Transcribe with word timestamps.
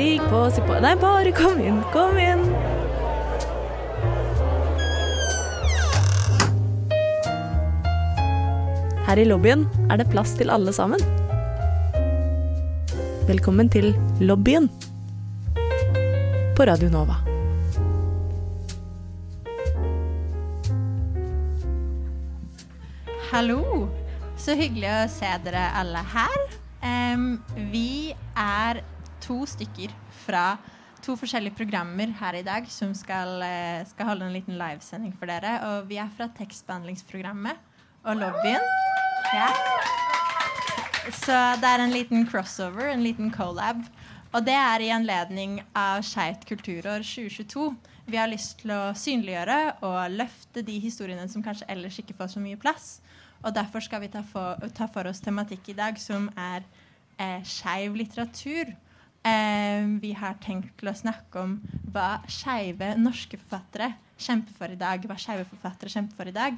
Stig 0.00 0.20
på, 0.30 0.38
si 0.48 0.62
på 0.64 0.78
Nei, 0.80 0.94
bare 0.96 1.28
kom 1.36 1.58
inn, 1.60 1.82
kom 1.92 2.16
inn. 2.16 2.40
Her 9.04 9.20
i 9.20 9.26
lobbyen 9.28 9.66
er 9.92 10.00
det 10.00 10.06
plass 10.08 10.32
til 10.38 10.48
alle 10.54 10.72
sammen. 10.72 11.04
Velkommen 13.28 13.68
til 13.68 13.90
lobbyen 14.24 14.70
på 16.56 16.64
Radio 16.70 16.88
Nova. 16.94 17.18
Hallo! 23.34 23.60
Så 24.40 24.56
hyggelig 24.56 24.88
å 24.94 25.04
se 25.12 25.34
dere 25.44 25.68
alle 25.82 26.06
her. 26.16 26.40
Um, 26.80 27.34
vi 27.68 28.14
er 28.32 28.80
to 29.22 29.42
stykker 29.48 29.94
fra 30.24 30.44
to 31.04 31.16
forskjellige 31.16 31.56
programmer 31.56 32.12
her 32.20 32.36
i 32.38 32.44
dag 32.44 32.66
som 32.68 32.92
skal, 32.94 33.42
eh, 33.42 33.86
skal 33.88 34.06
holde 34.06 34.26
en 34.26 34.32
liten 34.32 34.58
livesending 34.58 35.16
for 35.18 35.26
dere. 35.26 35.60
Og 35.64 35.88
vi 35.88 35.96
er 35.96 36.10
fra 36.16 36.28
tekstbehandlingsprogrammet 36.28 37.56
og 38.04 38.16
lobbyen. 38.16 38.66
Ja. 39.32 39.48
Så 41.10 41.36
det 41.60 41.64
er 41.64 41.80
en 41.80 41.94
liten 41.94 42.26
crossover, 42.26 42.92
en 42.92 43.02
liten 43.02 43.30
collab. 43.32 43.84
Og 44.32 44.44
det 44.46 44.54
er 44.54 44.80
i 44.80 44.92
anledning 44.94 45.60
av 45.74 46.04
Skeivt 46.06 46.44
kulturår 46.46 47.02
2022. 47.02 47.76
Vi 48.06 48.16
har 48.16 48.28
lyst 48.30 48.60
til 48.62 48.70
å 48.70 48.92
synliggjøre 48.94 49.82
og 49.86 50.12
løfte 50.14 50.62
de 50.66 50.78
historiene 50.78 51.28
som 51.30 51.42
kanskje 51.42 51.66
ellers 51.68 51.98
ikke 51.98 52.14
får 52.18 52.34
så 52.34 52.42
mye 52.42 52.58
plass. 52.60 53.00
Og 53.42 53.54
derfor 53.54 53.80
skal 53.80 54.04
vi 54.04 54.10
ta 54.12 54.22
for, 54.22 54.60
ta 54.76 54.86
for 54.92 55.08
oss 55.10 55.22
tematikk 55.24 55.72
i 55.72 55.78
dag 55.78 55.98
som 55.98 56.28
er 56.36 56.62
eh, 57.18 57.42
skeiv 57.46 57.96
litteratur. 57.98 58.74
Eh, 59.22 59.84
vi 60.00 60.14
har 60.16 60.38
tenkt 60.40 60.78
til 60.80 60.88
å 60.88 60.96
snakke 60.96 61.42
om 61.42 61.58
hva 61.92 62.22
skeive 62.30 62.94
norske 62.96 63.36
forfattere 63.36 63.92
kjemper 64.20 64.56
for 64.56 64.72
i 64.72 64.78
dag. 64.80 65.04
Hva 65.04 65.18
skeive 65.20 65.44
forfattere 65.50 65.92
kjemper 65.92 66.16
for 66.16 66.30
i 66.30 66.36
dag. 66.36 66.56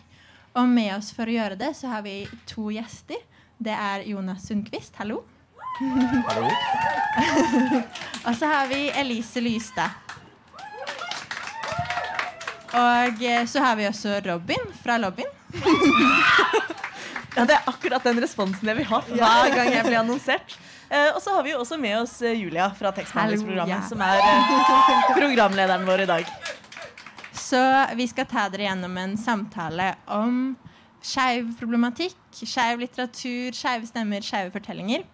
Og 0.55 0.69
med 0.69 0.93
oss 0.95 1.11
for 1.17 1.27
å 1.27 1.35
gjøre 1.35 1.59
det, 1.59 1.73
så 1.75 1.91
har 1.91 2.05
vi 2.07 2.23
to 2.47 2.69
gjester. 2.71 3.19
Det 3.63 3.75
er 3.75 4.07
Jonas 4.07 4.47
Sundquist. 4.47 4.95
Hallo. 5.01 5.23
Hallo. 5.81 6.51
Og 8.27 8.35
så 8.39 8.47
har 8.47 8.71
vi 8.71 8.85
Elise 8.95 9.43
Lystad. 9.43 9.99
Og 12.73 13.25
eh, 13.27 13.43
så 13.47 13.65
har 13.65 13.77
vi 13.77 13.89
også 13.91 14.21
Robin 14.29 14.71
fra 14.85 15.01
Lobbyen. 15.03 15.35
Ja, 17.37 17.45
Det 17.49 17.55
er 17.57 17.69
akkurat 17.71 18.05
den 18.05 18.21
responsen 18.21 18.69
jeg 18.69 18.77
vil 18.83 18.89
ha 18.91 19.01
hver 19.09 19.55
gang 19.55 19.71
jeg 19.73 19.85
blir 19.87 20.01
annonsert. 20.03 20.57
Uh, 20.93 21.15
og 21.17 21.23
så 21.25 21.33
har 21.33 21.47
vi 21.47 21.55
jo 21.55 21.61
også 21.63 21.79
med 21.81 21.95
oss 22.03 22.19
eh, 22.21 22.37
Julia 22.37 22.67
fra 22.77 22.91
Tekstbehandlingsprogrammet, 22.93 23.73
ja. 23.73 23.87
som 23.89 24.03
er 24.05 24.21
uh, 24.21 25.15
programlederen 25.17 25.87
vår 25.89 26.05
i 26.05 26.09
dag. 26.11 26.33
Så 27.33 27.61
vi 27.97 28.05
skal 28.11 28.29
ta 28.29 28.45
dere 28.53 28.67
gjennom 28.67 28.99
en 29.01 29.17
samtale 29.21 29.95
om 30.13 30.43
skeiv 31.03 31.49
problematikk, 31.57 32.21
skeiv 32.37 32.85
litteratur, 32.85 33.57
skeive 33.57 33.89
stemmer, 33.89 34.25
skeive 34.25 34.53
fortellinger. 34.53 35.07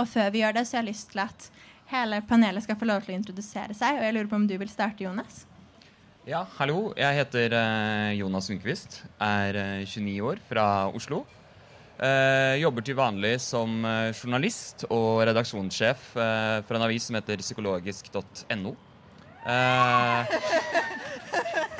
Og 0.00 0.08
før 0.08 0.32
vi 0.32 0.40
gjør 0.40 0.56
det, 0.56 0.64
så 0.64 0.78
har 0.78 0.86
jeg 0.86 0.94
lyst 0.94 1.12
til 1.12 1.22
at 1.26 1.46
hele 1.92 2.22
panelet 2.28 2.64
skal 2.64 2.80
få 2.80 2.88
lov 2.88 3.04
til 3.04 3.12
å 3.12 3.18
introdusere 3.20 3.76
seg. 3.76 4.00
Og 4.00 4.08
jeg 4.08 4.16
lurer 4.16 4.32
på 4.32 4.40
om 4.40 4.48
du 4.48 4.56
vil 4.56 4.72
starte, 4.72 5.04
Jonas? 5.04 5.44
Ja, 6.24 6.46
hallo. 6.56 6.94
Jeg 6.96 7.20
heter 7.20 7.58
Jonas 8.16 8.48
Sundquist. 8.48 9.02
Er 9.20 9.60
eh, 9.60 9.84
29 9.84 10.18
år, 10.32 10.40
fra 10.48 10.66
Oslo. 10.88 11.24
Eh, 12.02 12.56
jobber 12.58 12.82
til 12.82 12.96
vanlig 12.98 13.36
som 13.44 13.84
eh, 13.86 14.08
journalist 14.16 14.82
og 14.88 15.20
redaksjonssjef 15.28 16.08
eh, 16.18 16.56
for 16.66 16.74
en 16.74 16.82
avis 16.88 17.04
som 17.06 17.14
heter 17.14 17.38
psykologisk.no. 17.44 18.72
Eh, 19.46 20.32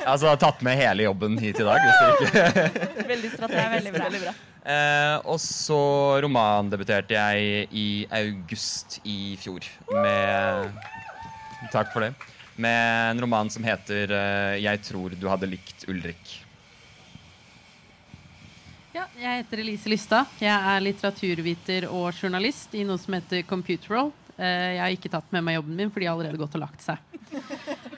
altså 0.07 0.29
har 0.29 0.39
tatt 0.39 0.63
med 0.63 0.79
hele 0.79 1.09
jobben 1.09 1.35
hit 1.43 1.59
i 1.59 1.67
dag. 1.67 1.83
Hvis 1.83 1.99
dere 1.99 2.13
ikke 2.63 3.07
Veldig 3.13 3.33
strategisk. 3.33 3.97
veldig 3.99 4.21
bra. 4.23 4.35
Eh, 4.63 5.17
og 5.27 5.41
så 5.43 5.81
romandebuterte 6.23 7.17
jeg 7.19 7.67
i 7.75 7.87
august 8.23 9.01
i 9.03 9.35
fjor 9.43 9.67
med 9.91 10.79
Takk 11.73 11.91
for 11.91 12.05
det. 12.05 12.13
Med 12.63 13.11
en 13.11 13.21
roman 13.23 13.49
som 13.49 13.63
heter 13.65 14.11
'Jeg 14.61 14.81
tror 14.85 15.15
du 15.19 15.27
hadde 15.27 15.47
likt 15.49 15.87
Ulrik'. 15.89 16.42
Ja, 18.93 19.07
jeg 19.17 19.39
heter 19.39 19.57
Elise 19.63 19.89
Lystad. 19.89 20.29
Jeg 20.37 20.53
er 20.53 20.83
litteraturviter 20.85 21.87
og 21.89 22.11
journalist 22.13 22.75
i 22.77 22.83
noe 22.85 23.01
som 23.01 23.15
heter 23.17 23.41
Computerroll. 23.49 24.11
Eh, 24.37 24.75
jeg 24.75 24.81
har 24.83 24.93
ikke 24.93 25.09
tatt 25.15 25.33
med 25.33 25.41
meg 25.47 25.57
jobben 25.57 25.79
min, 25.79 25.89
for 25.89 26.03
de 26.03 26.05
har 26.05 26.13
allerede 26.13 26.37
gått 26.37 26.53
og 26.59 26.61
lagt 26.61 26.85
seg. 26.85 27.01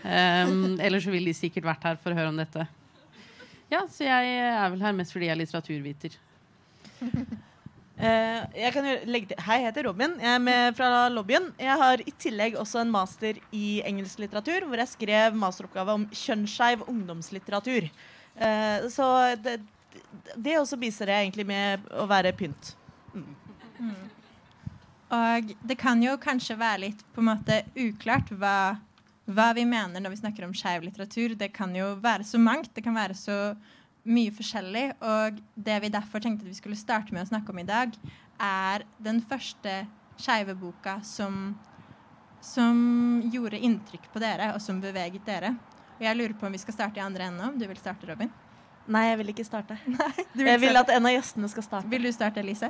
Um, 0.05 0.77
ellers 0.79 1.03
så 1.03 1.11
ville 1.11 1.27
de 1.27 1.35
sikkert 1.35 1.67
vært 1.67 1.83
her 1.89 1.99
for 1.99 2.15
å 2.15 2.19
høre 2.21 2.31
om 2.31 2.39
dette. 2.39 2.63
Ja, 3.73 3.83
så 3.91 4.07
jeg 4.07 4.39
er 4.45 4.71
vel 4.71 4.87
her 4.87 4.95
mest 4.95 5.11
fordi 5.11 5.27
jeg 5.27 5.35
er 5.35 5.41
litteraturviter. 5.41 6.17
Uh, 7.99 8.41
jeg 8.55 8.71
kan 8.77 8.87
jo 8.87 8.95
legge 9.11 9.33
til 9.33 9.43
Hei, 9.49 9.59
jeg 9.65 9.71
heter 9.73 9.89
Robin. 9.89 10.15
Jeg 10.23 10.31
er 10.31 10.43
med 10.47 10.79
fra 10.79 11.05
lobbyen. 11.11 11.51
Jeg 11.59 11.79
har 11.83 12.07
i 12.07 12.17
tillegg 12.23 12.55
også 12.63 12.85
en 12.85 12.95
master 12.95 13.43
i 13.51 13.81
engelsk 13.83 14.23
litteratur, 14.23 14.63
hvor 14.69 14.79
jeg 14.79 14.95
skrev 14.95 15.35
masteroppgave 15.43 15.99
om 15.99 16.07
kjønnsskeiv 16.23 16.87
ungdomslitteratur. 16.87 17.91
Uh, 18.39 18.87
så 18.95 19.09
det, 19.43 19.59
det 20.35 20.57
også 20.59 20.79
viser 20.81 21.11
jeg 21.11 21.27
egentlig 21.27 21.45
med 21.47 21.85
å 21.95 22.07
være 22.09 22.33
pynt. 22.37 22.73
Og 25.15 25.53
det 25.67 25.77
kan 25.79 26.01
jo 26.03 26.15
kanskje 26.21 26.57
være 26.59 26.83
litt 26.87 27.03
på 27.13 27.21
en 27.21 27.29
måte 27.29 27.61
uklart 27.77 28.31
hva, 28.33 28.77
hva 29.29 29.47
vi 29.55 29.65
mener 29.69 30.01
når 30.01 30.15
vi 30.15 30.21
snakker 30.23 30.47
om 30.47 30.55
skeiv 30.57 30.85
litteratur. 30.87 31.35
Det 31.37 31.51
kan 31.55 31.75
jo 31.77 31.93
være 32.03 32.25
så 32.27 32.41
mangt. 32.41 32.73
Det 32.75 32.83
kan 32.85 32.97
være 32.97 33.17
så 33.17 33.37
mye 34.05 34.33
forskjellig. 34.35 34.87
Og 35.05 35.39
det 35.55 35.77
vi 35.83 35.93
derfor 35.93 36.23
tenkte 36.23 36.45
at 36.45 36.51
vi 36.51 36.57
skulle 36.57 36.79
starte 36.79 37.15
med 37.15 37.25
å 37.25 37.29
snakke 37.29 37.53
om 37.53 37.61
i 37.61 37.67
dag, 37.67 37.93
er 38.41 38.83
den 39.03 39.21
første 39.23 39.83
skeive 40.19 40.55
boka 40.57 40.97
som, 41.05 41.53
som 42.43 43.21
gjorde 43.31 43.61
inntrykk 43.61 44.09
på 44.11 44.23
dere, 44.23 44.53
og 44.55 44.63
som 44.63 44.81
beveget 44.83 45.27
dere. 45.27 45.53
Og 45.95 46.03
jeg 46.03 46.17
lurer 46.17 46.35
på 46.35 46.47
om 46.47 46.55
vi 46.55 46.63
skal 46.63 46.75
starte 46.75 46.99
i 46.99 47.05
andre 47.05 47.29
enden. 47.29 47.53
Om 47.53 47.61
du 47.61 47.67
vil 47.69 47.79
starte, 47.79 48.09
Robin? 48.09 48.33
Nei, 48.91 49.07
jeg 49.09 49.21
vil 49.21 49.31
ikke 49.33 49.47
starte. 49.47 49.77
Du 50.37 50.43
Jeg 50.45 50.59
vil 50.61 50.77
at 50.77 50.91
en 50.93 51.07
av 51.07 51.15
gjestene 51.15 51.49
skal 51.49 51.65
starte. 51.65 51.89
Vil 51.89 52.05
du 52.05 52.11
starte, 52.13 52.43
Elise? 52.43 52.69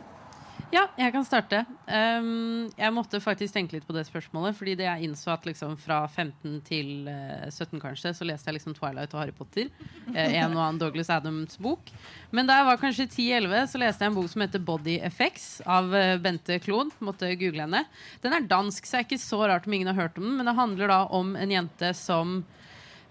Ja, 0.74 0.88
jeg 0.98 1.14
kan 1.14 1.24
starte. 1.24 1.62
Um, 1.86 2.66
jeg 2.74 2.92
måtte 2.94 3.20
faktisk 3.22 3.54
tenke 3.54 3.76
litt 3.76 3.86
på 3.88 3.94
det 3.96 4.06
spørsmålet. 4.08 4.56
Fordi 4.58 4.74
det 4.80 4.88
jeg 4.88 5.08
innså 5.08 5.32
at 5.36 5.46
liksom 5.48 5.76
fra 5.80 6.02
15 6.08 6.58
til 6.66 7.08
uh, 7.08 7.46
17 7.52 7.80
kanskje, 7.82 8.14
så 8.18 8.28
leste 8.28 8.50
jeg 8.50 8.58
liksom 8.58 8.76
Twilight 8.78 9.14
og 9.14 9.22
Harry 9.22 9.36
Potter. 9.36 9.70
Uh, 10.10 10.18
en 10.18 10.56
og 10.56 10.64
annen 10.64 10.82
Douglas 10.82 11.12
Adams 11.14 11.60
bok. 11.62 11.92
Men 12.36 12.50
da 12.50 12.60
jeg 12.60 12.70
var 12.72 12.82
kanskje 12.82 13.08
10-11, 13.08 13.56
så 13.72 13.84
leste 13.84 14.06
jeg 14.06 14.14
en 14.14 14.18
bok 14.18 14.32
som 14.32 14.46
heter 14.46 14.66
Body 14.68 14.98
Effects 15.06 15.48
av 15.64 15.94
uh, 15.94 16.18
Bente 16.22 16.58
Klon. 16.66 16.92
Måtte 17.06 17.32
google 17.40 17.68
henne. 17.68 17.86
Den 18.26 18.36
er 18.36 18.50
dansk, 18.50 18.84
så 18.84 18.98
det 18.98 19.04
er 19.04 19.10
ikke 19.10 19.24
så 19.28 19.44
rart 19.46 19.70
om 19.70 19.78
ingen 19.78 19.94
har 19.94 20.08
hørt 20.08 20.20
om 20.20 20.28
den. 20.28 20.38
Men 20.40 20.50
det 20.50 20.60
handler 20.60 20.92
da 20.92 21.02
om 21.14 21.36
en 21.40 21.56
jente 21.56 21.94
som 22.00 22.40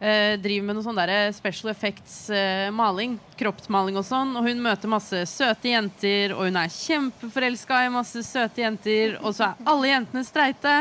eh, 0.00 0.34
driver 0.40 0.66
med 0.66 0.78
noe 0.78 0.86
sånn 0.86 0.98
der 0.98 1.32
special 1.36 1.72
effects-maling. 1.72 3.18
kroppsmaling 3.38 3.98
og 4.00 4.06
sånn. 4.06 4.36
Og 4.38 4.48
hun 4.48 4.62
møter 4.62 4.90
masse 4.90 5.24
søte 5.30 5.72
jenter, 5.72 6.34
og 6.36 6.48
hun 6.48 6.60
er 6.60 6.72
kjempeforelska 6.72 7.84
i 7.86 7.92
masse 7.94 8.22
søte 8.26 8.64
jenter. 8.64 9.18
Og 9.22 9.34
så 9.36 9.50
er 9.50 9.68
alle 9.70 9.92
jentene 9.92 10.24
streite. 10.26 10.76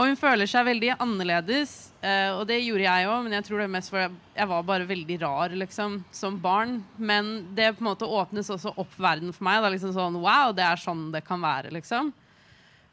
Og 0.00 0.08
hun 0.08 0.16
føler 0.16 0.48
seg 0.48 0.64
veldig 0.64 0.94
annerledes. 0.96 1.92
eh, 2.00 2.30
og 2.32 2.46
det 2.48 2.62
gjorde 2.62 2.86
jeg 2.86 3.08
òg, 3.10 3.18
men 3.24 3.34
jeg 3.36 3.44
tror 3.44 3.58
det 3.58 3.64
er 3.66 3.74
mest 3.74 3.90
fordi 3.92 4.06
jeg, 4.36 4.48
var 4.48 4.62
bare 4.64 4.86
veldig 4.88 5.18
rar 5.20 5.52
liksom, 5.52 5.98
som 6.10 6.38
barn. 6.40 6.78
Men 6.96 7.54
det 7.54 7.74
på 7.76 7.84
en 7.84 7.90
måte 7.90 8.08
åpnes 8.08 8.48
også 8.48 8.72
opp 8.80 8.94
verden 8.96 9.34
for 9.36 9.44
meg. 9.44 9.60
Da, 9.60 9.68
liksom 9.68 9.92
sånn, 9.92 10.16
wow, 10.22 10.54
det 10.56 10.64
er 10.64 10.80
sånn 10.80 11.10
det 11.12 11.20
kan 11.26 11.42
være, 11.42 11.74
liksom. 11.76 12.14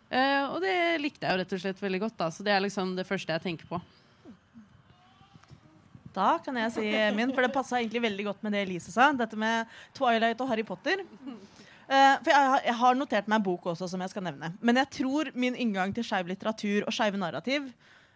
Eh, 0.09 0.43
og 0.47 0.59
det 0.63 0.99
likte 0.99 1.23
jeg 1.23 1.31
jo 1.31 1.39
rett 1.43 1.55
og 1.55 1.63
slett 1.63 1.81
veldig 1.83 2.01
godt. 2.03 2.17
Da, 2.19 2.27
så 2.31 2.43
det 2.43 2.51
er 2.51 2.65
liksom 2.67 2.95
det 2.97 3.07
første 3.07 3.31
jeg 3.31 3.45
tenker 3.45 3.71
på. 3.71 3.79
Da 6.17 6.31
kan 6.41 6.57
jeg 6.57 6.73
si 6.73 6.87
min, 7.13 7.31
for 7.35 7.45
det 7.45 7.53
passa 7.53 7.77
egentlig 7.77 8.01
veldig 8.07 8.25
godt 8.31 8.43
med 8.45 8.55
det 8.55 8.63
Elise 8.65 8.93
sa. 8.93 9.11
Dette 9.13 9.37
med 9.37 9.69
Twilight 9.97 10.41
og 10.41 10.49
Harry 10.49 10.65
Potter. 10.65 11.03
Uh, 11.87 12.15
for 12.19 12.31
jeg 12.33 12.49
har, 12.51 12.63
jeg 12.65 12.77
har 12.81 12.97
notert 12.97 13.29
meg 13.29 13.39
en 13.39 13.45
bok 13.45 13.69
også 13.71 13.87
som 13.91 14.01
jeg 14.03 14.11
skal 14.11 14.25
nevne. 14.25 14.51
Men 14.59 14.81
jeg 14.81 14.91
tror 14.97 15.31
min 15.37 15.55
inngang 15.55 15.93
til 15.95 16.05
skeiv 16.07 16.27
litteratur 16.31 16.87
og 16.87 16.95
skeive 16.95 17.21
narrativ 17.21 17.69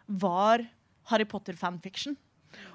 var 0.09 0.65
Harry 1.11 1.27
Potter-fanfiction. 1.29 2.17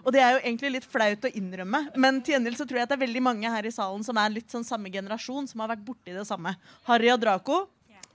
Og 0.06 0.12
det 0.14 0.22
er 0.22 0.36
jo 0.36 0.40
egentlig 0.40 0.70
litt 0.78 0.88
flaut 0.88 1.26
å 1.28 1.30
innrømme, 1.36 1.82
men 2.00 2.22
til 2.24 2.36
gjengjeld 2.36 2.56
så 2.56 2.64
tror 2.64 2.80
jeg 2.80 2.86
at 2.86 2.92
det 2.94 2.96
er 2.96 3.04
veldig 3.04 3.22
mange 3.26 3.50
her 3.52 3.68
i 3.68 3.74
salen 3.74 4.06
som 4.06 4.16
er 4.22 4.32
litt 4.32 4.52
sånn 4.52 4.64
samme 4.64 4.88
generasjon, 4.94 5.50
som 5.50 5.60
har 5.60 5.74
vært 5.74 5.84
borti 5.84 6.14
det 6.16 6.24
samme. 6.28 6.54
Harry 6.88 7.10
og 7.12 7.20
Draco. 7.20 7.66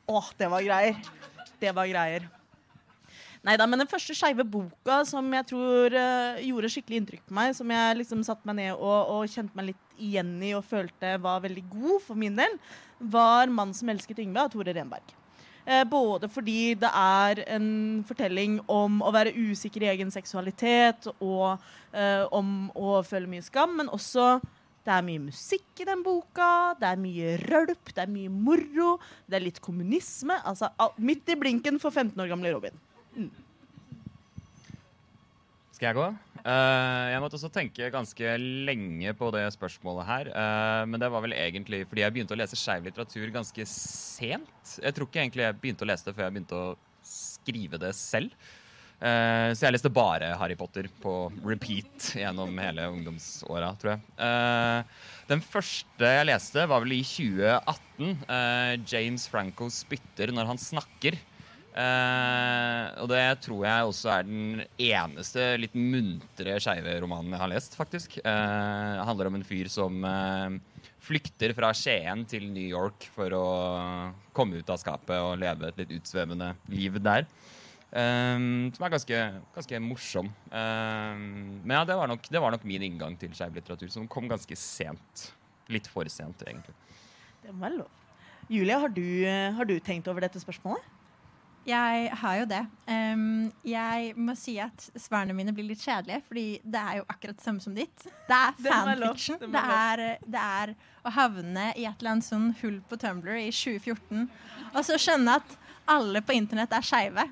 Åh, 0.09 0.31
det 0.39 0.49
var 0.49 0.65
greier. 0.65 0.97
Det 1.61 1.73
var 1.77 1.91
greier. 1.91 2.25
Nei 3.41 3.55
da, 3.57 3.65
men 3.65 3.81
den 3.81 3.89
første 3.89 4.13
skeive 4.13 4.43
boka 4.45 4.99
som 5.09 5.25
jeg 5.33 5.47
tror 5.49 5.95
uh, 5.97 6.41
gjorde 6.45 6.69
skikkelig 6.69 6.99
inntrykk 7.01 7.23
på 7.25 7.33
meg, 7.33 7.55
som 7.57 7.71
jeg 7.73 7.95
liksom 7.97 8.21
satte 8.27 8.45
meg 8.45 8.59
ned 8.59 8.75
og, 8.75 8.99
og 9.15 9.31
kjente 9.33 9.57
meg 9.57 9.71
litt 9.71 9.95
igjen 9.97 10.35
i 10.45 10.51
og 10.53 10.67
følte 10.67 11.15
var 11.23 11.41
veldig 11.41 11.63
god 11.71 12.03
for 12.05 12.19
min 12.21 12.37
del, 12.37 12.53
var 13.01 13.49
'Mannen 13.49 13.73
som 13.73 13.89
elsket 13.89 14.21
Yngve' 14.21 14.43
av 14.43 14.51
Tore 14.53 14.75
Renberg. 14.77 15.15
Eh, 15.65 15.81
både 15.89 16.29
fordi 16.29 16.73
det 16.81 16.89
er 16.89 17.41
en 17.53 18.03
fortelling 18.05 18.59
om 18.69 19.01
å 19.01 19.13
være 19.13 19.33
usikker 19.33 19.85
i 19.85 19.91
egen 19.93 20.13
seksualitet 20.13 21.09
og 21.19 21.57
eh, 21.93 22.25
om 22.33 22.69
å 22.77 23.01
føle 23.05 23.29
mye 23.29 23.45
skam, 23.45 23.73
men 23.77 23.89
også 23.89 24.39
det 24.85 24.93
er 24.93 25.05
mye 25.05 25.21
musikk 25.21 25.81
i 25.81 25.89
den 25.89 26.01
boka, 26.05 26.73
det 26.81 26.93
er 26.93 27.01
mye 27.01 27.35
rølp, 27.45 27.93
det 27.93 28.05
er 28.05 28.09
mye 28.09 28.29
moro, 28.33 28.95
det 29.29 29.37
er 29.37 29.45
litt 29.45 29.61
kommunisme. 29.61 30.37
Altså 30.45 30.69
midt 30.97 31.29
i 31.29 31.37
blinken 31.37 31.77
for 31.81 31.93
15 31.93 32.17
år 32.21 32.33
gamle 32.33 32.53
Robin. 32.53 32.81
Skal 35.81 35.89
jeg 35.89 35.97
gå? 35.97 36.07
Uh, 36.41 37.09
jeg 37.09 37.21
måtte 37.23 37.37
også 37.37 37.49
tenke 37.53 37.89
ganske 37.93 38.35
lenge 38.69 39.13
på 39.17 39.31
det 39.33 39.43
spørsmålet 39.55 40.07
her. 40.07 40.31
Uh, 40.33 40.83
men 40.89 41.01
det 41.01 41.09
var 41.13 41.25
vel 41.25 41.35
egentlig 41.37 41.83
fordi 41.89 42.05
jeg 42.05 42.15
begynte 42.15 42.35
å 42.37 42.39
lese 42.39 42.59
skeiv 42.59 42.85
litteratur 42.85 43.33
ganske 43.33 43.65
sent. 43.69 44.73
Jeg 44.77 44.93
tror 44.93 45.09
ikke 45.09 45.23
egentlig 45.23 45.47
jeg 45.47 45.59
begynte 45.61 45.85
å 45.85 45.89
lese 45.89 46.07
det 46.07 46.15
før 46.17 46.27
jeg 46.27 46.35
begynte 46.37 46.59
å 46.59 46.73
skrive 47.01 47.81
det 47.81 47.93
selv. 47.97 48.33
Uh, 49.01 49.49
så 49.57 49.65
jeg 49.65 49.73
leste 49.73 49.89
bare 49.89 50.35
Harry 50.37 50.53
Potter 50.57 50.85
på 51.01 51.15
repeat 51.41 52.11
gjennom 52.21 52.61
hele 52.61 52.85
ungdomsåra, 52.93 53.73
tror 53.81 53.95
jeg. 53.95 54.85
Den 55.31 55.41
første 55.41 56.13
jeg 56.13 56.27
leste, 56.27 56.67
var 56.69 56.83
vel 56.83 56.97
i 56.97 57.03
2018. 57.07 58.07
eh, 58.35 58.73
James 58.85 59.25
Franco 59.31 59.69
spytter 59.73 60.33
når 60.35 60.49
han 60.49 60.59
snakker. 60.61 61.17
Eh, 61.71 62.85
og 62.99 63.07
det 63.07 63.23
tror 63.45 63.61
jeg 63.63 63.87
også 63.87 64.11
er 64.11 64.27
den 64.27 64.63
eneste 64.75 65.45
litt 65.61 65.77
muntre 65.77 66.57
skeive 66.59 66.97
romanen 67.03 67.35
jeg 67.35 67.43
har 67.43 67.51
lest, 67.53 67.77
faktisk. 67.79 68.17
Uh, 68.25 68.97
det 68.97 69.07
handler 69.07 69.29
om 69.29 69.39
en 69.39 69.47
fyr 69.47 69.71
som 69.71 70.03
uh, 70.03 70.57
flykter 71.01 71.55
fra 71.57 71.71
Skien 71.77 72.25
til 72.29 72.49
New 72.51 72.67
York 72.67 73.07
for 73.15 73.33
å 73.37 73.47
komme 74.35 74.59
ut 74.59 74.69
av 74.69 74.81
skapet 74.81 75.17
og 75.17 75.39
leve 75.41 75.71
et 75.71 75.81
litt 75.83 75.95
utsvevende 76.01 76.53
liv 76.71 76.99
der. 77.01 77.25
Eh, 77.91 78.37
som 78.71 78.85
er 78.85 78.93
ganske, 78.93 79.21
ganske 79.55 79.81
morsom. 79.83 80.29
Eh, 80.51 81.17
men 81.19 81.75
ja, 81.75 81.83
det 81.87 81.97
var, 81.99 82.11
nok, 82.11 82.29
det 82.31 82.43
var 82.43 82.55
nok 82.55 82.67
min 82.67 82.85
inngang 82.87 83.17
til 83.19 83.33
skeiv 83.35 83.57
litteratur, 83.57 83.91
som 83.91 84.07
kom 84.11 84.29
ganske 84.31 84.55
sent. 84.59 85.27
Litt 85.71 85.89
for 85.91 86.07
sent, 86.11 86.43
egentlig. 86.47 86.75
Det 87.43 87.51
må 87.51 87.65
være 87.65 87.81
lov. 87.81 87.97
Julia, 88.51 88.79
har 88.83 88.91
du, 88.91 89.05
eh, 89.27 89.51
har 89.55 89.67
du 89.67 89.77
tenkt 89.83 90.07
over 90.11 90.23
dette 90.23 90.39
spørsmålet? 90.39 90.83
Jeg 91.65 92.09
har 92.17 92.37
jo 92.39 92.45
det. 92.49 92.61
Um, 92.89 93.51
jeg 93.65 94.13
må 94.17 94.33
si 94.37 94.55
at 94.61 94.87
svarene 94.97 95.35
mine 95.37 95.53
blir 95.53 95.67
litt 95.69 95.83
kjedelige, 95.83 96.23
fordi 96.25 96.45
det 96.63 96.81
er 96.81 96.99
jo 96.99 97.03
akkurat 97.05 97.37
det 97.37 97.45
samme 97.45 97.61
som 97.61 97.75
ditt. 97.77 98.05
Det 98.27 98.37
er 98.37 98.55
fanfiction. 98.65 99.37
Det 99.43 99.51
Det, 99.53 99.61
er, 99.61 100.03
det 100.25 100.45
er 100.61 100.73
å 101.05 101.13
havne 101.13 101.67
i 101.75 101.85
et 101.85 102.01
eller 102.01 102.15
annet 102.15 102.25
sånn 102.25 102.49
hull 102.63 102.79
på 102.89 102.97
Tumblr 103.01 103.37
i 103.37 103.51
2014, 103.53 104.25
og 104.71 104.81
så 104.87 104.97
skjønne 105.01 105.37
at 105.41 105.57
alle 105.91 106.21
på 106.25 106.33
internett 106.33 106.73
er 106.73 106.85
skeive. 106.85 107.27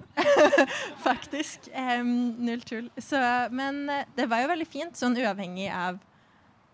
Faktisk. 1.08 1.72
Um, 1.74 2.36
null 2.46 2.62
tull. 2.62 2.90
Så, 3.02 3.18
men 3.56 3.86
eh, 3.94 4.06
det 4.18 4.28
var 4.30 4.44
jo 4.44 4.54
veldig 4.54 4.70
fint, 4.70 4.98
sånn 5.00 5.18
uavhengig 5.18 5.70
av, 5.74 6.00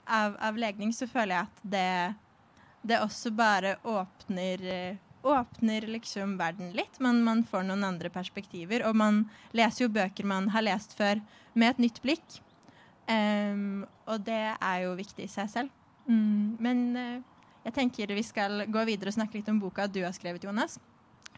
av, 0.08 0.38
av 0.44 0.60
legning, 0.60 0.92
så 0.96 1.08
føler 1.08 1.38
jeg 1.38 1.48
at 1.48 1.66
det 1.76 1.90
det 2.86 3.02
også 3.02 3.32
bare 3.34 3.76
åpner 3.84 4.66
eh, 4.70 4.98
åpner 5.26 5.88
liksom 5.90 6.38
verden 6.38 6.72
litt. 6.78 7.00
men 7.00 7.24
man 7.24 7.44
får 7.44 7.64
noen 7.66 7.84
andre 7.84 8.10
perspektiver. 8.10 8.86
Og 8.88 8.96
man 8.96 9.24
leser 9.52 9.86
jo 9.86 9.94
bøker 9.94 10.26
man 10.26 10.50
har 10.54 10.66
lest 10.66 10.94
før, 10.98 11.22
med 11.54 11.70
et 11.70 11.86
nytt 11.88 12.02
blikk. 12.04 12.42
Um, 13.08 13.86
og 14.10 14.26
det 14.26 14.44
er 14.54 14.78
jo 14.84 14.96
viktig 14.98 15.26
i 15.26 15.32
seg 15.32 15.50
selv. 15.50 15.70
Mm, 16.06 16.58
men 16.62 16.82
uh, 16.98 17.22
jeg 17.66 17.74
tenker 17.74 18.14
vi 18.14 18.24
skal 18.26 18.66
gå 18.70 18.86
videre 18.86 19.10
og 19.10 19.18
snakke 19.18 19.40
litt 19.40 19.50
om 19.50 19.62
boka 19.62 19.88
du 19.88 20.04
har 20.04 20.14
skrevet, 20.14 20.44
Jonas. 20.44 20.80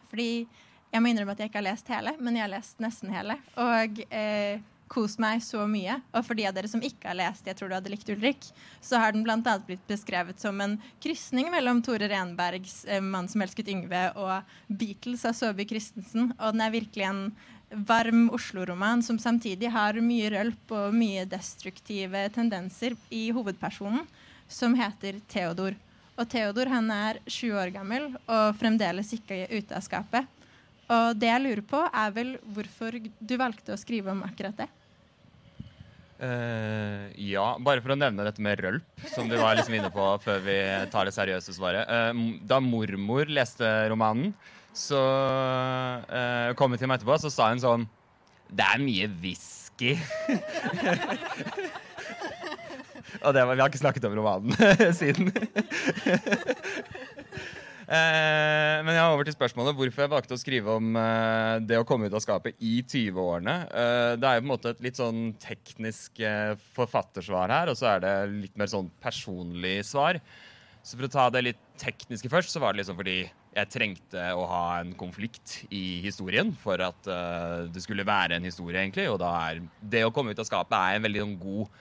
Fordi 0.08 0.46
jeg 0.88 1.04
må 1.04 1.10
innrømme 1.10 1.34
at 1.36 1.42
jeg 1.42 1.50
ikke 1.50 1.60
har 1.60 1.68
lest 1.68 1.92
hele, 1.92 2.14
men 2.20 2.36
jeg 2.36 2.46
har 2.46 2.52
lest 2.52 2.80
nesten 2.80 3.12
hele. 3.12 3.36
Og 3.60 4.00
eh, 4.08 4.60
kost 4.90 5.20
meg 5.22 5.42
så 5.44 5.64
mye. 5.68 5.98
Og 6.12 6.24
for 6.26 6.38
de 6.38 6.46
av 6.48 6.56
dere 6.56 6.70
som 6.70 6.82
ikke 6.84 7.10
har 7.10 7.18
lest 7.18 7.46
Jeg 7.46 7.58
tror 7.58 7.70
du 7.70 7.76
hadde 7.76 7.92
likt 7.92 8.08
Ulrik, 8.12 8.48
så 8.80 9.00
har 9.02 9.14
den 9.14 9.24
bl.a. 9.26 9.58
blitt 9.66 9.84
beskrevet 9.90 10.40
som 10.40 10.60
en 10.64 10.78
krysning 11.02 11.50
mellom 11.52 11.82
Tore 11.84 12.08
Renbergs 12.10 12.84
eh, 12.88 13.02
'Mann 13.02 13.28
som 13.28 13.42
elsket 13.44 13.68
Yngve' 13.68 14.16
og 14.16 14.42
Beatles 14.68 15.24
av 15.28 15.36
Saabye 15.36 15.68
Christensen. 15.68 16.32
Og 16.38 16.56
den 16.56 16.64
er 16.64 16.74
virkelig 16.74 17.08
en 17.08 17.22
varm 17.70 18.30
Oslo-roman 18.32 19.02
som 19.02 19.18
samtidig 19.18 19.70
har 19.72 20.00
mye 20.00 20.30
rølp 20.32 20.72
og 20.72 20.94
mye 20.96 21.26
destruktive 21.28 22.24
tendenser 22.32 22.96
i 23.10 23.28
hovedpersonen, 23.34 24.06
som 24.48 24.74
heter 24.74 25.20
Theodor. 25.28 25.76
Og 26.18 26.26
Theodor 26.32 26.70
han 26.72 26.88
er 26.90 27.20
sju 27.30 27.52
år 27.54 27.70
gammel 27.74 28.10
og 28.24 28.56
fremdeles 28.58 29.12
ikke 29.14 29.44
ute 29.52 29.76
av 29.76 29.84
skapet. 29.84 30.26
Og 30.88 31.18
det 31.20 31.28
jeg 31.28 31.44
lurer 31.44 31.64
på, 31.68 31.82
er 31.84 32.12
vel 32.16 32.34
hvorfor 32.54 32.96
du 32.96 33.34
valgte 33.38 33.74
å 33.74 33.80
skrive 33.80 34.10
om 34.14 34.24
akkurat 34.24 34.56
det. 34.64 34.68
Eh, 36.18 37.04
ja, 37.30 37.44
bare 37.62 37.78
for 37.82 37.94
å 37.94 37.98
nevne 37.98 38.24
dette 38.26 38.42
med 38.42 38.58
rølp, 38.58 38.86
som 39.12 39.28
du 39.30 39.36
var 39.38 39.54
liksom 39.54 39.76
inne 39.78 39.90
på 39.94 40.06
før 40.24 40.40
vi 40.42 40.56
tar 40.90 41.06
det 41.06 41.14
seriøse 41.14 41.54
svaret. 41.54 41.86
Uh, 41.86 42.40
da 42.42 42.58
mormor 42.62 43.30
leste 43.30 43.68
romanen, 43.92 44.32
så 44.74 44.98
uh, 44.98 46.50
kom 46.58 46.74
hun 46.74 46.80
til 46.80 46.90
meg 46.90 46.98
etterpå, 46.98 47.20
så 47.22 47.30
sa 47.32 47.48
hun 47.52 47.62
sånn 47.62 47.86
Det 48.50 48.66
er 48.66 48.82
mye 48.82 49.06
whisky. 49.22 49.94
Og 53.24 53.32
det 53.34 53.42
var, 53.46 53.54
vi 53.54 53.62
har 53.62 53.70
ikke 53.70 53.80
snakket 53.80 54.04
om 54.10 54.18
romanen 54.18 54.52
siden. 54.98 55.30
Eh, 57.88 58.78
men 58.84 58.92
jeg 58.92 59.00
er 59.00 59.14
over 59.14 59.24
til 59.24 59.32
spørsmålet 59.32 59.76
hvorfor 59.78 60.02
jeg 60.04 60.12
valgte 60.12 60.36
å 60.36 60.40
skrive 60.40 60.74
om 60.76 60.96
eh, 61.00 61.54
det 61.64 61.78
å 61.80 61.86
komme 61.88 62.10
ut 62.10 62.16
av 62.18 62.20
skapet 62.20 62.58
i 62.60 62.82
20-årene. 62.84 63.54
Eh, 63.64 64.12
det 64.20 64.28
er 64.28 64.36
jo 64.36 64.42
på 64.42 64.44
en 64.44 64.50
måte 64.50 64.72
et 64.74 64.82
litt 64.84 65.00
sånn 65.00 65.22
teknisk 65.40 66.20
forfattersvar 66.76 67.54
her, 67.54 67.72
og 67.72 67.80
så 67.80 67.94
er 67.94 68.04
det 68.04 68.12
litt 68.34 68.60
mer 68.60 68.68
sånn 68.68 68.92
personlig 69.00 69.80
svar. 69.88 70.20
Så 70.84 70.98
for 70.98 71.08
å 71.08 71.12
ta 71.12 71.26
det 71.32 71.46
litt 71.46 71.64
tekniske 71.80 72.28
først, 72.32 72.52
så 72.52 72.60
var 72.60 72.76
det 72.76 72.82
liksom 72.82 73.00
fordi 73.00 73.22
jeg 73.56 73.72
trengte 73.72 74.28
å 74.36 74.44
ha 74.50 74.62
en 74.82 74.92
konflikt 74.96 75.62
i 75.74 76.02
historien 76.04 76.52
for 76.60 76.80
at 76.84 77.08
det 77.72 77.82
skulle 77.82 78.06
være 78.06 78.36
en 78.36 78.46
historie, 78.46 78.84
egentlig. 78.84 79.08
Og 79.10 79.18
da 79.20 79.32
er 79.48 79.62
det 79.80 80.04
å 80.06 80.12
komme 80.14 80.32
ut 80.32 80.40
av 80.40 80.46
skapet 80.46 80.76
er 80.76 80.98
en 80.98 81.06
veldig 81.08 81.24
sånn 81.24 81.38
god 81.40 81.80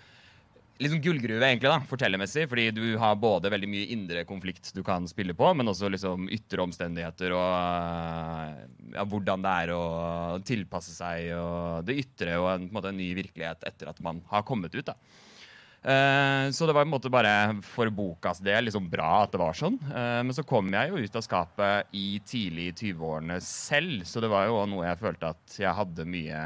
sånn 0.85 1.01
gullgruve, 1.01 1.41
egentlig, 1.41 1.71
da, 1.71 1.79
fortellermessig. 1.89 2.45
Fordi 2.51 2.67
du 2.75 2.83
har 3.01 3.17
både 3.19 3.51
veldig 3.53 3.69
mye 3.71 3.89
indre 3.95 4.25
konflikt 4.29 4.69
du 4.75 4.83
kan 4.85 5.07
spille 5.09 5.35
på, 5.37 5.49
men 5.57 5.71
også 5.71 5.89
liksom 5.93 6.29
ytre 6.33 6.65
omstendigheter 6.67 7.33
og 7.35 7.53
øh, 7.57 8.65
ja, 8.93 9.05
hvordan 9.09 9.45
det 9.45 9.55
er 9.63 9.73
å 9.75 9.83
tilpasse 10.45 10.93
seg 10.95 11.31
og 11.37 11.87
det 11.87 11.97
ytre 12.03 12.37
og 12.41 12.51
en, 12.53 12.67
en, 12.67 12.75
måte, 12.77 12.93
en 12.93 13.01
ny 13.01 13.09
virkelighet 13.17 13.65
etter 13.67 13.89
at 13.89 14.03
man 14.05 14.21
har 14.29 14.45
kommet 14.47 14.75
ut. 14.77 14.85
da. 14.91 14.97
Eh, 15.87 16.51
så 16.51 16.65
det 16.65 16.73
var 16.73 16.83
på 16.83 16.89
en 16.89 16.91
måte 16.91 17.11
bare 17.13 17.33
for 17.63 17.87
bokas 17.93 18.41
del 18.43 18.65
liksom 18.67 18.89
bra 18.91 19.21
at 19.23 19.33
det 19.33 19.39
var 19.41 19.57
sånn. 19.57 19.77
Eh, 19.87 20.21
men 20.25 20.35
så 20.35 20.43
kom 20.47 20.71
jeg 20.73 20.91
jo 20.91 20.99
ut 20.99 21.19
av 21.19 21.25
skapet 21.25 21.97
i 21.97 22.07
tidlig 22.27 22.73
20-årene 22.81 23.37
selv, 23.43 24.05
så 24.09 24.23
det 24.23 24.31
var 24.31 24.49
jo 24.49 24.63
noe 24.67 24.87
jeg 24.89 25.01
følte 25.01 25.31
at 25.35 25.59
jeg 25.61 25.77
hadde 25.77 26.09
mye 26.09 26.41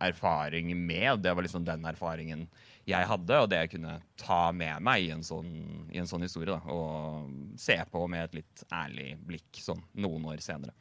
erfaring 0.00 0.72
med. 0.76 1.24
Det 1.24 1.32
var 1.34 1.44
liksom 1.44 1.64
den 1.66 1.88
erfaringen 1.88 2.46
jeg 2.90 3.06
hadde, 3.10 3.38
og 3.44 3.48
det 3.52 3.58
jeg 3.64 3.70
kunne 3.76 3.94
ta 4.20 4.40
med 4.56 4.82
meg 4.86 5.06
i 5.06 5.10
en 5.14 5.22
sånn, 5.26 5.50
i 5.94 5.98
en 6.02 6.08
sånn 6.10 6.22
historie. 6.26 6.50
Da, 6.52 6.60
og 6.72 7.30
se 7.60 7.76
på 7.90 8.04
med 8.10 8.28
et 8.28 8.38
litt 8.42 8.64
ærlig 8.74 9.14
blikk 9.26 9.60
sånn 9.64 9.82
noen 10.02 10.26
år 10.32 10.42
senere. 10.44 10.74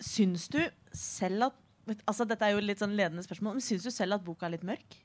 Syns 0.00 0.46
du 0.52 0.60
selv 0.96 1.50
at 1.50 1.56
altså 2.06 2.22
Dette 2.28 2.46
er 2.46 2.54
jo 2.54 2.60
litt 2.62 2.78
sånn 2.80 2.92
ledende 2.94 3.24
spørsmål, 3.26 3.56
men 3.58 3.64
syns 3.64 3.82
du 3.86 3.90
selv 3.90 4.14
at 4.18 4.24
boka 4.24 4.46
er 4.46 4.54
litt 4.54 4.66
mørk? 4.68 4.98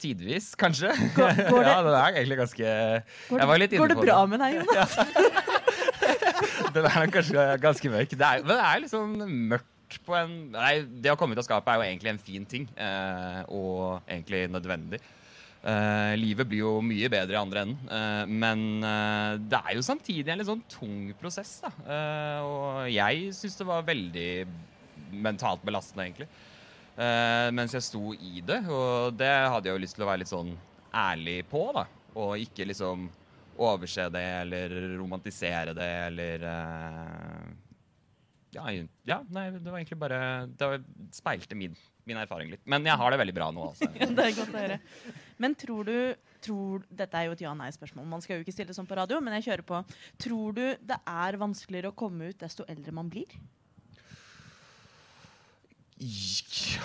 Tidvis, 0.00 0.52
kanskje. 0.60 0.90
Går- 1.16 1.40
går 1.52 1.64
det- 1.64 1.70
ja, 1.72 1.78
det 1.84 1.94
er 1.98 2.18
egentlig 2.18 2.38
ganske 2.40 2.68
Går 3.28 3.38
Jeg 3.42 3.48
var 3.50 3.58
litt 3.60 3.70
det, 3.74 3.80
går 3.82 3.92
det 3.92 3.98
bra 4.00 4.18
med 4.30 4.40
deg, 4.44 4.60
Jonas? 4.60 4.96
Den 6.74 6.86
er 6.88 7.06
kanskje 7.12 7.42
ganske 7.62 7.90
mørk. 7.92 8.14
Det 8.18 8.26
er, 8.26 8.42
men 8.42 8.50
det 8.56 8.64
er 8.66 8.80
liksom 8.84 9.12
mørkt 9.52 9.70
på 10.04 10.16
en 10.18 10.32
Nei, 10.54 10.78
det 11.02 11.12
å 11.12 11.18
komme 11.20 11.36
ut 11.36 11.42
av 11.42 11.46
skapet 11.46 11.72
er 11.72 11.80
jo 11.80 11.86
egentlig 11.86 12.12
en 12.14 12.22
fin 12.22 12.46
ting. 12.48 12.66
Eh, 12.76 13.40
og 13.54 14.02
egentlig 14.08 14.46
nødvendig. 14.52 15.00
Eh, 15.64 16.12
livet 16.20 16.48
blir 16.48 16.60
jo 16.60 16.72
mye 16.84 17.08
bedre 17.12 17.36
i 17.36 17.40
andre 17.40 17.64
enden. 17.64 17.88
Eh, 17.88 18.32
men 18.44 18.64
eh, 18.84 19.38
det 19.40 19.60
er 19.60 19.78
jo 19.78 19.86
samtidig 19.86 20.32
en 20.32 20.42
litt 20.42 20.50
sånn 20.50 20.64
tung 20.68 20.98
prosess, 21.20 21.56
da. 21.64 21.72
Eh, 21.86 22.38
og 22.44 22.90
jeg 22.92 23.30
syns 23.38 23.56
det 23.60 23.68
var 23.70 23.86
veldig 23.88 24.28
mentalt 25.24 25.64
belastende, 25.64 26.04
egentlig. 26.08 26.28
Eh, 26.94 27.48
mens 27.56 27.74
jeg 27.74 27.86
sto 27.86 28.12
i 28.14 28.42
det. 28.44 28.60
Og 28.68 29.16
det 29.16 29.32
hadde 29.32 29.70
jeg 29.70 29.78
jo 29.78 29.84
lyst 29.86 29.98
til 29.98 30.04
å 30.06 30.10
være 30.12 30.24
litt 30.24 30.32
sånn 30.34 30.52
ærlig 30.94 31.40
på, 31.50 31.66
da. 31.76 31.86
Og 32.14 32.36
ikke 32.44 32.68
liksom 32.68 33.08
overse 33.64 34.08
det 34.10 34.24
eller 34.42 34.72
romantisere 34.98 35.74
det 35.76 35.90
eller 36.08 36.44
ja, 38.54 38.64
ja, 39.08 39.18
nei, 39.34 39.48
det 39.54 39.66
var 39.66 39.80
egentlig 39.80 39.98
bare 39.98 40.18
Det 40.46 40.68
speilte 41.14 41.56
min, 41.58 41.74
min 42.08 42.20
erfaring 42.20 42.52
litt. 42.52 42.62
Men 42.70 42.86
jeg 42.86 42.96
har 43.00 43.12
det 43.12 43.20
veldig 43.20 43.34
bra 43.36 43.50
nå, 43.54 43.70
altså. 43.72 43.88
Det 44.18 44.28
er 44.28 44.36
godt 44.36 44.54
å 44.54 44.62
høre. 44.62 44.78
Men 45.42 45.58
tror 45.58 45.90
du 45.90 45.96
tror, 46.44 46.84
Dette 46.92 47.16
er 47.16 47.28
jo 47.28 47.34
et 47.36 47.44
ja-nei-spørsmål. 47.44 48.06
Man 48.08 48.22
skal 48.24 48.38
jo 48.38 48.44
ikke 48.44 48.54
stille 48.54 48.76
sånn 48.76 48.88
på 48.88 48.98
radio, 48.98 49.20
men 49.24 49.36
jeg 49.38 49.48
kjører 49.48 49.66
på. 49.68 49.80
Tror 50.20 50.56
du 50.56 50.64
det 50.76 50.98
er 51.00 51.40
vanskeligere 51.40 51.92
å 51.92 51.96
komme 51.96 52.30
ut 52.30 52.40
desto 52.42 52.66
eldre 52.68 52.94
man 52.94 53.10
blir? 53.12 53.32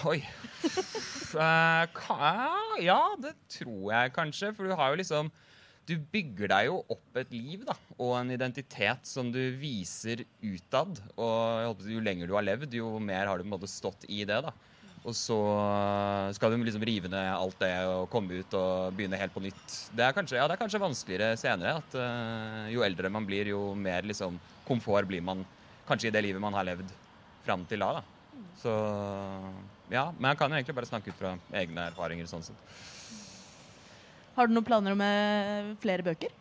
Oi. 0.08 0.20
uh, 1.36 2.80
ja, 2.80 3.02
det 3.20 3.34
tror 3.52 3.92
jeg 3.92 4.16
kanskje. 4.16 4.54
For 4.56 4.70
du 4.70 4.78
har 4.80 4.94
jo 4.94 5.02
liksom 5.02 5.32
Du 5.90 5.96
bygger 6.14 6.52
deg 6.52 6.68
jo 6.68 6.82
opp 6.94 7.18
et 7.18 7.32
liv 7.34 7.64
da, 7.66 7.74
og 7.98 8.14
en 8.20 8.34
identitet 8.36 9.08
som 9.10 9.32
du 9.34 9.40
viser 9.58 10.22
utad. 10.44 11.00
Og 11.18 11.80
jeg 11.82 11.96
jo 11.96 12.04
lenger 12.06 12.30
du 12.30 12.36
har 12.38 12.46
levd, 12.46 12.76
jo 12.78 12.92
mer 13.02 13.26
har 13.26 13.40
du 13.40 13.48
på 13.48 13.50
en 13.50 13.56
måte 13.56 13.72
stått 13.72 14.06
i 14.06 14.22
det. 14.22 14.38
da. 14.46 14.54
Og 15.08 15.16
så 15.16 15.38
skal 16.36 16.52
du 16.52 16.60
liksom 16.62 16.84
rive 16.86 17.10
ned 17.12 17.32
alt 17.32 17.58
det 17.62 17.72
og 17.88 18.10
komme 18.12 18.42
ut 18.42 18.56
og 18.60 18.94
begynne 18.98 19.20
helt 19.20 19.34
på 19.34 19.44
nytt. 19.44 19.76
Det 19.96 20.06
er 20.06 20.16
kanskje, 20.16 20.38
ja, 20.38 20.46
det 20.46 20.58
er 20.58 20.62
kanskje 20.62 20.84
vanskeligere 20.84 21.40
senere. 21.40 21.80
at 21.80 21.98
uh, 21.98 22.68
Jo 22.74 22.84
eldre 22.86 23.10
man 23.10 23.26
blir, 23.26 23.50
jo 23.54 23.74
mer 23.80 24.06
liksom, 24.06 24.38
komfort 24.68 25.08
blir 25.10 25.24
man 25.24 25.46
kanskje 25.88 26.12
i 26.12 26.14
det 26.14 26.26
livet 26.28 26.44
man 26.44 26.54
har 26.54 26.68
levd 26.68 26.92
fram 27.48 27.66
til 27.66 27.82
da. 27.82 28.02
da. 28.02 28.46
Så 28.60 28.72
ja, 29.90 30.12
Men 30.20 30.34
jeg 30.34 30.38
kan 30.38 30.52
jo 30.52 30.60
egentlig 30.60 30.78
bare 30.78 30.92
snakke 30.92 31.14
ut 31.14 31.20
fra 31.22 31.36
egne 31.64 31.90
erfaringer. 31.90 32.28
sånn 32.30 32.46
sett. 32.46 32.60
Har 34.40 34.48
du 34.48 34.54
noen 34.56 34.64
planer 34.64 34.94
om 34.96 35.02
eh, 35.04 35.74
flere 35.84 36.04
bøker? 36.06 36.32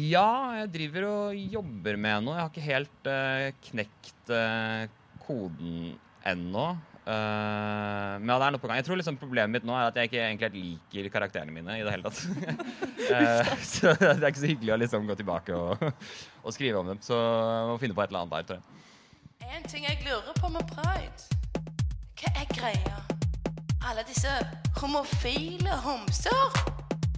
Ja, 0.00 0.56
jeg 0.62 0.70
driver 0.72 1.04
og 1.10 1.40
jobber 1.52 1.98
med 2.00 2.24
noe. 2.24 2.38
Jeg 2.38 2.46
har 2.46 2.52
ikke 2.54 2.64
helt 2.64 3.10
uh, 3.10 3.48
knekt 3.66 4.32
uh, 4.32 4.86
koden 5.26 5.90
ennå. 6.30 6.64
Uh, 7.04 8.16
men 8.22 8.32
ja, 8.32 8.38
det 8.38 8.46
er 8.46 8.54
noe 8.54 8.62
på 8.62 8.70
gang. 8.70 8.80
Jeg 8.80 8.86
tror 8.88 9.00
liksom 9.02 9.20
problemet 9.20 9.58
mitt 9.58 9.68
nå 9.68 9.76
er 9.76 9.90
at 9.90 10.00
jeg 10.00 10.08
ikke 10.08 10.22
egentlig 10.22 10.48
helt 10.48 10.58
liker 10.94 11.12
karakterene 11.18 11.52
mine 11.52 11.76
i 11.76 11.84
det 11.84 11.92
hele 11.92 12.08
tatt. 12.08 12.24
uh, 13.12 13.54
så 13.74 13.92
det 14.00 14.14
er 14.14 14.28
ikke 14.30 14.44
så 14.46 14.52
hyggelig 14.54 14.76
å 14.78 14.80
liksom 14.86 15.10
gå 15.10 15.20
tilbake 15.20 15.60
og, 15.60 15.84
og 16.46 16.56
skrive 16.56 16.80
om 16.80 16.94
dem. 16.94 17.04
Så 17.04 17.18
jeg 17.18 17.70
må 17.74 17.80
finne 17.82 17.98
på 17.98 18.06
et 18.06 18.14
eller 18.14 18.24
annet 18.24 18.38
der, 18.38 18.48
tror 18.48 18.62
jeg. 18.62 19.50
En 19.50 19.68
ting 19.68 19.84
jeg 19.84 20.00
lurer 20.06 20.32
på 20.40 20.54
med 20.56 20.72
pride. 20.72 21.42
Hva 22.22 22.38
er 22.40 22.54
greia? 22.56 23.00
Alle 23.88 24.02
disse 24.08 24.28
homofile 24.80 25.72
homser 25.84 26.58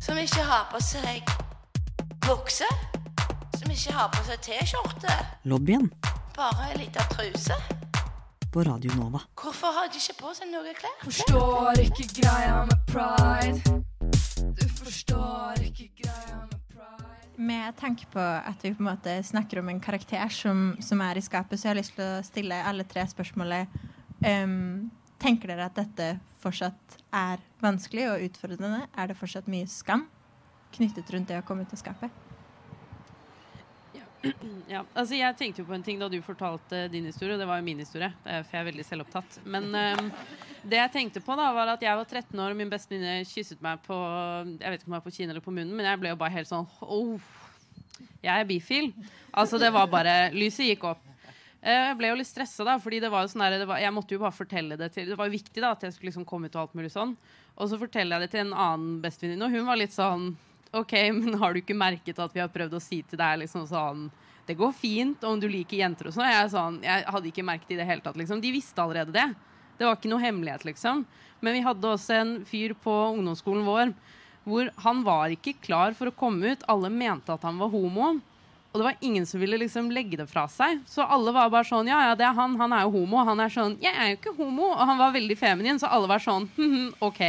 som 0.00 0.19
ikke 0.19 0.45
har 0.47 0.69
på 0.71 0.81
seg 0.83 1.23
bukse, 2.23 2.69
som 3.59 3.71
ikke 3.71 3.95
har 3.97 4.11
på 4.14 4.23
seg 4.28 4.42
T-skjorte, 4.47 5.16
Lobbyen 5.50 5.90
bare 6.37 6.71
ei 6.71 6.78
lita 6.85 7.04
truse. 7.12 7.57
på 8.52 8.62
Radio 8.62 8.92
Nova. 8.95 9.21
Hvorfor 9.42 9.73
har 9.73 9.88
de 9.88 9.97
ikke 9.97 10.19
på 10.21 10.33
seg 10.37 10.50
noe 10.52 10.73
klær? 10.76 10.97
Forstår 11.04 11.81
ikke 11.87 12.07
greia 12.21 12.59
med 12.69 12.83
pride. 12.90 13.81
Du 14.61 14.66
forstår 14.76 15.62
ikke 15.64 15.88
greia 16.02 16.40
med 16.50 16.59
pride. 16.69 17.37
Med 17.37 17.76
tanke 17.81 18.07
på 18.12 18.21
at 18.21 18.61
vi 18.62 18.75
på 18.75 18.85
en 18.85 18.90
måte 18.90 19.14
snakker 19.25 19.62
om 19.62 19.69
en 19.73 19.81
karakter 19.81 20.28
som, 20.28 20.76
som 20.81 21.00
er 21.00 21.16
i 21.16 21.25
skapet, 21.25 21.59
så 21.59 21.69
jeg 21.69 21.75
har 21.75 21.81
lyst 21.81 21.97
til 21.97 22.04
å 22.04 22.25
stille 22.26 22.61
alle 22.69 22.85
tre 22.85 23.07
spørsmålet. 23.09 23.73
Um, 24.21 24.90
tenker 25.23 25.52
dere 25.52 25.69
at 25.71 25.79
dette 25.79 26.09
fortsatt 26.43 26.99
er 27.14 27.43
vanskelig 27.62 28.09
og 28.11 28.26
utfordrende? 28.26 28.85
Er 28.99 29.11
det 29.12 29.19
fortsatt 29.19 29.49
mye 29.50 29.69
skam 29.71 30.09
knyttet 30.75 31.11
rundt 31.14 31.31
det 31.31 31.38
å 31.41 31.47
komme 31.47 31.64
ut 31.67 31.75
av 31.75 31.81
skapet? 31.81 32.21
Ja, 34.71 34.83
altså 34.99 35.17
jeg 35.19 35.37
tenkte 35.38 35.62
jo 35.62 35.69
på 35.69 35.75
en 35.76 35.85
ting 35.87 35.99
da 36.00 36.09
du 36.11 36.19
fortalte 36.25 36.85
din 36.93 37.07
historie. 37.11 37.38
Det 37.38 37.47
var 37.49 37.59
jo 37.61 37.67
min 37.67 37.83
historie, 37.83 38.12
er- 38.25 38.45
for 38.47 38.57
jeg 38.57 38.62
er 38.64 38.69
veldig 38.71 38.87
selvopptatt. 38.87 39.38
Men 39.45 39.71
um, 39.75 40.11
det 40.62 40.79
jeg 40.79 40.95
tenkte 40.95 41.23
på, 41.25 41.37
da 41.38 41.49
var 41.55 41.75
at 41.75 41.83
jeg 41.83 41.99
var 41.99 42.07
13 42.07 42.38
år, 42.38 42.55
og 42.55 42.61
min 42.61 42.71
beste 42.73 42.95
venninne 42.95 43.26
kysset 43.29 43.62
meg 43.64 43.83
på 43.87 43.97
Jeg 44.61 44.67
vet 44.71 44.81
ikke 44.81 44.91
om 44.91 44.95
det 44.95 44.99
var 45.00 45.07
på 45.07 45.14
kinnet 45.14 45.35
eller 45.35 45.45
på 45.47 45.55
munnen, 45.55 45.75
men 45.79 45.91
jeg 45.91 46.02
ble 46.02 46.14
jo 46.14 46.21
bare 46.21 46.37
helt 46.37 46.50
sånn 46.50 46.69
oh, 46.87 47.31
Jeg 48.23 48.35
er 48.35 48.47
bifil. 48.49 48.93
Altså, 49.33 49.59
det 49.59 49.73
var 49.75 49.91
bare 49.91 50.17
Lyset 50.35 50.69
gikk 50.71 50.87
opp. 50.93 51.12
Eh, 51.62 51.88
Jeg 51.88 51.97
ble 51.99 52.09
jo 52.11 52.16
litt 52.19 52.26
stressa, 52.31 52.64
da, 52.66 52.78
fordi 52.83 52.99
det 53.00 53.11
var 53.12 53.23
jo 53.23 53.33
sånn 53.33 53.45
der, 53.47 53.64
var, 53.71 53.78
jeg 53.78 53.95
måtte 53.95 54.16
jo 54.16 54.23
bare 54.23 54.35
fortelle 54.35 54.76
det 54.78 54.88
til 54.95 55.07
Det 55.12 55.19
var 55.19 55.28
jo 55.31 55.37
viktig 55.37 55.62
da, 55.62 55.71
at 55.76 55.85
jeg 55.87 55.95
skulle 55.95 56.11
liksom 56.11 56.26
komme 56.26 56.50
ut 56.50 56.57
og 56.57 56.64
alt 56.64 56.75
mulig 56.78 56.90
sånn. 56.95 57.14
Og 57.57 57.69
så 57.71 57.78
forteller 57.78 58.19
jeg 58.19 58.26
det 58.26 58.33
til 58.35 58.45
en 58.47 58.57
annen 58.57 58.97
bestevenninne, 59.04 59.47
og 59.47 59.54
hun 59.54 59.69
var 59.69 59.78
litt 59.78 59.95
sånn 59.95 60.33
OK, 60.73 60.92
men 61.12 61.37
har 61.38 61.52
du 61.52 61.61
ikke 61.61 61.76
merket 61.76 62.19
at 62.19 62.33
vi 62.35 62.40
har 62.40 62.50
prøvd 62.50 62.75
å 62.78 62.83
si 62.83 63.02
til 63.04 63.21
deg 63.21 63.42
liksom 63.45 63.66
sånn 63.69 64.07
Det 64.49 64.57
går 64.59 64.73
fint 64.75 65.23
om 65.28 65.38
du 65.38 65.47
liker 65.47 65.78
jenter 65.78 66.09
og 66.09 66.14
sånn. 66.16 66.26
Jeg, 66.26 66.49
sånn, 66.50 66.81
jeg 66.83 67.04
hadde 67.14 67.28
ikke 67.31 67.45
merket 67.47 67.69
det 67.69 67.76
i 67.76 67.81
det 67.83 67.87
hele 67.87 68.02
tatt. 68.02 68.16
Liksom. 68.19 68.40
De 68.42 68.50
visste 68.50 68.83
allerede 68.83 69.14
det. 69.14 69.28
Det 69.78 69.87
var 69.87 69.95
ikke 69.95 70.11
noe 70.11 70.25
hemmelighet, 70.25 70.64
liksom. 70.66 71.04
Men 71.40 71.54
vi 71.54 71.62
hadde 71.62 71.92
også 71.92 72.16
en 72.16 72.33
fyr 72.49 72.75
på 72.75 72.90
ungdomsskolen 73.12 73.62
vår 73.69 73.92
hvor 74.42 74.73
han 74.83 75.04
var 75.07 75.31
ikke 75.31 75.54
klar 75.62 75.95
for 75.95 76.11
å 76.11 76.16
komme 76.19 76.57
ut. 76.57 76.64
Alle 76.66 76.90
mente 76.90 77.31
at 77.31 77.45
han 77.47 77.61
var 77.62 77.71
homo. 77.71 78.16
Og 78.73 78.81
det 78.81 78.87
var 78.87 78.97
ingen 79.05 79.26
som 79.29 79.41
ville 79.41 79.59
liksom 79.61 79.91
legge 79.93 80.17
det 80.17 80.26
fra 80.31 80.47
seg. 80.49 80.81
Så 80.88 81.05
alle 81.05 81.33
var 81.35 81.50
bare 81.52 81.69
sånn 81.69 81.91
Ja, 81.91 81.99
ja, 82.09 82.17
det 82.17 82.25
er 82.25 82.37
han. 82.37 82.57
Han 82.57 82.73
er 82.73 82.87
jo 82.87 82.95
homo. 82.95 83.19
Og 83.21 83.29
han 83.29 83.41
er 83.45 83.52
sånn 83.52 83.76
Jeg 83.85 83.93
er 83.93 84.12
jo 84.12 84.19
ikke 84.19 84.35
homo. 84.38 84.71
Og 84.73 84.85
han 84.88 85.00
var 85.00 85.12
veldig 85.12 85.37
feminin, 85.37 85.81
så 85.81 85.91
alle 85.93 86.09
var 86.09 86.23
sånn 86.25 86.49
«Mhm, 86.57 86.95
OK. 87.05 87.21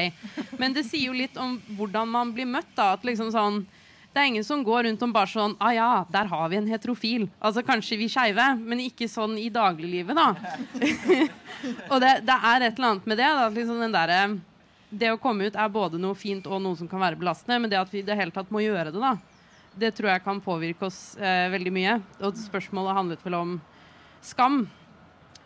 Men 0.61 0.75
det 0.75 0.85
sier 0.87 1.09
jo 1.09 1.17
litt 1.17 1.35
om 1.37 1.57
hvordan 1.75 2.07
man 2.07 2.31
blir 2.35 2.47
møtt, 2.47 2.71
da. 2.77 2.93
At 2.95 3.03
liksom 3.07 3.33
sånn 3.35 3.65
det 4.13 4.21
er 4.21 4.27
ingen 4.29 4.43
som 4.45 4.61
går 4.61 4.83
rundt 4.85 5.01
om 5.01 5.13
bare 5.13 5.25
sånn 5.25 5.55
Ah 5.57 5.71
ja, 5.73 5.89
der 6.13 6.27
har 6.29 6.49
vi 6.51 6.59
en 6.59 6.67
heterofil. 6.69 7.25
Altså 7.41 7.63
kanskje 7.65 7.97
vi 7.97 8.07
skeive, 8.13 8.45
men 8.61 8.83
ikke 8.83 9.07
sånn 9.09 9.39
i 9.41 9.47
dagliglivet, 9.49 10.13
da. 10.13 10.27
og 11.91 11.97
det, 12.03 12.19
det 12.27 12.35
er 12.37 12.67
et 12.67 12.77
eller 12.77 12.91
annet 12.91 13.09
med 13.09 13.17
det. 13.19 13.29
At 13.47 13.57
liksom 13.57 13.81
den 13.81 13.95
derre 13.95 14.19
Det 14.93 15.09
å 15.09 15.17
komme 15.17 15.49
ut 15.49 15.57
er 15.57 15.73
både 15.73 15.97
noe 15.97 16.13
fint 16.13 16.45
og 16.45 16.61
noe 16.61 16.77
som 16.77 16.87
kan 16.87 17.01
være 17.01 17.17
belastende, 17.17 17.57
men 17.63 17.73
det 17.73 17.81
at 17.81 17.89
vi 17.89 18.03
i 18.03 18.05
det 18.05 18.15
hele 18.19 18.31
tatt 18.31 18.53
må 18.53 18.61
gjøre 18.61 18.93
det, 18.93 19.01
da, 19.01 19.15
det 19.79 19.91
tror 19.97 20.11
jeg 20.11 20.23
kan 20.25 20.41
påvirke 20.43 20.87
oss 20.87 21.15
eh, 21.17 21.49
veldig 21.53 21.73
mye. 21.73 21.97
Og 22.23 22.37
spørsmålet 22.37 22.97
handlet 22.97 23.25
vel 23.25 23.37
om 23.39 23.57
skam. 24.23 24.63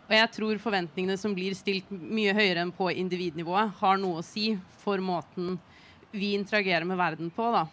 Og 0.08 0.14
jeg 0.16 0.30
tror 0.32 0.60
forventningene 0.62 1.18
som 1.20 1.34
blir 1.36 1.56
stilt 1.56 1.88
mye 1.92 2.32
høyere 2.36 2.62
enn 2.64 2.72
på 2.72 2.88
individnivået, 2.94 3.74
har 3.80 3.98
noe 4.00 4.20
å 4.20 4.24
si 4.24 4.54
for 4.80 5.02
måten 5.04 5.58
vi 6.10 6.32
interagerer 6.36 6.88
med 6.88 6.96
verden 6.96 7.28
på, 7.34 7.50
da. 7.52 7.66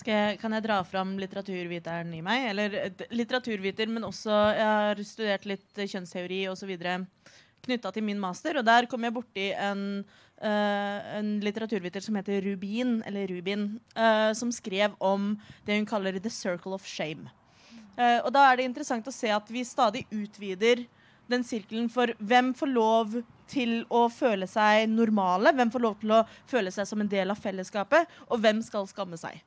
Jeg, 0.00 0.38
kan 0.40 0.54
jeg 0.56 0.64
dra 0.64 0.78
fram 0.88 1.12
litteraturviteren 1.20 2.08
i 2.16 2.22
meg? 2.24 2.46
Eller 2.54 2.76
eh, 2.78 3.04
litteraturviter, 3.12 3.90
men 3.92 4.06
også 4.08 4.32
Jeg 4.32 4.64
har 4.64 5.02
studert 5.04 5.46
litt 5.50 5.82
kjønnsteori 5.82 6.46
osv. 6.48 6.72
knytta 7.60 7.92
til 7.92 8.06
min 8.06 8.20
master, 8.20 8.56
og 8.58 8.64
der 8.64 8.88
kom 8.88 9.04
jeg 9.04 9.14
borti 9.14 9.50
en, 9.52 10.02
en 10.40 11.40
litteraturviter 11.44 12.00
som 12.00 12.16
heter 12.16 12.40
Rubin, 12.42 13.02
eller 13.06 13.26
Rubin, 13.28 13.80
eh, 13.96 14.32
som 14.32 14.52
skrev 14.52 14.94
om 14.98 15.34
det 15.66 15.76
hun 15.76 15.86
kaller 15.86 16.18
'the 16.18 16.30
circle 16.30 16.72
of 16.72 16.86
shame'. 16.86 17.28
Eh, 17.98 18.20
og 18.24 18.32
da 18.32 18.46
er 18.50 18.56
det 18.56 18.64
interessant 18.64 19.06
å 19.06 19.12
se 19.12 19.28
at 19.28 19.50
vi 19.50 19.64
stadig 19.66 20.06
utvider 20.10 20.86
den 21.30 21.44
sirkelen 21.46 21.90
for 21.92 22.06
hvem 22.18 22.54
får 22.56 22.72
lov 22.72 23.22
til 23.50 23.84
å 23.90 24.06
føle 24.12 24.48
seg 24.50 24.88
normale, 24.90 25.52
hvem 25.52 25.70
får 25.70 25.84
lov 25.84 26.00
til 26.00 26.14
å 26.14 26.24
føle 26.50 26.72
seg 26.74 26.86
som 26.86 27.02
en 27.02 27.10
del 27.10 27.30
av 27.30 27.38
fellesskapet, 27.42 28.06
og 28.30 28.40
hvem 28.42 28.62
skal 28.62 28.88
skamme 28.90 29.18
seg. 29.20 29.42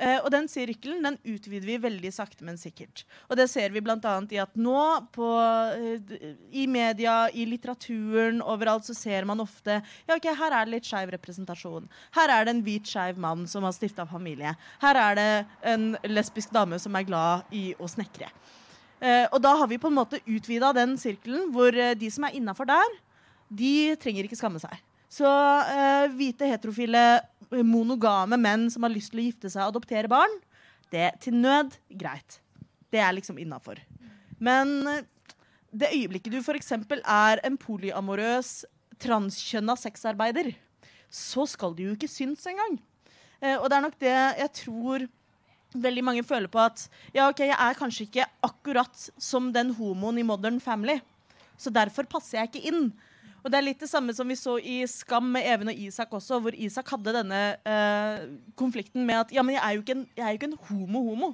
Eh, 0.00 0.16
og 0.24 0.30
den 0.32 0.46
sirkelen 0.48 1.04
den 1.04 1.18
utvider 1.28 1.68
vi 1.68 1.76
veldig 1.82 2.10
sakte, 2.14 2.44
men 2.46 2.56
sikkert. 2.60 3.02
Og 3.28 3.36
det 3.36 3.50
ser 3.52 3.72
vi 3.74 3.82
bl.a. 3.84 4.14
i 4.32 4.38
at 4.40 4.54
nå 4.56 4.84
på, 5.12 5.28
eh, 5.76 6.30
i 6.56 6.64
media, 6.70 7.26
i 7.36 7.44
litteraturen, 7.48 8.40
overalt 8.40 8.88
så 8.88 8.96
ser 8.96 9.28
man 9.28 9.44
ofte 9.44 9.76
ja, 9.80 10.16
ok, 10.16 10.30
her 10.40 10.56
er 10.56 10.64
det 10.64 10.74
litt 10.78 10.88
skeiv 10.88 11.12
representasjon. 11.12 11.90
Her 12.16 12.32
er 12.32 12.48
det 12.48 12.56
en 12.56 12.64
hvit 12.64 12.88
skeiv 12.88 13.20
mann 13.20 13.44
som 13.50 13.66
har 13.68 13.76
stifta 13.76 14.08
familie. 14.08 14.54
Her 14.80 15.02
er 15.04 15.20
det 15.20 15.30
en 15.74 15.90
lesbisk 16.08 16.54
dame 16.56 16.80
som 16.80 16.96
er 16.96 17.08
glad 17.08 17.52
i 17.52 17.70
å 17.76 17.90
snekre. 17.90 18.30
Eh, 19.04 19.26
og 19.28 19.40
da 19.44 19.52
har 19.60 19.68
vi 19.68 19.80
på 19.80 19.92
en 19.92 20.00
måte 20.00 20.24
utvida 20.24 20.72
den 20.76 20.96
sirkelen 21.00 21.52
hvor 21.52 21.76
de 21.76 22.12
som 22.12 22.24
er 22.24 22.40
innafor 22.40 22.68
der, 22.72 23.00
de 23.50 23.98
trenger 24.00 24.24
ikke 24.24 24.38
skamme 24.38 24.62
seg. 24.62 24.80
Så 25.10 25.26
eh, 25.26 26.06
hvite, 26.14 26.46
heterofile, 26.46 27.02
monogame 27.50 28.38
menn 28.40 28.68
som 28.70 28.86
har 28.86 28.92
lyst 28.92 29.12
til 29.12 29.22
å 29.22 29.26
gifte 29.26 29.50
seg 29.50 29.64
og 29.64 29.74
adoptere 29.74 30.10
barn, 30.10 30.36
det 30.90 31.12
til 31.22 31.36
nød 31.38 31.76
greit. 31.98 32.40
Det 32.90 33.00
er 33.02 33.14
liksom 33.14 33.38
innafor. 33.38 33.78
Men 34.42 34.80
eh, 34.90 35.06
det 35.70 35.92
øyeblikket 35.94 36.34
du 36.34 36.40
f.eks. 36.40 36.72
er 36.72 37.42
en 37.46 37.58
polyamorøs, 37.60 38.64
transkjønna 39.00 39.76
sexarbeider, 39.78 40.52
så 41.10 41.46
skal 41.48 41.74
du 41.76 41.84
jo 41.86 41.94
ikke 41.94 42.10
synes 42.10 42.46
engang. 42.50 42.78
Eh, 43.40 43.56
og 43.56 43.68
det 43.70 43.76
er 43.76 43.86
nok 43.86 43.98
det 44.02 44.16
jeg 44.16 44.52
tror 44.64 45.06
veldig 45.70 46.02
mange 46.02 46.26
føler 46.26 46.50
på 46.50 46.58
at 46.58 46.82
ja, 47.14 47.28
ok, 47.28 47.44
jeg 47.46 47.54
er 47.54 47.78
kanskje 47.78 48.06
ikke 48.08 48.26
akkurat 48.46 49.06
som 49.22 49.52
den 49.54 49.70
homoen 49.78 50.18
i 50.18 50.26
Modern 50.26 50.58
Family, 50.60 50.98
så 51.60 51.70
derfor 51.70 52.08
passer 52.10 52.40
jeg 52.40 52.50
ikke 52.50 52.72
inn. 52.72 52.90
Og 53.40 53.48
det 53.48 53.58
er 53.58 53.64
litt 53.64 53.80
det 53.80 53.88
samme 53.88 54.12
som 54.16 54.28
vi 54.28 54.36
så 54.36 54.56
i 54.60 54.80
Skam 54.90 55.30
med 55.34 55.46
Even 55.48 55.70
og 55.72 55.78
Isak 55.80 56.12
også, 56.16 56.40
hvor 56.44 56.56
Isak 56.56 56.90
hadde 56.92 57.14
denne 57.16 57.38
eh, 57.64 58.26
konflikten 58.58 59.06
med 59.08 59.22
at 59.22 59.32
ja, 59.32 59.44
men 59.46 59.56
jeg 59.56 59.62
er 59.64 59.76
jo 59.76 59.84
ikke 59.84 59.96
en, 59.96 60.08
jo 60.18 60.32
ikke 60.36 60.50
en 60.50 60.58
homo-homo. 60.68 61.30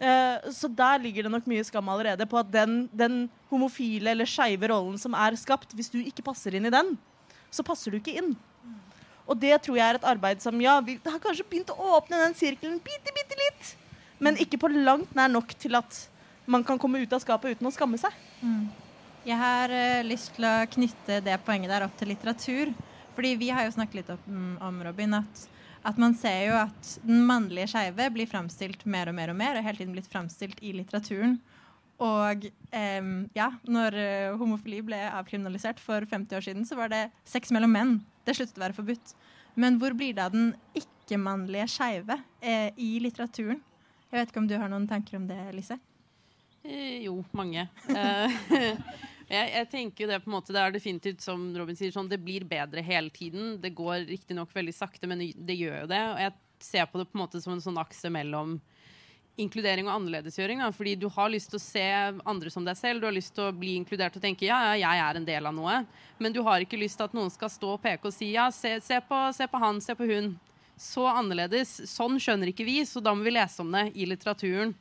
Eh, 0.00 0.50
så 0.54 0.70
der 0.72 1.02
ligger 1.02 1.26
det 1.26 1.32
nok 1.34 1.48
mye 1.50 1.64
skam 1.66 1.90
allerede 1.92 2.24
på 2.30 2.38
at 2.40 2.52
den, 2.52 2.84
den 2.96 3.24
homofile 3.50 4.14
eller 4.14 4.28
skeive 4.28 4.70
rollen 4.70 4.96
som 4.98 5.16
er 5.18 5.36
skapt, 5.36 5.74
hvis 5.76 5.90
du 5.92 5.98
ikke 6.00 6.24
passer 6.24 6.56
inn 6.56 6.70
i 6.70 6.72
den, 6.72 6.94
så 7.50 7.66
passer 7.66 7.92
du 7.92 7.98
ikke 7.98 8.16
inn. 8.22 8.32
Og 9.30 9.36
det 9.38 9.52
tror 9.62 9.76
jeg 9.76 9.86
er 9.86 9.98
et 9.98 10.06
arbeid 10.10 10.40
som 10.42 10.56
ja, 10.62 10.78
vi 10.82 10.96
har 11.04 11.20
kanskje 11.22 11.46
begynt 11.46 11.70
å 11.74 11.96
åpne 11.98 12.22
den 12.22 12.38
sirkelen 12.38 12.80
bitte, 12.82 13.12
bitte 13.14 13.36
litt. 13.38 13.74
Men 14.20 14.38
ikke 14.40 14.58
på 14.62 14.70
langt 14.72 15.12
nær 15.16 15.30
nok 15.30 15.52
til 15.58 15.76
at 15.78 16.06
man 16.50 16.64
kan 16.66 16.80
komme 16.80 17.02
ut 17.02 17.12
av 17.14 17.22
skapet 17.22 17.54
uten 17.56 17.68
å 17.68 17.74
skamme 17.74 18.00
seg. 18.00 18.14
Jeg 19.26 19.36
har 19.36 19.72
uh, 19.72 20.06
lyst 20.06 20.32
til 20.36 20.46
å 20.48 20.54
knytte 20.72 21.20
det 21.24 21.36
poenget 21.44 21.72
der 21.72 21.84
opp 21.84 21.96
til 22.00 22.08
litteratur. 22.12 22.72
Fordi 23.16 23.34
vi 23.36 23.50
har 23.52 23.66
jo 23.66 23.74
snakket 23.74 23.98
litt 23.98 24.12
om, 24.14 24.52
om 24.64 24.78
Robin, 24.86 25.18
at, 25.18 25.42
at 25.84 25.98
man 26.00 26.14
ser 26.16 26.44
jo 26.46 26.54
at 26.56 26.92
den 27.04 27.24
mannlige 27.28 27.68
skeive 27.74 28.06
blir 28.14 28.30
framstilt 28.30 28.86
mer 28.88 29.10
og 29.10 29.16
mer 29.18 29.32
og 29.32 29.36
mer, 29.36 29.58
og 29.58 29.66
hele 29.66 29.80
tiden 29.80 29.92
blitt 29.96 30.08
framstilt 30.08 30.62
i 30.64 30.72
litteraturen. 30.78 31.36
Og 32.00 32.46
um, 32.72 33.10
ja, 33.36 33.50
når 33.68 33.98
uh, 33.98 34.38
homofili 34.40 34.80
ble 34.86 35.02
avkriminalisert 35.10 35.82
for 35.84 36.06
50 36.08 36.38
år 36.38 36.46
siden, 36.46 36.64
så 36.64 36.78
var 36.78 36.94
det 36.94 37.02
sex 37.28 37.52
mellom 37.52 37.74
menn. 37.76 37.92
Det 38.24 38.38
sluttet 38.38 38.56
å 38.56 38.64
være 38.64 38.78
forbudt. 38.78 39.12
Men 39.60 39.76
hvor 39.82 39.92
blir 39.98 40.16
det 40.16 40.24
av 40.24 40.32
den 40.32 40.54
ikke-mannlige 40.78 41.68
skeive 41.74 42.16
eh, 42.40 42.70
i 42.80 42.94
litteraturen? 43.02 43.60
Jeg 44.08 44.16
vet 44.16 44.32
ikke 44.32 44.40
om 44.46 44.48
du 44.48 44.56
har 44.56 44.70
noen 44.70 44.88
tanker 44.88 45.18
om 45.18 45.26
det, 45.28 45.42
Lise? 45.52 45.76
Eh, 46.62 47.04
jo, 47.04 47.20
mange. 47.32 47.66
Eh, 47.88 48.34
jeg, 49.34 49.46
jeg 49.54 49.68
tenker 49.72 50.04
jo 50.04 50.10
Det 50.10 50.18
på 50.20 50.28
en 50.28 50.34
måte 50.34 50.52
Det 50.52 50.60
er 50.60 50.74
definitivt 50.74 51.24
som 51.24 51.46
Robin 51.56 51.78
sier, 51.78 51.92
sånn, 51.94 52.10
det 52.10 52.20
blir 52.20 52.44
bedre 52.48 52.84
hele 52.84 53.12
tiden. 53.14 53.56
Det 53.62 53.72
går 53.76 54.04
riktignok 54.10 54.52
veldig 54.54 54.76
sakte, 54.76 55.08
men 55.10 55.24
det 55.34 55.56
gjør 55.56 55.84
jo 55.84 55.90
det. 55.90 56.02
Og 56.12 56.20
jeg 56.26 56.36
ser 56.60 56.90
på 56.90 57.00
det 57.00 57.08
på 57.08 57.16
en 57.16 57.24
måte 57.24 57.40
som 57.40 57.54
en 57.54 57.64
sånn 57.64 57.80
akse 57.80 58.12
mellom 58.12 58.58
inkludering 59.40 59.88
og 59.88 59.94
annerledesgjøring. 59.94 60.60
Da. 60.60 60.68
Fordi 60.74 60.94
du 61.00 61.08
har 61.12 61.32
lyst 61.32 61.52
til 61.52 61.60
å 61.60 61.62
se 61.62 61.86
andre 62.28 62.52
som 62.52 62.66
deg 62.66 62.76
selv. 62.76 63.00
Du 63.00 63.08
har 63.08 63.16
lyst 63.16 63.32
til 63.36 63.46
å 63.46 63.56
bli 63.56 63.76
inkludert 63.78 64.18
og 64.18 64.24
tenke 64.24 64.48
ja, 64.48 64.58
ja, 64.74 64.76
jeg 64.82 65.04
er 65.06 65.20
en 65.20 65.28
del 65.28 65.48
av 65.48 65.56
noe. 65.56 65.80
Men 66.20 66.36
du 66.36 66.42
har 66.46 66.60
ikke 66.60 66.80
lyst 66.80 67.00
til 67.00 67.08
at 67.08 67.16
noen 67.16 67.32
skal 67.32 67.52
stå 67.52 67.74
og 67.76 67.82
peke 67.82 68.10
og 68.10 68.14
si 68.14 68.34
ja, 68.34 68.50
se, 68.52 68.76
se, 68.84 69.00
på, 69.06 69.22
se 69.36 69.48
på 69.48 69.62
han, 69.62 69.80
se 69.80 69.96
på 69.96 70.08
hun. 70.10 70.34
Så 70.80 71.06
annerledes. 71.08 71.72
Sånn 71.88 72.20
skjønner 72.20 72.52
ikke 72.52 72.68
vi, 72.68 72.80
så 72.88 73.02
da 73.04 73.14
må 73.16 73.24
vi 73.24 73.36
lese 73.36 73.64
om 73.64 73.72
det 73.72 73.90
i 73.94 74.08
litteraturen. 74.08 74.74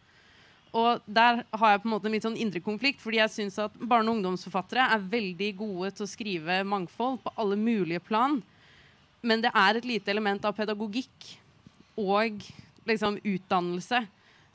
Og 0.78 1.02
der 1.10 1.44
har 1.50 1.72
jeg 1.72 1.82
på 1.82 1.90
en 1.90 1.94
måte 1.96 2.06
en 2.10 2.14
litt 2.14 2.26
sånn 2.26 2.38
indre 2.38 2.62
konflikt, 2.62 3.02
fordi 3.02 3.18
jeg 3.18 3.34
syns 3.34 3.58
at 3.62 3.74
barne- 3.80 4.12
og 4.12 4.20
ungdomsforfattere 4.20 4.86
er 4.94 5.08
veldig 5.12 5.50
gode 5.58 5.92
til 5.98 6.06
å 6.06 6.10
skrive 6.10 6.60
mangfold 6.64 7.24
på 7.24 7.34
alle 7.42 7.58
mulige 7.58 8.04
plan. 8.06 8.38
Men 9.22 9.42
det 9.42 9.52
er 9.54 9.80
et 9.80 9.88
lite 9.88 10.14
element 10.14 10.46
av 10.46 10.56
pedagogikk 10.56 11.34
og 11.98 12.46
liksom 12.88 13.18
utdannelse. 13.18 14.06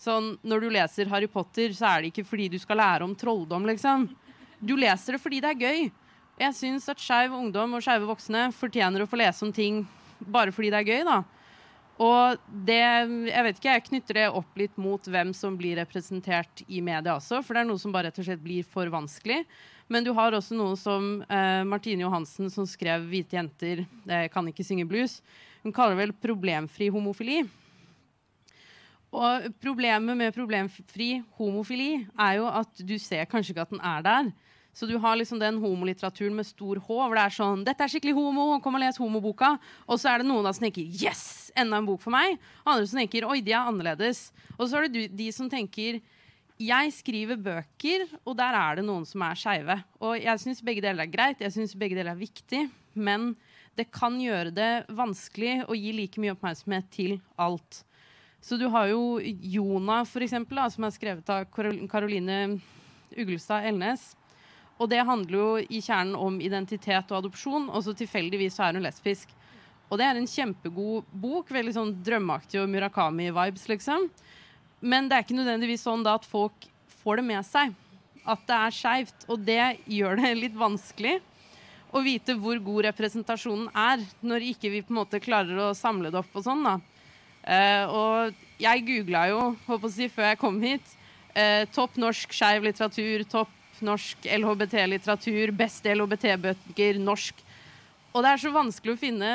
Sånn, 0.00 0.34
når 0.42 0.60
du 0.60 0.70
leser 0.70 1.10
Harry 1.10 1.26
Potter, 1.30 1.74
så 1.74 1.88
er 1.90 2.02
det 2.02 2.12
ikke 2.12 2.26
fordi 2.28 2.48
du 2.52 2.58
skal 2.62 2.78
lære 2.78 3.06
om 3.06 3.14
trolldom, 3.18 3.66
liksom. 3.66 4.08
Du 4.60 4.76
leser 4.78 5.16
det 5.16 5.22
fordi 5.22 5.40
det 5.42 5.50
er 5.50 5.62
gøy. 5.66 5.92
Jeg 6.38 6.54
syns 6.56 6.88
at 6.90 7.02
skeiv 7.02 7.34
ungdom 7.34 7.76
og 7.76 7.82
skeive 7.84 8.08
voksne 8.08 8.48
fortjener 8.54 9.04
å 9.04 9.10
få 9.10 9.18
lese 9.20 9.44
om 9.46 9.52
ting 9.54 9.84
bare 10.18 10.54
fordi 10.54 10.70
det 10.72 10.80
er 10.80 10.90
gøy, 10.90 11.04
da. 11.06 11.22
Og 12.02 12.40
det, 12.66 12.80
jeg 13.30 13.44
vet 13.46 13.58
ikke, 13.60 13.74
jeg 13.76 13.86
knytter 13.88 14.18
det 14.18 14.24
opp 14.34 14.58
litt 14.58 14.78
mot 14.80 15.04
hvem 15.06 15.30
som 15.36 15.54
blir 15.58 15.78
representert 15.78 16.64
i 16.66 16.80
media 16.82 17.14
også, 17.14 17.38
for 17.44 17.54
det 17.54 17.62
er 17.62 17.68
noe 17.68 17.78
som 17.78 17.94
bare 17.94 18.10
rett 18.10 18.18
og 18.18 18.26
slett 18.26 18.42
blir 18.42 18.66
for 18.66 18.90
vanskelig. 18.90 19.44
Men 19.86 20.06
du 20.06 20.10
har 20.16 20.34
også 20.34 20.56
noe 20.58 20.74
som 20.80 21.20
eh, 21.28 21.62
Martine 21.68 22.02
Johansen, 22.02 22.48
som 22.50 22.66
skrev 22.66 23.04
'Hvite 23.06 23.36
jenter 23.36 23.84
eh, 24.08 24.26
kan 24.32 24.48
ikke 24.48 24.64
synge 24.64 24.88
blues'. 24.88 25.20
Hun 25.62 25.72
kaller 25.72 25.94
det 25.94 26.02
vel 26.02 26.16
'problemfri 26.18 26.90
homofili'. 26.90 27.44
Og 29.14 29.46
problemet 29.62 30.16
med 30.18 30.34
problemfri 30.34 31.22
homofili 31.38 32.02
er 32.18 32.40
jo 32.40 32.48
at 32.50 32.82
du 32.82 32.98
ser 32.98 33.28
kanskje 33.30 33.54
ikke 33.54 33.68
at 33.68 33.70
den 33.70 33.84
er 33.84 34.02
der. 34.02 34.32
Så 34.74 34.88
du 34.90 34.96
har 34.98 35.16
liksom 35.16 35.38
den 35.38 35.60
homolitteraturen 35.62 36.34
med 36.34 36.46
stor 36.48 36.80
H, 36.82 36.88
hvor 36.88 37.14
det 37.14 37.22
er 37.22 37.34
sånn 37.36 37.64
'Dette 37.64 37.84
er 37.84 37.92
skikkelig 37.92 38.14
homo, 38.14 38.58
kom 38.60 38.74
og 38.74 38.82
les 38.82 38.98
homoboka.' 38.98 39.58
Og 39.86 39.98
så 39.98 40.10
er 40.10 40.18
det 40.18 40.26
noen 40.26 40.42
da 40.44 40.52
som 40.52 40.66
tenker 40.66 40.82
'Yes! 40.82 41.52
Enda 41.56 41.78
en 41.78 41.86
bok 41.86 42.02
for 42.02 42.10
meg.' 42.10 42.38
Og 42.66 42.74
andre 42.74 42.86
som 42.86 42.98
tenker 42.98 43.22
'Oi, 43.22 43.40
de 43.40 43.52
er 43.52 43.70
annerledes'. 43.70 44.32
Og 44.58 44.68
så 44.68 44.82
er 44.82 44.88
det 44.88 45.16
de 45.16 45.30
som 45.30 45.48
tenker 45.48 46.02
'Jeg 46.58 46.92
skriver 46.92 47.36
bøker, 47.36 48.06
og 48.26 48.36
der 48.36 48.54
er 48.54 48.76
det 48.76 48.84
noen 48.84 49.06
som 49.06 49.22
er 49.22 49.34
skeive'. 49.34 49.84
Og 50.00 50.20
jeg 50.20 50.38
syns 50.38 50.62
begge 50.62 50.82
deler 50.82 51.02
er 51.02 51.10
greit, 51.10 51.38
jeg 51.38 51.52
syns 51.52 51.74
begge 51.78 51.94
deler 51.94 52.10
er 52.10 52.18
viktig, 52.18 52.70
men 52.94 53.36
det 53.76 53.90
kan 53.90 54.18
gjøre 54.18 54.54
det 54.54 54.86
vanskelig 54.88 55.66
å 55.66 55.74
gi 55.74 55.92
like 55.92 56.18
mye 56.18 56.34
oppmerksomhet 56.34 56.90
til 56.90 57.20
alt. 57.38 57.84
Så 58.40 58.58
du 58.58 58.68
har 58.68 58.88
jo 58.88 59.18
Jona, 59.22 60.04
for 60.04 60.20
eksempel, 60.20 60.58
som 60.70 60.84
er 60.84 60.90
skrevet 60.90 61.30
av 61.30 61.46
Karol- 61.50 61.88
Karoline 61.88 62.60
Uglestad 63.16 63.64
Elnes. 63.64 64.14
Og 64.82 64.90
det 64.90 65.04
handler 65.06 65.38
jo 65.38 65.48
i 65.62 65.80
kjernen 65.84 66.16
om 66.18 66.40
identitet 66.42 67.12
og 67.12 67.20
adopsjon, 67.20 67.68
og 67.70 67.84
så 67.86 67.94
tilfeldigvis 67.96 68.56
så 68.58 68.66
er 68.66 68.78
hun 68.78 68.86
lesbisk. 68.86 69.30
Og 69.90 70.00
det 70.00 70.08
er 70.08 70.18
en 70.18 70.28
kjempegod 70.28 71.06
bok. 71.12 71.52
Veldig 71.54 71.74
sånn 71.76 71.92
drømmeaktig 72.04 72.58
og 72.62 72.70
Murakami-vibes, 72.72 73.68
liksom. 73.70 74.08
Men 74.84 75.06
det 75.08 75.16
er 75.16 75.26
ikke 75.26 75.38
nødvendigvis 75.38 75.84
sånn 75.86 76.02
da 76.04 76.16
at 76.18 76.26
folk 76.26 76.66
får 77.02 77.20
det 77.20 77.26
med 77.28 77.46
seg. 77.46 77.76
At 78.24 78.42
det 78.48 78.56
er 78.56 78.74
skeivt. 78.74 79.28
Og 79.30 79.44
det 79.46 79.62
gjør 79.86 80.18
det 80.18 80.32
litt 80.40 80.58
vanskelig 80.58 81.20
å 81.94 82.02
vite 82.02 82.34
hvor 82.40 82.58
god 82.58 82.88
representasjonen 82.88 83.68
er, 83.78 84.02
når 84.26 84.48
ikke 84.50 84.72
vi 84.72 84.82
på 84.82 84.90
en 84.90 84.98
måte 85.04 85.22
klarer 85.22 85.60
å 85.68 85.76
samle 85.78 86.10
det 86.10 86.18
opp 86.18 86.34
og 86.34 86.42
sånn, 86.42 86.66
da. 86.66 86.74
Uh, 87.44 87.84
og 87.94 88.58
jeg 88.58 88.82
googla 88.88 89.28
jo, 89.30 89.40
håper 89.68 89.86
å 89.86 89.92
si, 89.92 90.08
før 90.10 90.32
jeg 90.32 90.40
kom 90.40 90.58
hit, 90.64 90.94
Uh, 91.34 91.64
topp 91.74 91.96
norsk 91.98 92.30
skeiv 92.30 92.62
litteratur, 92.62 93.24
topp 93.26 93.50
norsk 93.84 94.26
LHBT-litteratur, 94.26 95.52
beste 95.56 95.92
LHBT-bøker, 95.94 96.98
norsk. 97.02 97.42
Og 98.14 98.22
det 98.22 98.30
er 98.30 98.42
så 98.44 98.52
vanskelig 98.54 98.94
å 98.94 98.98
finne 99.00 99.30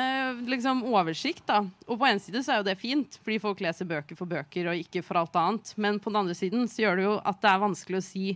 liksom, 0.48 0.82
oversikt. 0.88 1.44
da. 1.48 1.60
Og 1.86 1.98
på 2.00 2.06
en 2.08 2.20
side 2.22 2.40
så 2.44 2.54
er 2.54 2.62
jo 2.62 2.68
det 2.70 2.78
fint, 2.80 3.18
fordi 3.20 3.40
folk 3.42 3.60
leser 3.60 3.88
bøker 3.88 4.16
for 4.16 4.30
bøker 4.30 4.70
og 4.70 4.80
ikke 4.80 5.02
for 5.04 5.20
alt 5.20 5.36
annet. 5.36 5.74
Men 5.76 6.00
på 6.00 6.12
den 6.12 6.22
andre 6.22 6.36
siden 6.38 6.64
så 6.68 6.86
gjør 6.86 6.96
det 6.96 7.04
jo 7.04 7.18
at 7.20 7.42
det 7.42 7.50
er 7.50 7.66
vanskelig 7.66 8.00
å 8.00 8.06
si 8.06 8.30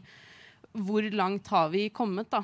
hvor 0.75 1.07
langt 1.15 1.49
har 1.55 1.71
vi 1.73 1.87
kommet, 1.95 2.29
da. 2.35 2.43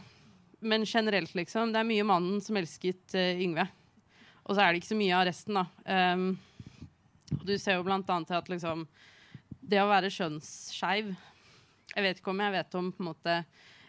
Men 0.61 0.87
generelt, 0.89 1.35
liksom. 1.37 1.75
Det 1.75 1.83
er 1.83 1.89
mye 1.89 2.07
mannen 2.09 2.41
som 2.45 2.57
elsket 2.57 3.17
uh, 3.19 3.43
Yngve. 3.43 3.67
Og 4.47 4.55
så 4.55 4.63
er 4.63 4.73
det 4.73 4.81
ikke 4.81 4.95
så 4.95 5.01
mye 5.01 5.19
av 5.19 5.27
resten, 5.29 5.61
da. 5.61 5.67
Um, 6.17 6.31
du 7.45 7.53
ser 7.59 7.77
jo 7.77 7.85
blant 7.87 8.09
annet 8.11 8.27
til 8.27 8.41
at 8.41 8.49
liksom 8.51 8.81
Det 9.61 9.79
å 9.79 9.87
være 9.87 10.11
kjønnsskeiv 10.11 11.13
Jeg 11.91 12.07
vet 12.07 12.21
ikke 12.21 12.33
om 12.33 12.43
jeg 12.45 12.55
vet 12.55 12.77
om 12.79 12.91
på 12.95 13.03
en 13.03 13.11
måte 13.11 13.37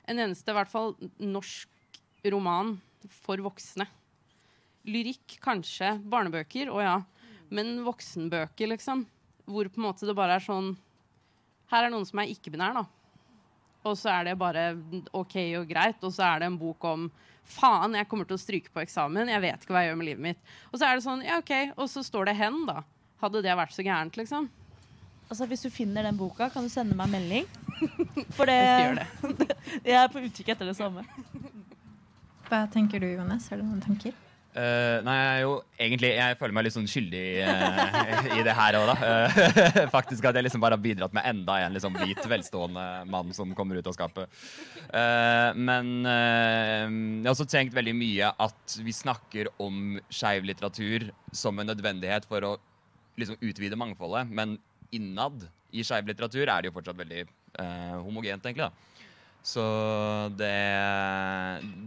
en 0.10 0.20
eneste, 0.20 0.50
i 0.50 0.58
hvert 0.58 0.72
fall 0.72 0.96
norsk 1.22 2.00
roman 2.34 2.76
for 3.22 3.42
voksne. 3.46 3.86
Lyrikk, 4.90 5.38
kanskje. 5.44 5.94
Barnebøker, 6.10 6.72
å 6.74 6.82
ja. 6.82 6.96
Men 7.54 7.82
voksenbøker, 7.86 8.72
liksom. 8.74 9.06
Hvor 9.46 9.70
på 9.70 9.82
en 9.82 9.88
måte 9.88 10.08
det 10.08 10.16
bare 10.18 10.38
er 10.38 10.46
sånn 10.46 10.74
Her 11.72 11.88
er 11.88 11.94
noen 11.94 12.06
som 12.08 12.20
er 12.22 12.32
ikke-binær, 12.34 12.82
da. 12.82 12.86
Og 13.88 13.98
så 13.98 14.12
er 14.14 14.30
det 14.30 14.38
bare 14.38 14.72
OK 15.18 15.38
og 15.60 15.70
greit. 15.70 16.02
Og 16.04 16.14
så 16.14 16.26
er 16.28 16.42
det 16.42 16.50
en 16.52 16.60
bok 16.60 16.84
om 16.86 17.10
Faen, 17.52 17.96
jeg 17.98 18.08
kommer 18.08 18.28
til 18.30 18.38
å 18.38 18.42
stryke 18.42 18.72
på 18.72 18.84
eksamen. 18.84 19.30
Jeg 19.32 19.42
vet 19.44 19.64
ikke 19.64 19.74
hva 19.74 19.82
jeg 19.84 19.92
gjør 19.92 19.98
med 20.00 20.08
livet 20.08 20.26
mitt. 20.28 20.52
Og 20.70 20.78
så 20.78 20.88
er 20.88 20.98
det 20.98 21.06
sånn, 21.06 21.24
ja 21.26 21.40
OK. 21.42 21.54
Og 21.76 21.88
så 21.92 22.04
står 22.06 22.30
det 22.30 22.38
hen, 22.40 22.62
da. 22.70 22.84
Hadde 23.22 23.42
det 23.46 23.56
vært 23.58 23.74
så 23.76 23.86
gærent, 23.86 24.18
liksom? 24.18 24.48
Altså, 25.28 25.48
hvis 25.50 25.66
du 25.66 25.72
finner 25.74 26.06
den 26.06 26.20
boka, 26.20 26.50
kan 26.54 26.66
du 26.66 26.72
sende 26.72 26.96
meg 26.98 27.12
melding. 27.12 27.50
For 28.38 28.50
det, 28.50 28.58
Jeg 28.58 28.72
skal 28.72 28.88
gjøre 28.88 29.38
det. 29.46 29.60
jeg 29.86 30.00
er 30.02 30.12
på 30.14 30.26
utkikk 30.28 30.52
etter 30.56 30.72
det 30.72 30.76
samme. 30.78 31.06
Hva 32.50 32.66
tenker 32.74 33.02
du, 33.02 33.08
Jonas? 33.14 33.48
Har 33.52 33.62
du 33.62 33.66
noen 33.68 33.82
tanker? 33.84 34.14
Uh, 34.52 35.00
nei, 35.08 35.14
jeg 35.16 35.44
jo 35.46 35.52
egentlig 35.80 36.10
Jeg 36.12 36.36
føler 36.36 36.56
meg 36.58 36.66
litt 36.66 36.74
sånn 36.76 36.88
skyldig 36.92 37.22
uh, 37.48 38.26
i 38.38 38.42
det 38.44 38.56
her 38.58 38.76
òg, 38.82 38.90
da. 38.90 38.96
Uh, 39.00 39.78
faktisk 39.94 40.28
at 40.28 40.36
jeg 40.36 40.44
liksom 40.44 40.60
bare 40.60 40.76
har 40.76 40.84
bidratt 40.84 41.16
med 41.16 41.24
enda 41.30 41.56
en 41.64 41.78
liksom 41.78 41.96
hvit, 41.96 42.20
velstående 42.28 42.84
mann 43.08 43.32
som 43.38 43.54
kommer 43.56 43.80
ut 43.80 43.88
av 43.88 43.96
skapet. 43.96 44.28
Eh, 44.92 45.56
men 45.56 45.92
eh, 46.04 46.84
jeg 46.84 47.24
har 47.24 47.32
også 47.32 47.48
tenkt 47.48 47.76
veldig 47.78 47.94
mye 47.96 48.32
at 48.44 48.76
vi 48.84 48.92
snakker 48.96 49.48
om 49.64 49.96
skeiv 50.12 50.44
litteratur 50.50 51.08
som 51.32 51.60
en 51.62 51.72
nødvendighet 51.72 52.28
for 52.28 52.44
å 52.44 52.52
liksom 53.22 53.40
utvide 53.40 53.80
mangfoldet, 53.80 54.28
men 54.28 54.58
innad 54.92 55.46
i 55.72 55.86
skeiv 55.88 56.10
litteratur 56.12 56.44
er 56.44 56.60
det 56.60 56.72
jo 56.72 56.76
fortsatt 56.76 57.00
veldig 57.00 57.24
eh, 57.60 57.98
homogent, 58.00 58.46
egentlig. 58.46 58.70
da. 58.70 58.92
Så 59.42 59.64
det 60.38 60.54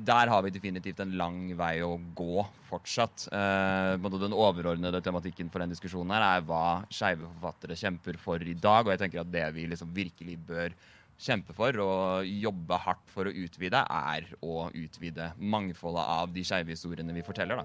Der 0.04 0.26
har 0.26 0.42
vi 0.42 0.50
definitivt 0.50 0.98
en 1.00 1.14
lang 1.16 1.36
vei 1.56 1.78
å 1.86 1.94
gå 2.14 2.42
fortsatt. 2.66 3.28
Eh, 3.30 3.94
den 4.18 4.34
overordnede 4.34 5.00
tematikken 5.00 5.50
for 5.50 5.62
den 5.62 5.70
diskusjonen 5.70 6.10
her 6.16 6.24
er 6.26 6.42
hva 6.42 6.82
skeive 6.90 7.22
forfattere 7.22 7.78
kjemper 7.78 8.18
for 8.18 8.42
i 8.42 8.54
dag. 8.54 8.84
Og 8.84 8.90
jeg 8.90 9.04
tenker 9.04 9.22
at 9.22 9.30
det 9.30 9.46
vi 9.54 9.68
liksom 9.70 9.94
virkelig 9.94 10.36
bør 10.48 10.74
kjempe 11.14 11.54
for 11.54 11.78
og 11.78 12.26
jobbe 12.26 12.78
hardt 12.82 13.06
for 13.14 13.30
å 13.30 13.34
utvide, 13.44 13.84
er 13.86 14.26
å 14.42 14.68
utvide 14.74 15.30
mangfoldet 15.38 16.02
av 16.18 16.34
de 16.34 16.42
skeive 16.42 16.74
historiene 16.74 17.14
vi 17.14 17.22
forteller. 17.22 17.62
da. 17.62 17.64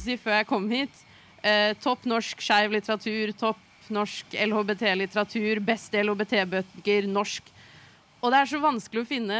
Å 0.00 0.06
si 0.08 0.16
før 0.20 0.40
jeg 0.40 0.48
kom 0.48 0.68
hit. 0.72 1.02
Eh, 1.44 1.72
topp 1.80 2.06
norsk 2.08 2.40
skeiv 2.44 2.72
litteratur, 2.74 3.32
topp 3.38 3.90
norsk 3.92 4.36
LHBT-litteratur, 4.38 5.60
beste 5.66 6.00
LHBT-bøker, 6.00 7.08
norsk. 7.10 7.50
Og 8.20 8.32
det 8.32 8.40
er 8.42 8.50
så 8.50 8.60
vanskelig 8.60 9.02
å 9.02 9.08
finne 9.08 9.38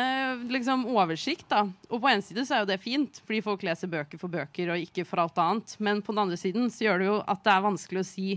liksom, 0.49 0.87
oversikt. 0.88 1.46
da. 1.51 1.66
Og 1.90 2.01
på 2.01 2.11
en 2.11 2.25
side 2.25 2.46
så 2.49 2.57
er 2.57 2.62
jo 2.62 2.70
det 2.70 2.81
fint, 2.81 3.20
fordi 3.27 3.42
folk 3.44 3.64
leser 3.66 3.92
bøker 3.92 4.20
for 4.20 4.33
bøker 4.33 4.73
og 4.73 4.87
ikke 4.87 5.05
for 5.09 5.23
alt 5.23 5.40
annet. 5.40 5.77
Men 5.79 6.01
på 6.05 6.14
den 6.14 6.25
andre 6.25 6.40
siden 6.40 6.70
så 6.73 6.87
gjør 6.87 7.03
det 7.03 7.11
jo 7.11 7.18
at 7.20 7.44
det 7.44 7.53
er 7.53 7.66
vanskelig 7.68 8.03
å 8.03 8.09
si 8.09 8.31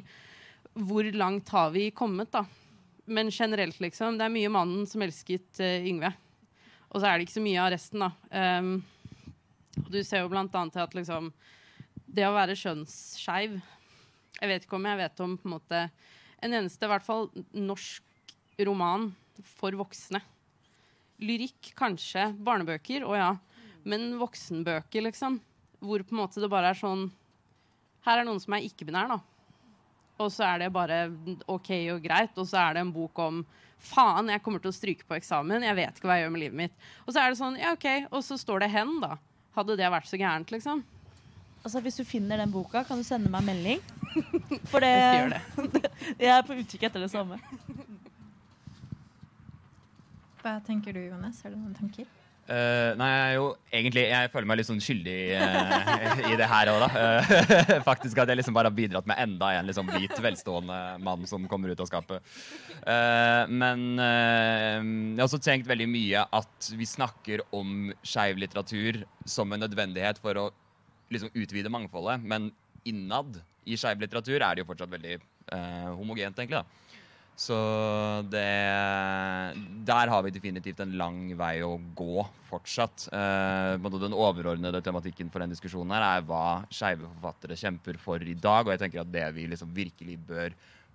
hvor 0.73 1.07
langt 1.15 1.51
har 1.53 1.71
vi 1.71 1.89
kommet, 1.95 2.31
da. 2.33 2.43
Men 3.05 3.31
generelt, 3.31 3.79
liksom. 3.83 4.17
Det 4.19 4.25
er 4.25 4.35
mye 4.35 4.51
mannen 4.51 4.87
som 4.89 5.03
elsket 5.05 5.61
uh, 5.61 5.87
Yngve. 5.87 6.11
Og 6.91 6.99
så 6.99 7.07
er 7.07 7.17
det 7.17 7.27
ikke 7.27 7.39
så 7.39 7.45
mye 7.45 7.63
av 7.63 7.71
resten, 7.73 8.03
da. 8.03 8.11
Um, 8.59 8.75
du 9.89 10.01
ser 10.03 10.23
jo 10.23 10.31
blant 10.31 10.53
annet 10.55 10.75
til 10.75 10.83
at 10.83 10.95
liksom 10.97 11.31
det 12.13 12.25
å 12.27 12.35
være 12.35 12.57
kjønnsskeiv 12.57 13.57
Jeg 14.39 14.49
vet 14.49 14.65
ikke 14.65 14.77
om 14.77 14.87
jeg 14.89 14.99
vet 14.99 15.23
om 15.23 15.37
på 15.39 15.47
en 15.47 15.55
måte 15.55 15.81
en 16.43 16.55
eneste, 16.57 16.83
i 16.83 16.91
hvert 16.91 17.05
fall 17.05 17.29
norsk 17.55 18.33
roman 18.67 19.05
for 19.55 19.71
voksne. 19.79 20.19
Lyrikk, 21.23 21.69
kanskje. 21.79 22.25
Barnebøker, 22.35 23.05
å 23.07 23.15
ja. 23.15 23.29
Men 23.87 24.17
voksenbøker, 24.19 25.05
liksom. 25.07 25.37
Hvor 25.79 26.03
på 26.03 26.11
en 26.11 26.19
måte 26.19 26.43
det 26.43 26.51
bare 26.51 26.73
er 26.73 26.79
sånn 26.79 27.05
Her 28.03 28.19
er 28.19 28.27
noen 28.27 28.41
som 28.43 28.57
er 28.57 28.67
ikke-binær, 28.67 29.13
da. 29.13 29.21
Og 30.19 30.33
så 30.35 30.43
er 30.49 30.65
det 30.65 30.73
bare 30.75 31.05
OK 31.47 31.71
og 31.95 32.03
greit. 32.03 32.35
Og 32.35 32.49
så 32.49 32.59
er 32.59 32.75
det 32.75 32.83
en 32.83 32.91
bok 32.95 33.23
om 33.23 33.39
Faen, 33.83 34.29
jeg 34.31 34.43
kommer 34.43 34.59
til 34.63 34.71
å 34.71 34.75
stryke 34.75 35.07
på 35.07 35.15
eksamen. 35.15 35.63
Jeg 35.63 35.79
vet 35.79 35.95
ikke 35.95 36.07
hva 36.11 36.19
jeg 36.19 36.27
gjør 36.27 36.35
med 36.35 36.43
livet 36.43 36.59
mitt. 36.59 36.75
Og 37.03 37.15
så 37.15 37.23
er 37.23 37.31
det 37.31 37.39
sånn, 37.39 37.59
ja 37.59 37.71
OK. 37.75 37.87
Og 38.11 38.19
så 38.27 38.35
står 38.39 38.63
det 38.63 38.73
hen, 38.75 38.97
da. 39.03 39.15
Hadde 39.55 39.79
det 39.79 39.95
vært 39.95 40.11
så 40.11 40.19
gærent, 40.19 40.51
liksom? 40.51 40.83
Altså, 41.63 41.79
hvis 41.79 41.95
du 41.95 42.03
finner 42.03 42.41
den 42.41 42.51
boka, 42.51 42.83
kan 42.83 42.99
du 42.99 43.05
sende 43.07 43.31
meg 43.31 43.45
melding. 43.47 43.83
For 44.71 44.83
det, 44.83 44.91
Jeg 44.91 45.29
det. 45.31 45.91
jeg 46.25 46.31
er 46.35 46.43
på 46.43 46.57
utkikk 46.59 46.89
etter 46.89 47.05
det 47.05 47.11
samme. 47.13 47.39
Hva 50.43 50.57
tenker 50.67 50.95
du, 50.95 51.05
Jonas? 51.07 51.39
Har 51.43 51.53
du 51.53 51.57
noen 51.61 51.77
tanker? 51.77 52.09
Uh, 52.43 52.91
nei, 52.99 53.07
jeg 53.07 53.19
er 53.23 53.33
jo 53.37 53.43
egentlig 53.71 54.01
Jeg 54.03 54.29
føler 54.33 54.47
meg 54.49 54.57
litt 54.59 54.67
sånn 54.67 54.81
skyldig 54.83 55.13
uh, 55.39 56.23
i 56.27 56.33
det 56.35 56.49
her 56.51 56.71
òg, 56.73 56.81
da. 56.83 56.89
Uh, 56.91 57.69
faktisk 57.89 58.19
at 58.19 58.27
jeg 58.27 58.41
liksom 58.41 58.57
bare 58.57 58.67
har 58.67 58.75
bidratt 58.75 59.07
med 59.07 59.21
enda 59.23 59.53
en 59.55 59.69
liksom 59.69 59.87
hvit, 59.93 60.17
velstående 60.25 60.79
mann 61.07 61.23
som 61.29 61.47
kommer 61.47 61.71
ut 61.71 61.79
av 61.79 61.87
skapet. 61.87 62.35
Eh, 62.83 63.43
men 63.47 63.85
eh, 64.01 64.81
jeg 64.83 65.21
har 65.21 65.27
også 65.29 65.39
tenkt 65.43 65.69
veldig 65.69 65.87
mye 65.87 66.25
at 66.35 66.67
vi 66.75 66.87
snakker 66.89 67.45
om 67.55 67.93
skeiv 68.03 68.41
litteratur 68.41 69.05
som 69.23 69.55
en 69.55 69.63
nødvendighet 69.63 70.19
for 70.19 70.41
å 70.41 70.49
liksom 71.13 71.33
utvide 71.33 71.71
mangfoldet, 71.71 72.23
men 72.23 72.51
innad 72.89 73.39
i 73.63 73.77
skeiv 73.79 74.01
litteratur 74.03 74.41
er 74.41 74.55
det 74.55 74.63
jo 74.63 74.69
fortsatt 74.69 74.91
veldig 74.91 75.17
eh, 75.17 75.91
homogent, 75.95 76.39
egentlig. 76.39 76.61
da. 76.61 76.83
Så 77.33 77.55
det 78.29 78.45
Der 79.87 80.09
har 80.11 80.21
vi 80.21 80.31
definitivt 80.31 80.83
en 80.83 80.93
lang 80.99 81.31
vei 81.37 81.63
å 81.65 81.79
gå 81.97 82.25
fortsatt. 82.49 83.07
Eh, 83.09 83.89
den 84.03 84.13
overordnede 84.13 84.83
tematikken 84.85 85.31
for 85.33 85.41
den 85.41 85.49
diskusjonen 85.49 85.95
her 85.95 86.05
er 86.19 86.27
hva 86.27 86.63
skeive 86.69 87.07
forfattere 87.07 87.57
kjemper 87.57 87.97
for 87.97 88.21
i 88.21 88.35
dag. 88.35 88.67
Og 88.67 88.75
jeg 88.75 88.83
tenker 88.85 89.01
at 89.01 89.11
det 89.11 89.25
vi 89.33 89.47
liksom 89.49 89.73
virkelig 89.73 90.19
bør 90.27 90.53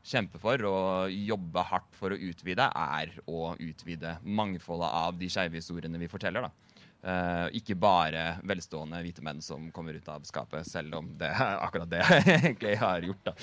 kjempe 0.08 0.38
for 0.40 0.62
og 0.64 1.10
jobbe 1.10 1.64
hardt 1.72 1.90
for 1.98 2.14
å 2.14 2.20
utvide, 2.30 2.70
er 2.70 3.10
å 3.26 3.56
utvide 3.58 4.14
mangfoldet 4.22 4.88
av 4.88 5.18
de 5.18 5.28
skeive 5.32 5.58
historiene 5.58 5.98
vi 5.98 6.10
forteller. 6.10 6.46
da. 6.46 6.67
Eh, 6.98 7.46
ikke 7.60 7.76
bare 7.78 8.40
velstående 8.42 8.98
hvite 9.04 9.22
menn 9.22 9.42
som 9.44 9.68
kommer 9.74 9.94
ut 9.94 10.08
av 10.10 10.24
skapet, 10.26 10.66
selv 10.66 10.98
om 10.98 11.12
det 11.18 11.30
er 11.30 11.60
akkurat 11.62 11.90
det 11.90 12.02
jeg 12.02 12.24
egentlig 12.40 12.76
har 12.80 13.06
gjort. 13.06 13.30
da. 13.30 13.34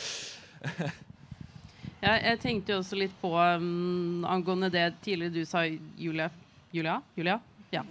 Ja, 2.03 2.17
jeg 2.19 2.39
tenkte 2.43 2.73
jo 2.73 2.81
også 2.81 2.97
litt 2.99 3.13
på 3.21 3.31
um, 3.33 4.25
angående 4.27 4.69
det 4.69 4.89
tidligere 5.05 5.39
du 5.39 5.47
sa, 5.47 5.63
Julia. 5.65 6.27
Julia? 6.75 6.99
Julia? 7.15 7.39
Ja. 7.71 7.81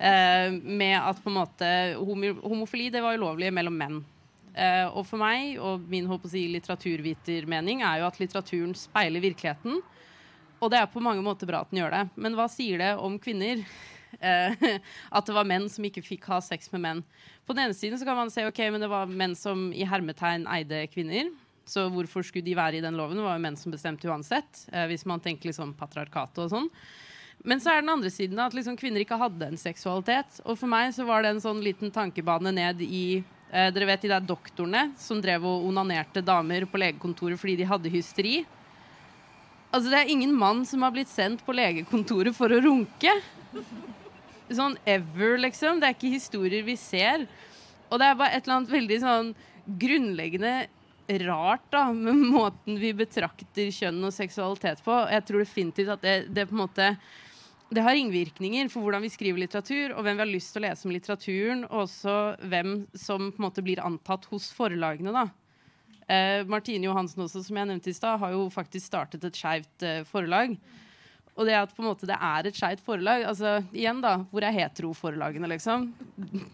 Uh, 0.00 0.56
med 0.64 0.96
at 0.96 1.20
på 1.22 1.30
en 1.30 1.36
måte 1.36 1.68
homo 2.00 2.32
homofili 2.40 2.88
det 2.90 3.04
var 3.04 3.20
ulovlig 3.20 3.52
mellom 3.54 3.76
menn. 3.76 4.00
Uh, 4.56 4.88
og 4.88 5.04
for 5.06 5.20
meg, 5.20 5.54
og 5.62 5.84
min 5.92 6.08
håper 6.10 6.26
å 6.26 6.32
si, 6.32 6.48
litteraturvitermening, 6.50 7.84
er 7.86 8.00
jo 8.00 8.08
at 8.08 8.18
litteraturen 8.18 8.74
speiler 8.74 9.22
virkeligheten. 9.22 9.78
Og 10.60 10.72
det 10.72 10.80
er 10.80 10.90
på 10.90 11.04
mange 11.04 11.22
måter 11.24 11.48
bra 11.48 11.62
at 11.62 11.70
den 11.70 11.84
gjør 11.84 11.94
det. 11.94 12.04
Men 12.20 12.34
hva 12.40 12.48
sier 12.50 12.80
det 12.80 12.94
om 12.98 13.20
kvinner? 13.22 13.62
At 15.16 15.26
det 15.28 15.36
var 15.36 15.48
menn 15.48 15.68
som 15.70 15.86
ikke 15.86 16.04
fikk 16.04 16.26
ha 16.32 16.40
sex 16.44 16.72
med 16.74 16.84
menn. 16.84 17.04
På 17.46 17.54
den 17.56 17.68
ene 17.68 17.76
siden 17.76 17.98
så 17.98 18.08
kan 18.08 18.18
man 18.18 18.32
se 18.32 18.46
ok, 18.46 18.58
men 18.70 18.82
det 18.82 18.90
var 18.90 19.10
menn 19.10 19.36
som 19.38 19.68
i 19.72 19.86
hermetegn 19.88 20.48
eide 20.50 20.84
kvinner. 20.92 21.30
Så 21.70 21.86
hvorfor 21.92 22.24
skulle 22.26 22.46
de 22.46 22.56
være 22.58 22.80
i 22.80 22.82
den 22.84 22.98
loven? 22.98 23.18
Det 23.18 23.24
var 23.24 23.38
jo 23.38 23.44
menn 23.44 23.58
som 23.58 23.72
bestemte 23.72 24.08
uansett. 24.10 24.64
Eh, 24.72 24.88
hvis 24.90 25.06
man 25.06 25.22
tenker 25.22 25.50
liksom 25.50 25.74
patriarkatet 25.78 26.44
og 26.46 26.52
sånn. 26.52 26.68
Men 27.46 27.60
så 27.62 27.72
er 27.72 27.80
den 27.80 27.92
andre 27.92 28.10
siden 28.12 28.40
at 28.42 28.54
liksom 28.56 28.76
kvinner 28.76 29.00
ikke 29.04 29.18
hadde 29.20 29.48
en 29.48 29.60
seksualitet. 29.60 30.40
Og 30.44 30.58
for 30.60 30.70
meg 30.70 30.92
så 30.96 31.06
var 31.08 31.24
det 31.24 31.34
en 31.34 31.42
sånn 31.42 31.62
liten 31.64 31.92
tankebane 31.94 32.52
ned 32.52 32.82
i 32.84 33.04
eh, 33.18 33.70
Dere 33.72 33.88
vet 33.92 34.04
de 34.04 34.12
der 34.12 34.24
doktorene 34.24 34.90
som 35.00 35.22
drev 35.22 35.46
og 35.48 35.68
onanerte 35.70 36.24
damer 36.24 36.66
på 36.68 36.80
legekontoret 36.82 37.40
fordi 37.40 37.56
de 37.62 37.68
hadde 37.70 37.92
hysteri? 37.92 38.40
Altså 39.70 39.86
Det 39.92 40.00
er 40.00 40.12
ingen 40.12 40.34
mann 40.34 40.64
som 40.66 40.82
har 40.82 40.92
blitt 40.94 41.10
sendt 41.10 41.44
på 41.46 41.54
legekontoret 41.54 42.34
for 42.36 42.52
å 42.52 42.62
runke. 42.64 43.14
Sånn 44.50 44.76
ever, 44.88 45.38
liksom. 45.44 45.80
Det 45.80 45.88
er 45.88 45.96
ikke 45.96 46.12
historier 46.16 46.66
vi 46.66 46.76
ser. 46.80 47.26
Og 47.90 48.00
det 48.00 48.08
er 48.08 48.18
bare 48.18 48.34
et 48.36 48.44
eller 48.44 48.60
annet 48.60 48.74
veldig 48.74 49.00
sånn 49.02 49.32
grunnleggende 49.80 50.54
rart 51.26 51.64
da, 51.72 51.88
med 51.94 52.18
måten 52.36 52.78
vi 52.78 52.92
betrakter 52.94 53.70
kjønn 53.74 53.98
og 54.06 54.14
seksualitet 54.14 54.82
på. 54.84 54.94
Jeg 55.10 55.26
tror 55.26 55.42
definitivt 55.42 55.94
at 55.96 56.04
det, 56.06 56.14
det 56.30 56.46
på 56.50 56.56
en 56.56 56.64
måte 56.64 56.92
det 57.70 57.84
har 57.86 57.94
ringvirkninger 57.94 58.66
for 58.70 58.82
hvordan 58.82 59.04
vi 59.04 59.12
skriver 59.12 59.44
litteratur, 59.44 59.92
og 59.94 60.02
hvem 60.02 60.16
vi 60.18 60.24
har 60.24 60.30
lyst 60.30 60.50
til 60.54 60.62
å 60.62 60.64
lese 60.64 60.86
om 60.86 60.94
litteraturen, 60.94 61.60
og 61.68 61.84
også 61.84 62.14
hvem 62.50 62.72
som 62.98 63.28
på 63.30 63.38
en 63.38 63.46
måte 63.46 63.62
blir 63.62 63.82
antatt 63.84 64.26
hos 64.32 64.48
forlagene. 64.54 65.14
da. 65.14 65.28
Eh, 66.10 66.42
Martine 66.50 66.88
Johansen 66.88 67.22
også, 67.22 67.44
som 67.46 67.60
jeg 67.60 67.70
nevnte 67.70 67.92
i 67.92 67.94
stad, 67.94 68.18
har 68.18 68.34
jo 68.34 68.48
faktisk 68.50 68.88
startet 68.90 69.26
et 69.26 69.38
skeivt 69.38 69.86
eh, 69.86 70.02
forlag. 70.08 70.56
Og 71.40 71.46
det 71.48 71.56
at 71.56 71.70
på 71.72 71.80
en 71.80 71.88
måte 71.88 72.08
det 72.08 72.16
er 72.20 72.46
et 72.46 72.56
skeivt 72.56 72.82
forlag 72.84 73.24
altså 73.24 73.56
igjen 73.72 74.02
da, 74.04 74.18
Hvor 74.28 74.44
er 74.44 74.52
heteroforlagene, 74.52 75.48
liksom? 75.54 75.86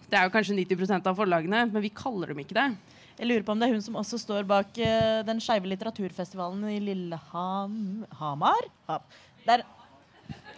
Det 0.06 0.14
er 0.14 0.28
jo 0.28 0.34
kanskje 0.34 0.54
90% 0.60 1.10
av 1.10 1.18
forlagene, 1.18 1.64
men 1.72 1.82
vi 1.82 1.90
kaller 1.90 2.30
dem 2.30 2.44
ikke 2.44 2.54
det. 2.54 2.68
Jeg 3.16 3.30
lurer 3.30 3.46
på 3.46 3.54
om 3.54 3.58
det 3.58 3.66
er 3.66 3.74
hun 3.74 3.82
som 3.82 3.96
også 3.98 4.20
står 4.20 4.46
bak 4.46 4.76
uh, 4.78 5.24
den 5.26 5.40
skeive 5.42 5.66
litteraturfestivalen 5.72 6.68
i 6.70 6.78
Lillehamar? 6.84 8.06
Hamar? 8.20 8.68
Ha. 8.86 9.00
Der. 9.48 9.64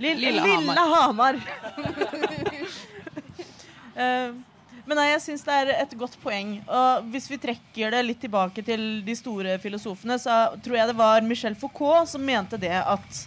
Lille. 0.03 0.37
Lillehammer. 0.45 1.41
Eh, 3.99 4.31
men 4.87 4.95
nei, 4.95 5.09
jeg 5.09 5.23
syns 5.25 5.43
det 5.43 5.55
er 5.59 5.71
et 5.83 5.95
godt 5.99 6.13
poeng. 6.23 6.53
Og 6.71 7.09
hvis 7.11 7.25
vi 7.27 7.41
trekker 7.43 7.91
det 7.91 8.05
litt 8.07 8.21
tilbake 8.23 8.63
til 8.63 8.85
de 9.03 9.17
store 9.19 9.57
filosofene, 9.59 10.15
så 10.23 10.37
tror 10.63 10.79
jeg 10.79 10.91
det 10.93 10.95
var 11.01 11.27
Michel 11.27 11.57
Foucault 11.59 12.07
som 12.13 12.23
mente 12.23 12.61
det 12.63 12.77
at 12.79 13.19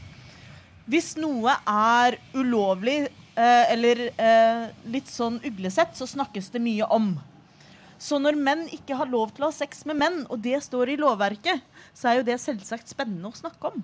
hvis 0.89 1.13
noe 1.19 1.53
er 1.67 2.17
ulovlig 2.33 2.99
eh, 3.05 3.65
eller 3.73 4.07
eh, 4.09 4.69
litt 4.91 5.09
sånn 5.11 5.39
uglesett, 5.45 5.93
så 5.97 6.07
snakkes 6.09 6.49
det 6.53 6.63
mye 6.63 6.87
om. 6.89 7.13
Så 8.01 8.17
når 8.17 8.39
menn 8.39 8.63
ikke 8.73 8.97
har 8.97 9.09
lov 9.09 9.35
til 9.35 9.45
å 9.45 9.51
ha 9.51 9.55
sex 9.55 9.83
med 9.85 9.99
menn, 10.01 10.23
og 10.33 10.41
det 10.41 10.57
står 10.65 10.89
i 10.89 10.99
lovverket, 10.99 11.61
så 11.93 12.09
er 12.09 12.19
jo 12.19 12.29
det 12.31 12.39
selvsagt 12.41 12.89
spennende 12.89 13.29
å 13.29 13.37
snakke 13.37 13.75
om. 13.75 13.83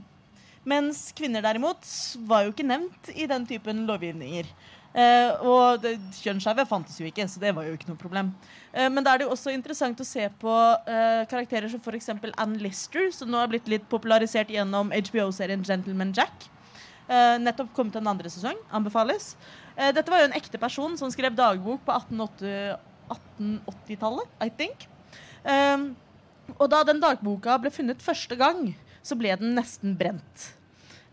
Mens 0.67 1.11
kvinner 1.15 1.45
derimot 1.45 1.85
var 2.27 2.43
jo 2.43 2.51
ikke 2.51 2.65
nevnt 2.67 3.11
i 3.13 3.27
den 3.29 3.45
typen 3.47 3.85
lovgivninger. 3.87 4.49
Eh, 4.97 5.45
og 5.45 5.85
kjønnsskeive 6.17 6.65
fantes 6.65 6.97
jo 6.97 7.05
ikke, 7.05 7.27
så 7.29 7.41
det 7.43 7.53
var 7.53 7.67
jo 7.67 7.75
ikke 7.77 7.91
noe 7.91 7.99
problem. 8.01 8.31
Eh, 8.73 8.87
men 8.89 9.05
da 9.05 9.13
er 9.13 9.21
det 9.21 9.27
jo 9.27 9.35
også 9.35 9.53
interessant 9.53 10.01
å 10.01 10.07
se 10.07 10.25
på 10.41 10.55
eh, 10.89 11.21
karakterer 11.29 11.69
som 11.69 11.83
f.eks. 11.83 12.09
Ann 12.33 12.57
Lister, 12.63 13.11
som 13.13 13.29
nå 13.29 13.37
har 13.37 13.51
blitt 13.51 13.69
litt 13.69 13.85
popularisert 13.91 14.49
gjennom 14.51 14.89
HBO-serien 14.95 15.65
Gentleman 15.67 16.15
Jack. 16.17 16.49
Eh, 17.07 17.37
nettopp 17.39 17.71
kommet 17.75 17.95
en 17.95 18.09
andre 18.11 18.29
sesong. 18.31 18.57
Anbefales. 18.75 19.35
Eh, 19.77 19.93
dette 19.95 20.11
var 20.11 20.21
jo 20.21 20.27
en 20.27 20.37
ekte 20.37 20.59
person 20.59 20.97
som 20.99 21.11
skrev 21.13 21.35
dagbok 21.37 21.85
på 21.87 21.95
1880-tallet, 23.07 24.35
I 24.43 24.51
think. 24.51 24.87
Eh, 25.47 25.87
og 26.57 26.67
da 26.71 26.83
den 26.87 27.01
dagboka 27.03 27.57
ble 27.63 27.71
funnet 27.71 28.03
første 28.03 28.35
gang, 28.39 28.73
så 29.03 29.15
ble 29.19 29.33
den 29.39 29.55
nesten 29.55 29.95
brent. 29.99 30.53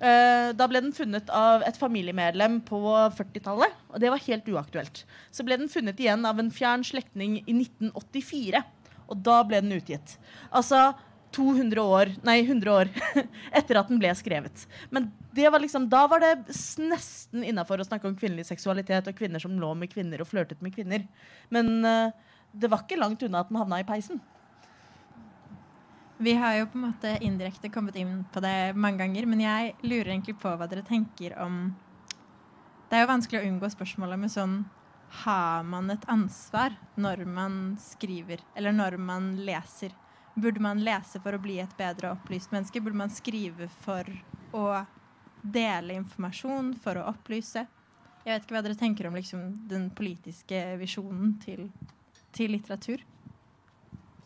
Da 0.05 0.67
ble 0.69 0.83
den 0.83 0.93
funnet 0.93 1.31
av 1.33 1.63
et 1.65 1.79
familiemedlem 1.81 2.59
på 2.67 2.77
40-tallet, 3.17 3.73
og 3.89 4.03
det 4.03 4.11
var 4.13 4.21
helt 4.27 4.49
uaktuelt. 4.53 5.01
Så 5.33 5.47
ble 5.47 5.57
den 5.57 5.71
funnet 5.73 6.03
igjen 6.03 6.27
av 6.29 6.43
en 6.43 6.51
fjern 6.53 6.85
slektning 6.85 7.39
i 7.47 7.55
1984, 7.55 8.61
og 9.09 9.23
da 9.25 9.39
ble 9.49 9.63
den 9.65 9.79
utgitt. 9.79 10.19
Altså 10.53 10.91
200 11.35 11.83
år, 11.83 12.13
nei 12.27 12.39
100 12.45 12.71
år 12.73 12.91
etter 13.59 13.81
at 13.81 13.91
den 13.91 14.01
ble 14.03 14.13
skrevet. 14.17 14.67
Men 14.95 15.11
det 15.35 15.49
var 15.51 15.63
liksom, 15.63 15.89
da 15.91 16.05
var 16.11 16.23
det 16.23 16.35
nesten 16.79 17.43
innafor 17.45 17.83
å 17.83 17.87
snakke 17.89 18.09
om 18.11 18.19
kvinnelig 18.19 18.47
seksualitet 18.53 19.11
og 19.11 19.19
kvinner 19.19 19.43
som 19.43 19.57
lå 19.59 19.73
med 19.79 19.91
kvinner 19.93 20.23
og 20.23 20.31
flørtet 20.31 20.63
med 20.63 20.75
kvinner. 20.77 21.07
Men 21.55 21.75
uh, 21.83 22.15
det 22.55 22.71
var 22.71 22.85
ikke 22.85 23.01
langt 23.01 23.23
unna 23.27 23.43
at 23.43 23.51
den 23.51 23.59
havna 23.59 23.81
i 23.83 23.89
peisen. 23.89 24.23
Vi 26.23 26.37
har 26.39 26.55
jo 26.61 26.69
på 26.71 26.79
en 26.79 26.87
måte 26.87 27.17
indirekte 27.27 27.73
kommet 27.75 27.97
inn 27.99 28.21
på 28.33 28.41
det 28.45 28.77
mange 28.79 29.03
ganger, 29.03 29.27
men 29.27 29.43
jeg 29.43 29.75
lurer 29.83 30.13
egentlig 30.13 30.37
på 30.39 30.53
hva 30.55 30.69
dere 30.71 30.87
tenker 30.87 31.35
om 31.43 31.75
Det 32.87 33.01
er 33.01 33.03
jo 33.03 33.11
vanskelig 33.11 33.41
å 33.41 33.49
unngå 33.49 33.71
spørsmålet 33.73 34.21
med 34.23 34.31
sånn 34.31 34.55
Har 35.25 35.67
man 35.67 35.91
et 35.91 36.07
ansvar 36.07 36.77
når 36.95 37.25
man 37.27 37.59
skriver, 37.83 38.47
eller 38.55 38.77
når 38.77 38.97
man 39.03 39.33
leser? 39.43 39.91
Burde 40.35 40.61
man 40.61 40.81
lese 40.83 41.21
for 41.23 41.37
å 41.37 41.41
bli 41.43 41.61
et 41.63 41.77
bedre 41.79 42.11
opplyst 42.15 42.51
menneske? 42.55 42.81
Burde 42.83 42.99
man 42.99 43.13
skrive 43.13 43.69
for 43.85 44.09
å 44.55 44.67
dele 45.45 45.95
informasjon, 46.01 46.73
for 46.83 46.99
å 46.99 47.09
opplyse? 47.13 47.67
Jeg 48.25 48.33
vet 48.33 48.47
ikke 48.47 48.57
hva 48.57 48.63
dere 48.65 48.79
tenker 48.81 49.07
om 49.07 49.19
liksom, 49.19 49.43
den 49.69 49.91
politiske 49.95 50.63
visjonen 50.81 51.37
til, 51.43 51.69
til 52.35 52.55
litteratur 52.57 53.03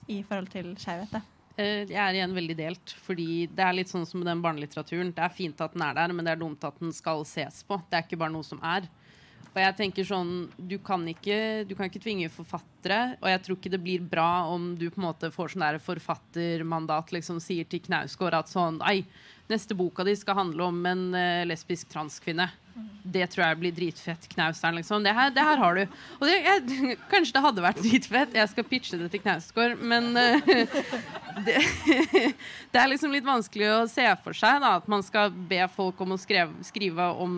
i 0.08 0.22
forhold 0.24 0.52
til 0.54 0.70
skeivhet. 0.80 1.18
Eh, 1.58 1.82
Jeg 1.90 1.98
er 1.98 2.16
igjen 2.16 2.36
veldig 2.36 2.56
delt, 2.56 2.94
fordi 3.04 3.48
det 3.50 3.64
er 3.66 3.74
litt 3.76 3.90
sånn 3.90 4.06
som 4.08 4.22
den 4.24 4.40
barnelitteraturen. 4.44 5.10
Det 5.12 5.24
er 5.26 5.34
fint 5.34 5.60
at 5.60 5.74
den 5.74 5.84
er 5.84 5.98
der, 5.98 6.14
men 6.14 6.24
det 6.24 6.36
er 6.36 6.40
dumt 6.40 6.64
at 6.64 6.78
den 6.80 6.94
skal 6.94 7.26
ses 7.28 7.64
på. 7.66 7.80
Det 7.90 7.98
er 7.98 8.06
ikke 8.06 8.20
bare 8.22 8.32
noe 8.32 8.46
som 8.46 8.62
er. 8.64 8.86
Og 9.54 9.58
jeg 9.62 9.76
tenker 9.78 10.06
sånn, 10.06 10.32
du 10.58 10.76
kan 10.84 11.02
ikke, 11.10 11.64
du 11.66 11.74
kan 11.74 11.88
ikke 11.88 12.02
tvinge 12.04 12.28
forfattere, 12.30 13.16
og 13.18 13.30
jeg 13.32 13.42
tror 13.44 13.58
ikke 13.58 13.72
det 13.72 13.80
blir 13.82 14.04
bra 14.06 14.46
om 14.52 14.70
du 14.78 14.86
på 14.90 15.00
en 15.00 15.08
måte 15.08 15.32
får 15.34 15.54
sånn 15.54 15.64
der 15.64 15.80
forfattermandat, 15.82 17.14
liksom 17.16 17.40
sier 17.42 17.66
til 17.68 17.82
Knausgård 17.86 18.36
at 18.38 18.52
sånn, 18.52 18.78
nei, 18.84 19.02
neste 19.52 19.76
boka 19.76 20.04
di 20.06 20.14
skal 20.16 20.38
handle 20.38 20.68
om 20.68 20.80
en 20.86 21.04
uh, 21.14 21.44
lesbisk 21.48 21.88
transkvinne. 21.92 22.48
Det 23.02 23.24
tror 23.32 23.42
jeg 23.42 23.58
blir 23.58 23.74
dritfett, 23.74 24.26
Knauseren, 24.30 24.76
liksom. 24.78 25.02
Det 25.02 25.14
her, 25.16 25.32
det 25.34 25.42
her 25.42 25.58
har 25.58 25.78
du. 25.78 25.96
Det, 26.22 26.34
jeg, 26.36 26.98
kanskje 27.12 27.34
det 27.34 27.42
hadde 27.46 27.64
vært 27.64 27.80
dritfett, 27.82 28.36
jeg 28.38 28.52
skal 28.52 28.68
pitche 28.68 29.00
det 29.00 29.08
til 29.12 29.22
Knausgård, 29.24 29.80
men 29.80 30.12
uh, 30.14 30.52
det, 31.46 31.56
det 32.72 32.82
er 32.82 32.92
liksom 32.92 33.14
litt 33.14 33.26
vanskelig 33.26 33.72
å 33.72 33.80
se 33.90 34.06
for 34.24 34.36
seg 34.36 34.60
da, 34.64 34.76
at 34.78 34.86
man 34.90 35.02
skal 35.06 35.32
be 35.32 35.64
folk 35.74 36.00
om 36.04 36.14
å 36.14 36.20
skrive, 36.20 36.52
skrive 36.66 37.10
om 37.18 37.34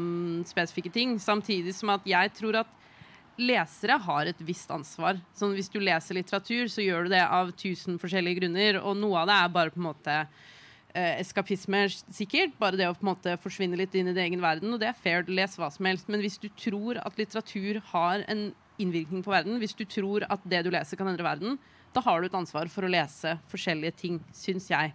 spesifikke 0.48 0.92
ting, 0.92 1.16
samtidig 1.22 1.76
som 1.78 1.94
at 1.96 2.06
jeg 2.08 2.34
tror 2.36 2.62
at 2.64 2.76
lesere 3.40 3.96
har 4.04 4.28
et 4.28 4.40
visst 4.44 4.70
ansvar. 4.72 5.18
Sånn, 5.36 5.54
hvis 5.56 5.70
du 5.72 5.78
leser 5.80 6.18
litteratur, 6.18 6.68
så 6.68 6.84
gjør 6.84 7.06
du 7.06 7.14
det 7.14 7.22
av 7.24 7.52
tusen 7.56 7.98
forskjellige 8.00 8.42
grunner, 8.42 8.80
og 8.82 8.98
noe 9.00 9.22
av 9.22 9.30
det 9.30 9.36
er 9.38 9.54
bare 9.54 9.72
på 9.74 9.80
en 9.80 9.88
måte 9.88 10.16
eskapisme, 10.94 11.84
sikkert. 12.10 12.56
Bare 12.60 12.78
det 12.78 12.88
å 12.88 12.94
på 12.96 13.04
en 13.04 13.12
måte 13.12 13.36
forsvinne 13.42 13.78
litt 13.78 13.94
inn 13.94 14.10
i 14.10 14.14
din 14.14 14.24
egen 14.26 14.42
verden. 14.42 14.72
Og 14.74 14.80
det 14.82 14.90
er 14.90 14.98
fair, 14.98 15.26
les 15.28 15.56
hva 15.58 15.70
som 15.72 15.86
helst. 15.88 16.08
Men 16.10 16.22
hvis 16.24 16.40
du 16.42 16.48
tror 16.58 17.00
at 17.02 17.20
litteratur 17.20 17.80
har 17.92 18.24
en 18.30 18.50
innvirkning 18.80 19.22
på 19.24 19.32
verden, 19.34 19.58
hvis 19.60 19.76
du 19.76 19.84
tror 19.84 20.26
at 20.30 20.42
det 20.48 20.64
du 20.64 20.72
leser, 20.72 20.98
kan 20.98 21.10
endre 21.10 21.26
verden, 21.26 21.60
da 21.94 22.02
har 22.04 22.20
du 22.20 22.28
et 22.28 22.38
ansvar 22.38 22.70
for 22.70 22.86
å 22.86 22.90
lese 22.90 23.34
forskjellige 23.50 23.96
ting, 23.98 24.18
syns 24.36 24.68
jeg, 24.70 24.92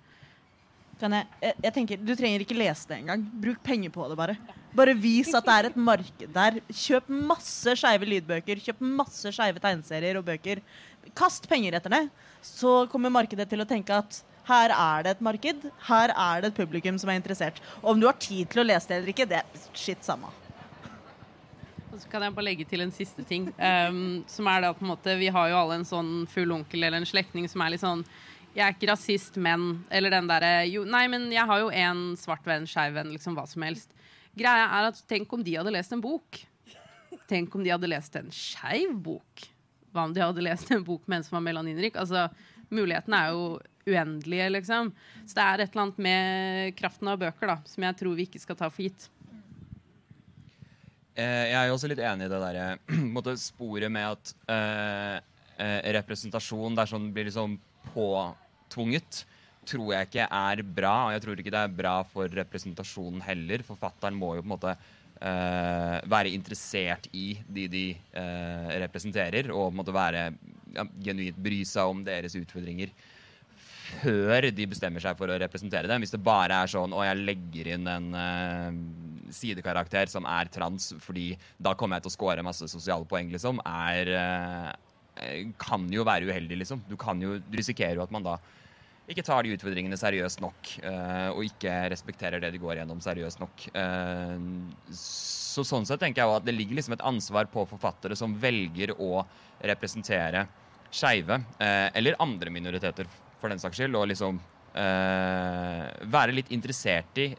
jeg, 0.95 1.25
jeg 1.41 1.73
tenker, 1.75 1.99
Du 1.99 2.13
trenger 2.15 2.43
ikke 2.43 2.55
lese 2.55 2.87
det 2.87 3.01
engang. 3.01 3.25
Bruk 3.43 3.59
penger 3.63 3.91
på 3.91 4.07
det, 4.07 4.15
bare. 4.19 4.37
Bare 4.75 4.93
vis 4.95 5.33
at 5.35 5.47
det 5.47 5.55
er 5.55 5.67
et 5.69 5.79
marked 5.79 6.29
der. 6.35 6.61
Kjøp 6.71 7.09
masse 7.31 7.75
skeive 7.79 8.07
lydbøker, 8.07 8.61
kjøp 8.63 8.83
masse 8.83 9.31
skeive 9.35 9.59
tegneserier 9.63 10.19
og 10.19 10.27
bøker. 10.27 10.63
Kast 11.15 11.49
penger 11.51 11.77
etter 11.77 11.93
det. 11.97 12.05
Så 12.43 12.85
kommer 12.91 13.13
markedet 13.13 13.47
til 13.51 13.63
å 13.63 13.67
tenke 13.67 13.99
at 14.03 14.21
her 14.45 14.73
er 14.73 15.05
det 15.05 15.15
et 15.15 15.21
marked, 15.25 15.67
her 15.87 16.13
er 16.13 16.41
det 16.43 16.51
et 16.51 16.59
publikum 16.59 16.97
som 17.01 17.09
er 17.09 17.19
interessert. 17.19 17.61
Og 17.81 17.95
om 17.95 18.01
du 18.01 18.05
har 18.09 18.17
tid 18.21 18.49
til 18.51 18.61
å 18.61 18.67
lese 18.67 18.91
det 18.91 18.99
eller 18.99 19.13
ikke, 19.13 19.29
det 19.29 19.39
er 19.41 19.63
skitt 19.73 20.05
samme. 20.05 20.29
Og 21.95 22.01
så 22.03 22.11
kan 22.11 22.25
jeg 22.25 22.35
bare 22.35 22.49
legge 22.49 22.67
til 22.67 22.83
en 22.83 22.93
siste 22.93 23.23
ting. 23.25 23.47
Um, 23.55 24.23
som 24.27 24.47
er 24.51 24.67
at 24.67 24.77
på 24.77 24.83
en 24.83 24.91
måte, 24.91 25.15
Vi 25.17 25.31
har 25.31 25.49
jo 25.49 25.59
alle 25.61 25.79
en 25.79 25.87
sånn 25.87 26.25
full 26.27 26.51
onkel 26.51 26.83
eller 26.83 26.99
en 26.99 27.07
slektning 27.07 27.47
som 27.47 27.63
er 27.63 27.71
litt 27.71 27.83
sånn 27.83 28.03
Jeg 28.55 28.65
er 28.65 28.75
ikke 28.75 28.89
rasist, 28.91 29.37
men 29.39 29.85
Eller 29.89 30.11
den 30.11 30.27
derre 30.27 30.65
jo, 30.67 30.83
Nei, 30.83 31.05
men 31.07 31.29
jeg 31.31 31.47
har 31.47 31.63
jo 31.63 31.71
en 31.71 32.03
svart 32.19 32.43
venn, 32.45 32.67
skeiv 32.67 32.99
venn, 32.99 33.13
liksom 33.15 33.37
hva 33.37 33.47
som 33.47 33.63
helst. 33.63 33.95
Greia 34.35 34.67
er 34.67 34.89
at 34.89 34.99
tenk 35.07 35.31
om 35.31 35.43
de 35.43 35.55
hadde 35.55 35.71
lest 35.71 35.95
en 35.95 36.03
bok. 36.03 36.41
Tenk 37.31 37.55
om 37.55 37.63
de 37.63 37.71
hadde 37.71 37.87
lest 37.87 38.17
en 38.19 38.27
skeiv 38.35 38.91
bok. 38.91 39.47
Hva 39.95 40.09
om 40.09 40.13
de 40.13 40.19
hadde 40.19 40.43
lest 40.43 40.73
en 40.75 40.83
bok 40.83 41.07
med 41.07 41.21
en 41.21 41.27
som 41.29 41.37
var 41.39 41.45
melaninrik? 41.47 41.95
Altså, 41.95 42.27
Mulighetene 42.73 43.21
er 43.21 43.31
jo 43.31 43.45
uendelige, 43.85 44.49
liksom. 44.49 44.91
Så 45.25 45.37
det 45.37 45.43
er 45.43 45.63
et 45.63 45.73
eller 45.73 45.83
annet 45.85 46.01
med 46.01 46.77
kraften 46.79 47.11
av 47.11 47.19
bøker 47.21 47.51
da, 47.51 47.59
som 47.69 47.85
jeg 47.85 47.99
tror 47.99 48.17
vi 48.17 48.25
ikke 48.29 48.41
skal 48.41 48.57
ta 48.59 48.69
for 48.71 48.85
gitt. 48.85 49.07
Eh, 51.15 51.51
jeg 51.51 51.59
er 51.59 51.69
jo 51.69 51.77
også 51.77 51.91
litt 51.91 52.01
enig 52.03 52.27
i 52.27 52.33
det 52.33 52.41
der, 52.43 52.81
måte 53.15 53.37
sporet 53.39 53.93
med 53.93 54.09
at 54.17 54.33
eh, 54.51 55.15
eh, 55.63 55.79
representasjon 55.99 56.75
der 56.75 56.89
sånn 56.91 57.07
blir 57.15 57.29
liksom 57.29 57.55
påtvunget, 57.93 59.23
tror 59.65 59.95
jeg 59.95 60.09
ikke 60.09 60.27
er 60.27 60.65
bra. 60.65 60.95
Og 61.07 61.15
jeg 61.15 61.23
tror 61.23 61.39
ikke 61.41 61.55
det 61.55 61.63
er 61.63 61.79
bra 61.79 61.95
for 62.09 62.41
representasjonen 62.41 63.23
heller. 63.25 63.63
Forfatteren 63.65 64.17
må 64.17 64.35
jo 64.35 64.43
på 64.43 64.49
en 64.49 64.55
måte 64.57 64.75
eh, 64.75 65.97
være 66.11 66.33
interessert 66.35 67.07
i 67.13 67.31
de 67.47 67.69
de 67.71 67.87
eh, 67.93 68.75
representerer, 68.83 69.53
og 69.53 69.69
på 69.69 69.73
en 69.75 69.81
måte 69.83 69.95
være 69.95 70.29
ja, 70.75 70.85
genuint 71.05 71.37
bry 71.39 71.61
seg 71.69 71.93
om 71.93 72.01
deres 72.05 72.35
utfordringer 72.41 72.91
før 73.85 74.49
de 74.55 74.67
bestemmer 74.69 75.03
seg 75.03 75.17
for 75.19 75.31
å 75.31 75.37
representere 75.41 75.89
dem. 75.89 76.03
Hvis 76.03 76.13
det 76.15 76.23
bare 76.25 76.61
er 76.63 76.71
sånn 76.71 76.95
og 76.95 77.05
jeg 77.05 77.21
legger 77.21 77.71
inn 77.75 77.89
en 77.91 78.09
uh, 78.17 79.29
sidekarakter 79.33 80.09
som 80.11 80.27
er 80.29 80.49
trans, 80.53 80.91
fordi 81.03 81.31
da 81.61 81.75
kommer 81.77 81.99
jeg 81.99 82.07
til 82.07 82.13
å 82.13 82.17
score 82.17 82.45
masse 82.45 82.69
sosiale 82.71 83.07
poeng, 83.09 83.31
liksom, 83.33 83.61
er 83.65 84.13
uh, 84.15 84.73
Kan 85.61 85.87
jo 85.93 86.03
være 86.03 86.27
uheldig, 86.27 86.57
liksom. 86.59 86.81
Du 86.89 86.97
kan 86.99 87.21
jo 87.23 87.37
du 87.39 87.53
risikerer 87.55 87.95
jo 87.95 88.03
at 88.03 88.11
man 88.11 88.25
da 88.25 88.35
ikke 89.07 89.23
tar 89.23 89.45
de 89.45 89.53
utfordringene 89.53 89.95
seriøst 90.01 90.41
nok, 90.41 90.69
eh, 90.81 91.27
og 91.29 91.43
ikke 91.45 91.71
respekterer 91.93 92.41
det 92.41 92.49
de 92.55 92.57
går 92.57 92.79
gjennom, 92.79 92.97
seriøst 93.05 93.37
nok. 93.37 93.65
Så 94.89 95.61
sånn 95.61 95.85
sett 95.85 96.01
tenker 96.01 96.23
jeg 96.23 96.39
at 96.39 96.47
det 96.47 96.55
ligger 96.55 96.79
liksom 96.79 96.95
et 96.97 97.05
ansvar 97.05 97.45
på 97.53 97.67
forfattere 97.69 98.17
som 98.17 98.33
velger 98.33 98.95
å 98.97 99.21
representere 99.61 100.47
skeive, 100.89 101.37
eller 101.61 102.17
andre 102.25 102.55
minoriteter 102.57 103.05
for 103.45 103.53
den 103.53 103.61
saks 103.61 103.79
skyld, 103.79 103.95
og 103.97 104.09
liksom 104.09 104.39
eh, 104.73 105.85
være 106.11 106.35
litt 106.35 106.51
interessert 106.55 107.21
i 107.21 107.29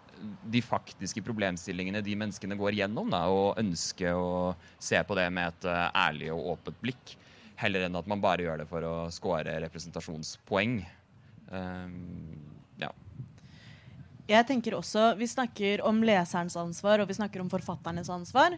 de 0.47 0.63
faktiske 0.65 1.23
problemstillingene 1.27 2.03
de 2.05 2.17
menneskene 2.19 2.59
går 2.59 2.79
gjennom, 2.81 3.11
da, 3.13 3.27
og 3.33 3.61
ønske 3.61 4.15
å 4.15 4.55
se 4.79 5.03
på 5.03 5.19
det 5.19 5.29
med 5.35 5.53
et 5.53 5.71
eh, 5.73 5.87
ærlig 6.07 6.31
og 6.35 6.53
åpent 6.55 6.83
blikk, 6.83 7.17
heller 7.61 7.87
enn 7.87 7.99
at 7.99 8.09
man 8.11 8.23
bare 8.23 8.47
gjør 8.47 8.63
det 8.63 8.69
for 8.71 8.87
å 8.87 8.95
score 9.15 9.59
representasjonspoeng. 9.67 10.81
Um. 11.51 12.56
Jeg 14.27 14.43
tenker 14.49 14.75
også, 14.75 15.13
Vi 15.15 15.27
snakker 15.31 15.83
om 15.87 16.01
leserens 16.03 16.57
ansvar 16.59 16.99
og 16.99 17.07
vi 17.07 17.15
snakker 17.15 17.43
om 17.43 17.51
forfatternes 17.51 18.11
ansvar. 18.11 18.57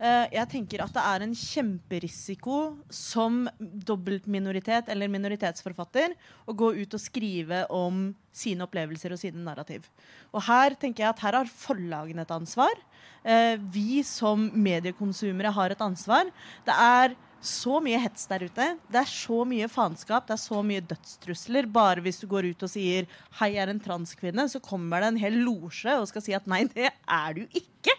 Eh, 0.00 0.26
jeg 0.32 0.48
tenker 0.48 0.80
at 0.80 0.94
det 0.96 1.02
er 1.04 1.24
en 1.26 1.34
kjemperisiko 1.36 2.60
som 2.88 3.42
dobbeltminoritet 3.60 4.88
eller 4.88 5.12
minoritetsforfatter 5.12 6.16
å 6.48 6.56
gå 6.56 6.72
ut 6.72 6.96
og 6.96 7.02
skrive 7.04 7.66
om 7.68 8.14
sine 8.32 8.64
opplevelser 8.64 9.12
og 9.12 9.20
sine 9.20 9.44
narrativ. 9.44 9.84
Og 10.32 10.40
Her 10.48 10.72
tenker 10.80 11.04
jeg 11.04 11.12
at 11.12 11.24
her 11.26 11.36
har 11.42 11.52
forlagene 11.52 12.24
et 12.24 12.32
ansvar. 12.32 12.72
Eh, 13.20 13.60
vi 13.60 14.00
som 14.02 14.48
mediekonsumere 14.54 15.52
har 15.52 15.74
et 15.74 15.84
ansvar. 15.84 16.32
Det 16.64 16.72
er 16.72 17.18
så 17.40 17.78
mye 17.80 17.98
hets 18.00 18.26
der 18.28 18.44
ute. 18.44 18.66
Det 18.92 19.00
er 19.00 19.08
så 19.08 19.42
mye 19.48 19.68
faenskap, 19.70 20.26
det 20.28 20.36
er 20.36 20.42
så 20.42 20.60
mye 20.66 20.84
dødstrusler. 20.84 21.68
Bare 21.72 22.04
hvis 22.04 22.20
du 22.20 22.26
går 22.28 22.50
ut 22.52 22.62
og 22.62 22.70
sier 22.70 23.06
'hei, 23.38 23.54
jeg 23.54 23.62
er 23.64 23.70
en 23.72 23.80
transkvinne', 23.80 24.48
så 24.48 24.60
kommer 24.60 25.00
det 25.00 25.08
en 25.08 25.22
hel 25.24 25.40
losje 25.44 25.96
og 25.96 26.08
skal 26.08 26.22
si 26.22 26.32
at 26.36 26.46
nei, 26.46 26.64
det 26.64 26.90
er 27.08 27.34
du 27.34 27.46
ikke. 27.48 27.96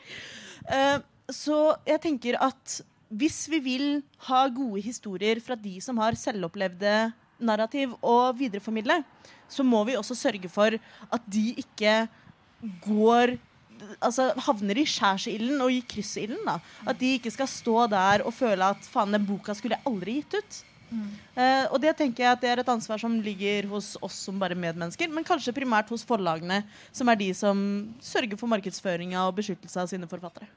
Uh, 0.69 1.01
så 1.29 1.75
jeg 1.87 2.01
tenker 2.01 2.37
at 2.41 2.81
hvis 3.09 3.49
vi 3.49 3.59
vil 3.59 4.03
ha 4.27 4.47
gode 4.47 4.81
historier 4.81 5.41
fra 5.43 5.55
de 5.55 5.81
som 5.81 5.97
har 5.97 6.15
selvopplevde 6.15 7.11
narrativ 7.39 7.95
å 8.01 8.31
videreformidle, 8.37 9.01
så 9.49 9.65
må 9.67 9.83
vi 9.83 9.97
også 9.99 10.15
sørge 10.15 10.49
for 10.51 10.77
at 11.11 11.21
de 11.27 11.55
ikke 11.59 12.07
går 12.85 13.35
altså, 13.99 14.31
havner 14.47 14.81
i 14.81 14.87
skjærsilden 14.87 15.61
og 15.63 15.71
i 15.73 15.81
kryssilden. 15.81 16.41
da. 16.45 16.59
At 16.87 16.99
de 16.99 17.15
ikke 17.17 17.31
skal 17.33 17.49
stå 17.49 17.87
der 17.91 18.25
og 18.25 18.35
føle 18.35 18.73
at 18.75 18.91
faen, 18.91 19.13
den 19.15 19.25
boka 19.27 19.55
skulle 19.57 19.77
jeg 19.77 19.87
aldri 19.89 20.19
gitt 20.21 20.37
ut. 20.39 20.61
Eh, 20.91 21.65
og 21.71 21.77
det 21.79 21.93
tenker 21.95 22.25
jeg 22.25 22.35
at 22.35 22.41
det 22.43 22.49
er 22.51 22.61
et 22.61 22.71
ansvar 22.71 22.99
som 22.99 23.13
ligger 23.23 23.69
hos 23.71 23.93
oss 24.03 24.17
som 24.27 24.39
bare 24.39 24.57
medmennesker, 24.59 25.07
men 25.11 25.23
kanskje 25.27 25.55
primært 25.55 25.91
hos 25.93 26.03
forlagene, 26.07 26.61
som 26.91 27.07
er 27.11 27.19
de 27.21 27.29
som 27.37 27.61
sørger 28.03 28.39
for 28.39 28.51
markedsføringa 28.51 29.23
og 29.23 29.37
beskyttelse 29.39 29.79
av 29.79 29.87
sine 29.91 30.09
forfattere. 30.11 30.49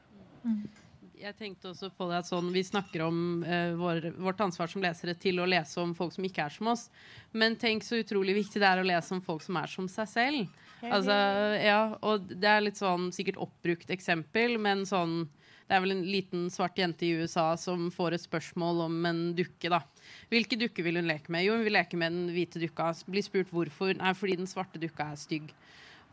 Jeg 1.25 1.37
tenkte 1.39 1.71
også 1.71 1.89
på 1.97 2.05
det 2.11 2.19
at 2.21 2.29
sånn, 2.29 2.51
Vi 2.53 2.61
snakker 2.67 3.07
om 3.07 3.19
eh, 3.49 3.73
vår, 3.79 4.11
vårt 4.21 4.43
ansvar 4.45 4.69
som 4.69 4.83
lesere 4.85 5.15
til 5.17 5.41
å 5.41 5.47
lese 5.49 5.81
om 5.81 5.95
folk 5.97 6.13
som 6.13 6.27
ikke 6.27 6.45
er 6.45 6.53
som 6.53 6.69
oss. 6.75 6.91
Men 7.33 7.57
tenk 7.61 7.87
så 7.87 8.03
utrolig 8.03 8.35
viktig 8.43 8.61
det 8.61 8.69
er 8.69 8.83
å 8.83 8.85
lese 8.85 9.15
om 9.17 9.23
folk 9.25 9.41
som 9.45 9.57
er 9.57 9.73
som 9.73 9.89
seg 9.89 10.11
selv. 10.11 10.61
Altså, 10.85 11.15
ja, 11.65 11.79
og 12.05 12.27
det 12.29 12.51
er 12.51 12.67
litt 12.67 12.77
sånn 12.77 13.09
sikkert 13.15 13.41
oppbrukt 13.41 13.89
eksempel, 13.95 14.59
men 14.61 14.85
sånn 14.85 15.25
Det 15.65 15.73
er 15.73 15.81
vel 15.81 15.95
en 15.95 16.05
liten 16.05 16.51
svart 16.53 16.77
jente 16.77 17.07
i 17.09 17.15
USA 17.17 17.55
som 17.57 17.87
får 17.89 18.19
et 18.19 18.21
spørsmål 18.27 18.83
om 18.85 19.07
en 19.09 19.21
dukke. 19.33 19.71
da. 19.73 19.79
Hvilke 20.29 20.59
dukker 20.61 20.85
vil 20.85 21.01
hun 21.01 21.09
leke 21.09 21.33
med? 21.33 21.47
Jo, 21.47 21.55
hun 21.57 21.65
vil 21.65 21.73
leke 21.73 21.97
med 21.97 22.13
den 22.13 22.27
hvite 22.35 22.61
dukka. 22.61 22.91
Blir 23.09 23.25
spurt 23.25 23.49
hvorfor. 23.49 23.95
Nei, 23.97 24.13
fordi 24.13 24.37
den 24.43 24.51
svarte 24.51 24.83
dukka 24.83 25.07
er 25.15 25.17
stygg. 25.17 25.55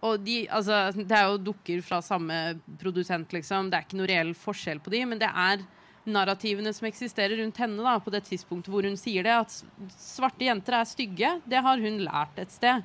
Og 0.01 0.23
de, 0.25 0.43
altså, 0.49 0.87
det 0.97 1.13
er 1.13 1.27
jo 1.29 1.41
dukker 1.51 1.83
fra 1.85 1.99
samme 2.01 2.57
produsent, 2.81 3.33
liksom. 3.35 3.69
Det 3.69 3.77
er 3.77 3.85
ikke 3.85 3.99
noe 3.99 4.09
reell 4.09 4.33
forskjell 4.37 4.81
på 4.81 4.93
de, 4.93 5.03
men 5.05 5.21
det 5.21 5.29
er 5.29 5.61
narrativene 6.09 6.71
som 6.73 6.87
eksisterer 6.89 7.37
rundt 7.37 7.59
henne 7.61 7.83
da, 7.85 7.99
på 8.01 8.13
det 8.13 8.23
tidspunktet 8.25 8.73
hvor 8.73 8.87
hun 8.87 8.97
sier 8.97 9.27
det, 9.27 9.35
at 9.43 9.93
svarte 10.01 10.47
jenter 10.47 10.79
er 10.79 10.89
stygge. 10.89 11.35
Det 11.45 11.61
har 11.61 11.83
hun 11.83 12.01
lært 12.01 12.41
et 12.41 12.53
sted. 12.53 12.81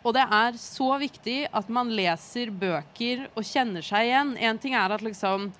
Og 0.00 0.16
det 0.16 0.24
er 0.32 0.56
så 0.58 0.94
viktig 0.98 1.44
at 1.54 1.68
man 1.70 1.92
leser 1.92 2.50
bøker 2.50 3.28
og 3.34 3.44
kjenner 3.46 3.84
seg 3.84 4.08
igjen. 4.08 4.32
En 4.40 4.58
ting 4.58 4.74
er 4.74 4.94
at 4.96 5.04
liksom 5.04 5.50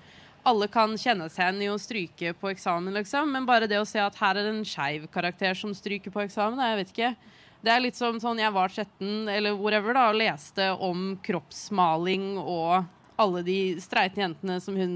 alle 0.43 0.67
kan 0.73 0.95
kjenne 0.97 1.27
seg 1.29 1.45
igjen 1.45 1.63
i 1.67 1.69
å 1.69 1.79
stryke 1.79 2.33
på 2.41 2.49
eksamen, 2.49 2.95
liksom, 2.97 3.29
men 3.29 3.45
bare 3.45 3.67
det 3.69 3.77
å 3.77 3.85
se 3.85 4.01
at 4.01 4.17
her 4.17 4.39
er 4.39 4.47
det 4.47 4.53
en 4.55 4.65
skeiv 4.65 5.05
karakter 5.13 5.53
som 5.57 5.75
stryker 5.77 6.13
på 6.13 6.23
eksamen, 6.23 6.59
jeg 6.65 6.79
vet 6.79 6.93
ikke. 6.95 7.11
Det 7.61 7.69
er 7.69 7.83
litt 7.83 7.97
som 7.97 8.17
sånn 8.17 8.39
jeg 8.41 8.53
var 8.55 8.73
17 8.73 9.29
eller 9.29 9.53
whatever 9.53 9.93
da, 9.93 10.07
og 10.09 10.17
leste 10.17 10.71
om 10.81 11.11
kroppsmaling 11.21 12.33
og 12.41 12.87
alle 13.21 13.43
de 13.45 13.57
streite 13.81 14.21
jentene 14.23 14.57
som 14.63 14.77
hun 14.77 14.95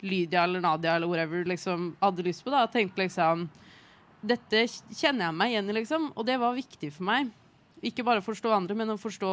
Lydia 0.00 0.44
eller 0.44 0.64
Nadia 0.64 0.96
eller 0.96 1.06
whatever 1.06 1.44
liksom 1.44 1.92
hadde 2.00 2.24
lyst 2.26 2.42
på. 2.44 2.50
da, 2.50 2.66
tenkte 2.66 3.04
liksom 3.04 3.48
Dette 4.20 4.66
kjenner 4.68 5.28
jeg 5.28 5.36
meg 5.36 5.52
igjen 5.52 5.70
i, 5.70 5.76
liksom, 5.78 6.10
og 6.12 6.26
det 6.28 6.36
var 6.40 6.56
viktig 6.56 6.90
for 6.92 7.06
meg. 7.08 7.30
Ikke 7.80 8.04
bare 8.04 8.20
å 8.20 8.24
forstå 8.24 8.50
andre, 8.52 8.76
men 8.76 8.92
å 8.92 8.98
forstå 9.00 9.30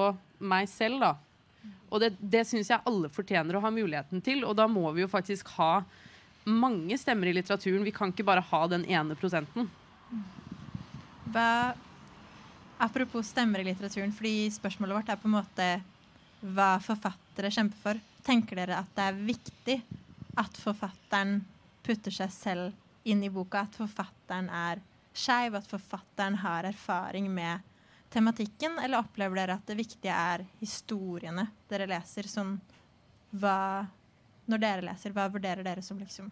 meg 0.48 0.70
selv, 0.72 1.02
da. 1.04 1.10
Og 1.92 2.00
det, 2.00 2.14
det 2.20 2.46
syns 2.48 2.70
jeg 2.72 2.84
alle 2.88 3.10
fortjener 3.12 3.58
å 3.58 3.64
ha 3.66 3.72
muligheten 3.74 4.24
til, 4.24 4.46
og 4.48 4.56
da 4.56 4.68
må 4.72 4.86
vi 4.96 5.04
jo 5.04 5.10
faktisk 5.12 5.52
ha 5.58 5.82
mange 6.48 6.96
stemmer 7.02 7.28
i 7.28 7.36
litteraturen. 7.36 7.84
Vi 7.84 7.92
kan 7.96 8.14
ikke 8.14 8.28
bare 8.28 8.46
ha 8.48 8.62
den 8.72 8.86
ene 8.88 9.18
prosenten. 9.20 9.68
Hva, 11.36 11.76
apropos 12.78 13.28
stemmer 13.28 13.60
i 13.60 13.68
litteraturen, 13.70 14.14
fordi 14.14 14.50
spørsmålet 14.54 15.00
vårt 15.00 15.10
er 15.14 15.20
på 15.22 15.30
en 15.30 15.38
måte 15.38 15.70
hva 16.42 16.76
forfattere 16.84 17.52
kjemper 17.54 17.82
for. 17.82 18.02
Tenker 18.28 18.60
dere 18.60 18.82
at 18.82 18.90
det 18.98 19.06
er 19.08 19.24
viktig 19.30 19.78
at 20.38 20.60
forfatteren 20.62 21.40
putter 21.86 22.14
seg 22.14 22.34
selv 22.34 23.08
inn 23.08 23.24
i 23.24 23.32
boka? 23.34 23.64
At 23.66 23.78
forfatteren 23.80 24.50
er 24.54 24.82
skeiv? 25.18 25.58
At 25.58 25.70
forfatteren 25.70 26.40
har 26.44 26.68
erfaring 26.70 27.30
med 27.34 27.64
tematikken? 28.14 28.78
Eller 28.84 29.02
opplever 29.02 29.42
dere 29.42 29.58
at 29.58 29.70
det 29.70 29.80
viktige 29.80 30.14
er 30.14 30.46
historiene 30.62 31.48
dere 31.72 31.90
leser? 31.90 32.30
Sånn 32.30 32.58
hva 33.38 33.86
Når 34.48 34.62
dere 34.64 34.84
leser, 34.86 35.12
hva 35.12 35.26
vurderer 35.28 35.60
dere 35.60 35.82
som 35.84 35.98
liksom 36.00 36.30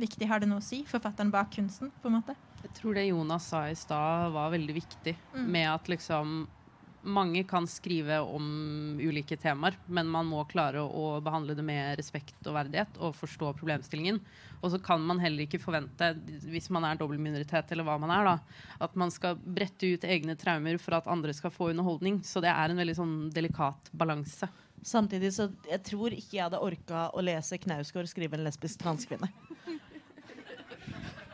viktig? 0.00 0.26
Har 0.26 0.40
det 0.42 0.48
noe 0.50 0.58
å 0.58 0.64
si? 0.66 0.80
Forfatteren 0.82 1.30
bak 1.30 1.52
kunsten, 1.54 1.92
på 2.02 2.10
en 2.10 2.16
måte? 2.16 2.34
Jeg 2.62 2.72
tror 2.76 2.96
det 2.96 3.08
Jonas 3.08 3.50
sa 3.50 3.66
i 3.68 3.76
stad, 3.78 4.32
var 4.34 4.52
veldig 4.52 4.74
viktig. 4.76 5.14
Mm. 5.34 5.44
Med 5.52 5.68
at 5.72 5.88
liksom 5.88 6.42
mange 7.02 7.44
kan 7.48 7.66
skrive 7.66 8.18
om 8.20 8.98
ulike 9.00 9.36
temaer, 9.36 9.76
men 9.86 10.08
man 10.08 10.28
må 10.28 10.42
klare 10.44 10.82
å 10.84 11.20
behandle 11.24 11.54
det 11.56 11.64
med 11.64 11.96
respekt 11.98 12.46
og 12.46 12.56
verdighet 12.58 12.98
og 13.00 13.16
forstå 13.16 13.54
problemstillingen. 13.56 14.20
Og 14.60 14.74
så 14.74 14.80
kan 14.84 15.00
man 15.08 15.20
heller 15.22 15.46
ikke 15.46 15.62
forvente, 15.62 16.12
hvis 16.44 16.68
man 16.74 16.84
er 16.84 17.00
dobbeltminoritet 17.00 17.72
eller 17.72 17.88
hva 17.88 17.96
man 18.02 18.12
er, 18.12 18.28
da, 18.28 18.64
at 18.84 18.98
man 19.00 19.12
skal 19.14 19.40
brette 19.40 19.94
ut 19.94 20.04
egne 20.04 20.36
traumer 20.36 20.76
for 20.82 20.98
at 20.98 21.08
andre 21.10 21.34
skal 21.36 21.54
få 21.54 21.70
underholdning. 21.72 22.20
Så 22.26 22.44
det 22.44 22.52
er 22.52 22.68
en 22.68 22.82
veldig 22.82 22.98
sånn 22.98 23.14
delikat 23.32 23.88
balanse. 23.96 24.50
Samtidig 24.84 25.32
så 25.36 25.50
jeg 25.68 25.82
tror 25.84 26.14
ikke 26.16 26.36
jeg 26.38 26.46
hadde 26.46 26.60
orka 26.64 27.08
å 27.12 27.24
lese 27.24 27.58
Knausgård 27.60 28.08
skrive 28.12 28.36
en 28.36 28.46
lesbisk 28.46 28.80
transkvinne. 28.80 29.28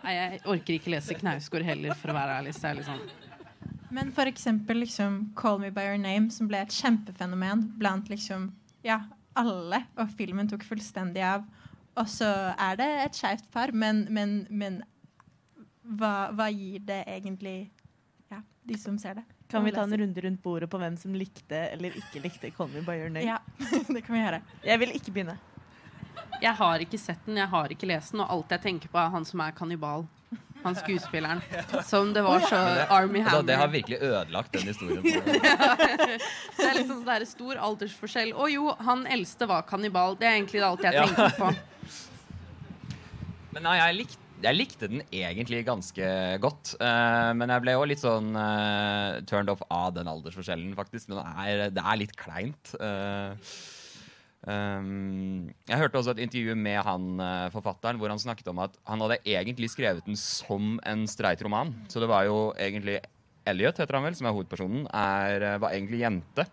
Nei, 0.06 0.14
jeg 0.14 0.42
orker 0.46 0.76
ikke 0.76 0.92
lese 0.92 1.16
Knausgård 1.18 1.64
heller, 1.66 1.96
for 1.98 2.12
å 2.12 2.14
være 2.14 2.38
ærlig. 2.38 2.52
Så 2.54 2.68
er 2.70 2.82
sånn 2.86 3.00
Men 3.94 4.12
for 4.14 4.30
eksempel 4.30 4.78
liksom 4.84 5.18
Call 5.38 5.58
Me 5.58 5.72
By 5.74 5.88
Your 5.88 5.98
Name, 5.98 6.30
som 6.30 6.46
ble 6.50 6.60
et 6.62 6.74
kjempefenomen 6.74 7.64
blant 7.80 8.10
liksom 8.12 8.52
ja, 8.86 9.00
alle, 9.34 9.82
og 9.98 10.12
filmen 10.14 10.46
tok 10.50 10.62
fullstendig 10.68 11.24
av. 11.26 11.42
Og 11.98 12.06
så 12.12 12.28
er 12.54 12.78
det 12.78 12.86
et 13.06 13.18
skeivt 13.18 13.48
par, 13.50 13.72
men, 13.74 14.04
men, 14.12 14.44
men 14.46 14.78
hva, 15.98 16.30
hva 16.36 16.46
gir 16.54 16.84
det 16.86 17.02
egentlig 17.10 17.56
ja, 18.30 18.44
de 18.68 18.78
som 18.78 19.00
ser 19.02 19.18
det? 19.18 19.26
Kan 19.50 19.66
vi 19.66 19.74
ta 19.74 19.82
en 19.86 19.98
runde 19.98 20.22
rundt 20.22 20.42
bordet 20.42 20.70
på 20.70 20.78
hvem 20.82 20.94
som 20.98 21.14
likte 21.18 21.66
eller 21.72 21.94
ikke 21.98 22.22
likte 22.22 22.50
Call 22.54 22.70
Me 22.70 22.84
By 22.86 23.00
Your 23.00 23.10
Name? 23.10 23.26
Ja, 23.26 23.40
det 23.94 24.06
kan 24.06 24.14
vi 24.14 24.22
gjøre. 24.22 24.42
Jeg 24.70 24.82
vil 24.84 24.94
ikke 25.00 25.18
begynne. 25.18 25.38
Jeg 26.42 26.52
har 26.58 26.82
ikke 26.84 26.98
sett 27.00 27.22
den, 27.26 27.38
jeg 27.40 27.48
har 27.48 27.72
ikke 27.72 27.88
lest 27.88 28.12
den, 28.12 28.22
og 28.24 28.32
alt 28.32 28.54
jeg 28.56 28.64
tenker 28.66 28.92
på, 28.92 29.00
er 29.00 29.12
han 29.14 29.24
som 29.28 29.42
er 29.44 29.56
kannibal. 29.56 30.06
Han 30.64 30.74
skuespilleren. 30.74 31.40
Som 31.86 32.12
det 32.14 32.22
var 32.26 32.40
så 32.40 32.58
Army 32.90 33.20
Altså, 33.22 33.42
det 33.46 33.56
har 33.60 33.68
virkelig 33.70 33.98
ødelagt 34.02 34.52
den 34.52 34.66
historien. 34.66 35.02
Det 36.56 36.66
er 36.66 36.78
liksom 36.80 37.04
sånn 37.06 37.26
stor 37.28 37.60
aldersforskjell. 37.68 38.32
Å 38.34 38.48
jo, 38.50 38.68
han 38.88 39.06
eldste 39.06 39.46
var 39.46 39.66
kannibal. 39.68 40.18
Det 40.18 40.26
er 40.26 40.40
egentlig 40.40 40.64
alt 40.66 40.82
jeg 40.82 41.04
tenker 41.04 41.36
på. 41.38 41.52
Men 43.54 43.68
nei, 43.68 43.76
jeg, 43.78 43.98
likte 44.02 44.26
jeg 44.42 44.58
likte 44.58 44.90
den 44.90 45.04
egentlig 45.06 45.62
ganske 45.68 46.10
godt. 46.42 46.74
Uh, 46.82 47.30
men 47.38 47.52
jeg 47.54 47.64
ble 47.64 47.76
jo 47.76 47.86
litt 47.88 48.02
sånn 48.02 48.34
uh, 48.36 49.22
turned 49.28 49.54
off 49.54 49.62
av 49.70 49.94
den 49.96 50.10
aldersforskjellen, 50.10 50.74
faktisk. 50.76 51.08
Men 51.12 51.22
det 51.22 51.26
er, 51.46 51.64
det 51.78 51.86
er 51.86 52.02
litt 52.02 52.18
kleint. 52.20 52.74
eh. 52.80 53.54
Um, 54.46 55.48
jeg 55.66 55.80
hørte 55.80 55.98
også 55.98 56.12
et 56.14 56.20
intervju 56.22 56.54
med 56.54 56.78
han 56.86 57.06
uh, 57.18 57.48
forfatteren 57.50 57.98
hvor 57.98 58.12
han 58.12 58.20
snakket 58.22 58.46
om 58.52 58.60
at 58.62 58.76
han 58.86 59.00
hadde 59.02 59.18
egentlig 59.26 59.72
skrevet 59.72 60.06
den 60.06 60.18
som 60.20 60.76
en 60.86 61.02
streit 61.10 61.42
roman. 61.42 61.72
Så 61.90 61.98
det 62.02 62.08
var 62.10 62.28
jo 62.28 62.52
egentlig 62.54 63.00
Elliot, 63.46 63.78
heter 63.78 63.98
han 63.98 64.06
vel, 64.06 64.14
som 64.18 64.26
er 64.26 64.34
hovedpersonen, 64.34 64.86
er, 64.90 65.42
eh, 65.46 65.58
var 65.62 65.74
egentlig 65.74 66.00
jente. 66.00 66.46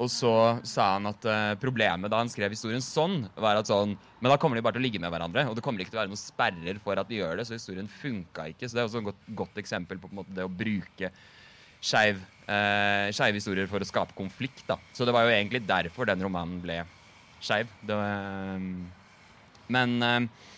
Og 0.00 0.08
så 0.08 0.32
sa 0.64 0.94
han 0.94 1.10
at 1.10 1.26
uh, 1.28 1.56
problemet 1.60 2.08
da 2.08 2.22
han 2.22 2.30
skrev 2.32 2.54
historien 2.54 2.80
sånn, 2.80 3.26
var 3.36 3.58
at 3.60 3.68
sånn 3.68 3.92
Men 4.22 4.32
da 4.32 4.38
kommer 4.40 4.56
de 4.56 4.62
bare 4.64 4.78
til 4.78 4.80
å 4.80 4.86
ligge 4.86 5.00
med 5.02 5.12
hverandre, 5.12 5.44
og 5.50 5.56
det 5.56 5.64
kommer 5.64 5.84
ikke 5.84 5.92
til 5.92 6.00
å 6.00 6.02
være 6.02 6.12
noen 6.12 6.20
sperrer 6.20 6.80
for 6.80 7.00
at 7.00 7.08
de 7.08 7.18
gjør 7.20 7.36
det, 7.36 7.44
så 7.48 7.58
historien 7.58 7.88
funka 7.88 8.46
ikke. 8.52 8.68
Så 8.68 8.76
det 8.76 8.80
er 8.80 8.88
også 8.88 9.02
et 9.02 9.10
godt, 9.10 9.28
godt 9.42 9.60
eksempel 9.60 10.00
på, 10.00 10.08
på 10.08 10.20
måte, 10.22 10.32
det 10.36 10.48
å 10.48 10.52
bruke 10.52 11.12
skeive 11.80 12.20
uh, 12.48 13.32
historier 13.32 13.68
for 13.68 13.80
å 13.80 13.88
skape 13.88 14.16
konflikt. 14.16 14.64
da. 14.68 14.76
Så 14.96 15.08
det 15.08 15.16
var 15.16 15.28
jo 15.28 15.36
egentlig 15.36 15.64
derfor 15.68 16.08
den 16.08 16.24
romanen 16.24 16.60
ble 16.64 16.80
skeiv. 17.40 17.70
Det 17.86 17.96
var, 17.96 18.56
eh, 18.56 18.58
Men 19.70 20.02
eh, 20.02 20.48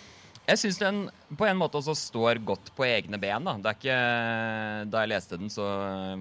jeg 0.49 0.59
syns 0.59 0.81
den 0.81 1.05
på 1.38 1.47
en 1.47 1.61
måte 1.61 1.79
også 1.79 1.95
står 1.97 2.42
godt 2.45 2.73
på 2.77 2.87
egne 2.88 3.21
ben. 3.21 3.47
Da, 3.47 3.55
det 3.62 3.71
er 3.71 3.79
ikke, 3.79 4.01
da 4.90 5.05
jeg 5.05 5.12
leste 5.14 5.38
den, 5.38 5.53
så 5.53 5.68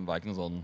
var 0.05 0.15
jeg 0.15 0.23
ikke 0.23 0.31
noe 0.33 0.41
sånn 0.43 0.61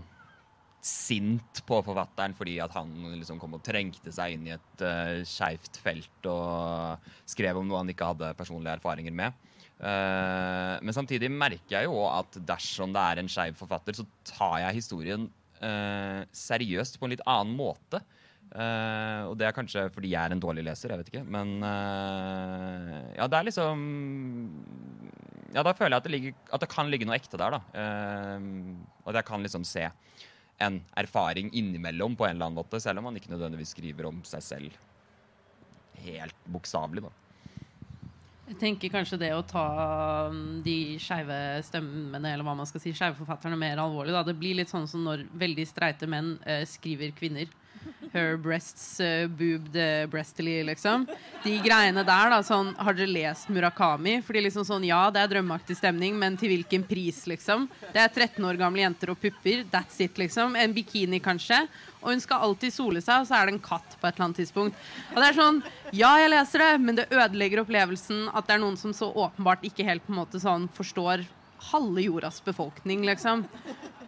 sint 0.88 1.60
på 1.66 1.80
forfatteren 1.82 2.36
fordi 2.38 2.54
at 2.62 2.74
han 2.76 2.92
liksom 3.18 3.40
kom 3.42 3.56
og 3.58 3.64
trengte 3.66 4.12
seg 4.14 4.36
inn 4.36 4.46
i 4.46 4.54
et 4.54 4.84
uh, 4.84 5.18
skeivt 5.26 5.80
felt 5.82 6.28
og 6.30 7.10
skrev 7.28 7.58
om 7.58 7.66
noe 7.66 7.82
han 7.82 7.90
ikke 7.92 8.12
hadde 8.12 8.30
personlige 8.38 8.76
erfaringer 8.78 9.14
med. 9.14 9.34
Uh, 9.78 10.78
men 10.82 10.94
samtidig 10.94 11.30
merker 11.30 11.80
jeg 11.80 11.90
jo 11.90 12.02
at 12.10 12.38
dersom 12.46 12.94
det 12.94 13.02
er 13.02 13.22
en 13.22 13.30
skeiv 13.30 13.58
forfatter, 13.58 13.98
så 13.98 14.06
tar 14.26 14.62
jeg 14.64 14.78
historien 14.80 15.26
uh, 15.62 16.22
seriøst 16.34 16.98
på 16.98 17.08
en 17.08 17.14
litt 17.16 17.26
annen 17.26 17.58
måte. 17.58 18.02
Eh, 18.48 19.22
og 19.28 19.34
det 19.36 19.44
er 19.44 19.52
kanskje 19.56 19.84
fordi 19.92 20.14
jeg 20.14 20.22
er 20.22 20.32
en 20.32 20.40
dårlig 20.40 20.64
leser, 20.64 20.92
jeg 20.92 21.02
vet 21.02 21.10
ikke. 21.12 21.24
Men 21.28 21.58
uh, 21.60 23.12
ja, 23.18 23.28
det 23.28 23.38
er 23.40 23.48
liksom 23.50 23.84
Ja, 25.52 25.64
da 25.64 25.74
føler 25.76 25.96
jeg 25.96 26.00
at 26.00 26.08
det, 26.08 26.14
ligger, 26.14 26.34
at 26.52 26.64
det 26.64 26.70
kan 26.72 26.90
ligge 26.92 27.08
noe 27.08 27.18
ekte 27.18 27.40
der, 27.40 27.58
da. 27.58 27.60
Uh, 27.76 28.80
at 29.08 29.20
jeg 29.20 29.28
kan 29.28 29.44
liksom 29.44 29.68
se 29.68 29.84
en 30.64 30.80
erfaring 30.98 31.52
innimellom 31.54 32.16
på 32.18 32.26
en 32.26 32.34
eller 32.34 32.48
annen 32.48 32.58
måte, 32.58 32.80
selv 32.82 32.98
om 32.98 33.08
man 33.08 33.20
ikke 33.20 33.30
nødvendigvis 33.30 33.76
skriver 33.76 34.08
om 34.08 34.24
seg 34.26 34.42
selv 34.42 34.84
helt 36.02 36.44
bokstavelig, 36.50 37.04
da. 37.04 37.14
Jeg 38.48 38.56
tenker 38.62 38.90
kanskje 38.90 39.18
det 39.20 39.28
å 39.36 39.44
ta 39.44 39.64
um, 40.32 40.62
de 40.64 40.96
skeive 41.02 41.36
stemmene, 41.66 42.32
eller 42.32 42.46
hva 42.46 42.54
man 42.56 42.66
skal 42.66 42.80
si, 42.80 42.94
skeive 42.96 43.18
forfatterne 43.18 43.58
mer 43.60 43.76
alvorlig. 43.82 44.14
Da. 44.16 44.24
Det 44.24 44.38
blir 44.40 44.56
litt 44.56 44.72
sånn 44.72 44.88
som 44.88 45.04
når 45.04 45.26
veldig 45.36 45.66
streite 45.68 46.08
menn 46.08 46.38
skriver 46.70 47.12
kvinner. 47.18 47.50
Her 48.12 48.36
breasts 48.40 49.00
uh, 49.04 49.26
boobed 49.28 49.76
uh, 49.76 50.06
breastily, 50.08 50.62
liksom. 50.64 51.04
De 51.44 51.58
greiene 51.60 52.04
der, 52.06 52.30
da. 52.32 52.38
Sånn, 52.46 52.70
har 52.78 52.96
dere 52.96 53.10
lest 53.10 53.50
Murakami? 53.52 54.18
Fordi 54.24 54.42
liksom 54.46 54.64
sånn, 54.64 54.86
Ja, 54.88 55.02
det 55.12 55.20
er 55.22 55.32
drømmeaktig 55.34 55.76
stemning, 55.76 56.16
men 56.18 56.38
til 56.40 56.54
hvilken 56.54 56.86
pris, 56.88 57.24
liksom? 57.28 57.68
Det 57.92 58.00
er 58.00 58.08
13 58.08 58.44
år 58.48 58.60
gamle 58.60 58.84
jenter 58.84 59.12
og 59.12 59.20
pupper. 59.20 59.66
That's 59.72 60.00
it, 60.04 60.16
liksom. 60.20 60.56
En 60.56 60.74
bikini, 60.76 61.20
kanskje. 61.20 61.60
Og 62.00 62.12
hun 62.12 62.22
skal 62.22 62.44
alltid 62.46 62.72
sole 62.74 63.02
seg, 63.04 63.22
og 63.22 63.28
så 63.28 63.38
er 63.38 63.48
det 63.48 63.56
en 63.56 63.64
katt 63.68 63.96
på 63.98 64.06
et 64.06 64.14
eller 64.14 64.28
annet 64.28 64.40
tidspunkt. 64.42 64.84
Og 65.14 65.18
det 65.18 65.30
er 65.30 65.38
sånn 65.38 65.62
Ja, 65.96 66.12
jeg 66.20 66.32
leser 66.32 66.64
det, 66.64 66.72
men 66.84 66.98
det 66.98 67.08
ødelegger 67.10 67.64
opplevelsen 67.64 68.28
at 68.32 68.46
det 68.46 68.56
er 68.56 68.62
noen 68.62 68.78
som 68.80 68.94
så 68.96 69.10
åpenbart 69.10 69.64
ikke 69.66 69.86
helt 69.86 70.04
på 70.06 70.14
en 70.14 70.20
måte 70.22 70.40
sånn 70.42 70.68
forstår 70.76 71.24
halve 71.70 72.04
jordas 72.04 72.40
befolkning, 72.44 73.04
liksom. 73.06 73.44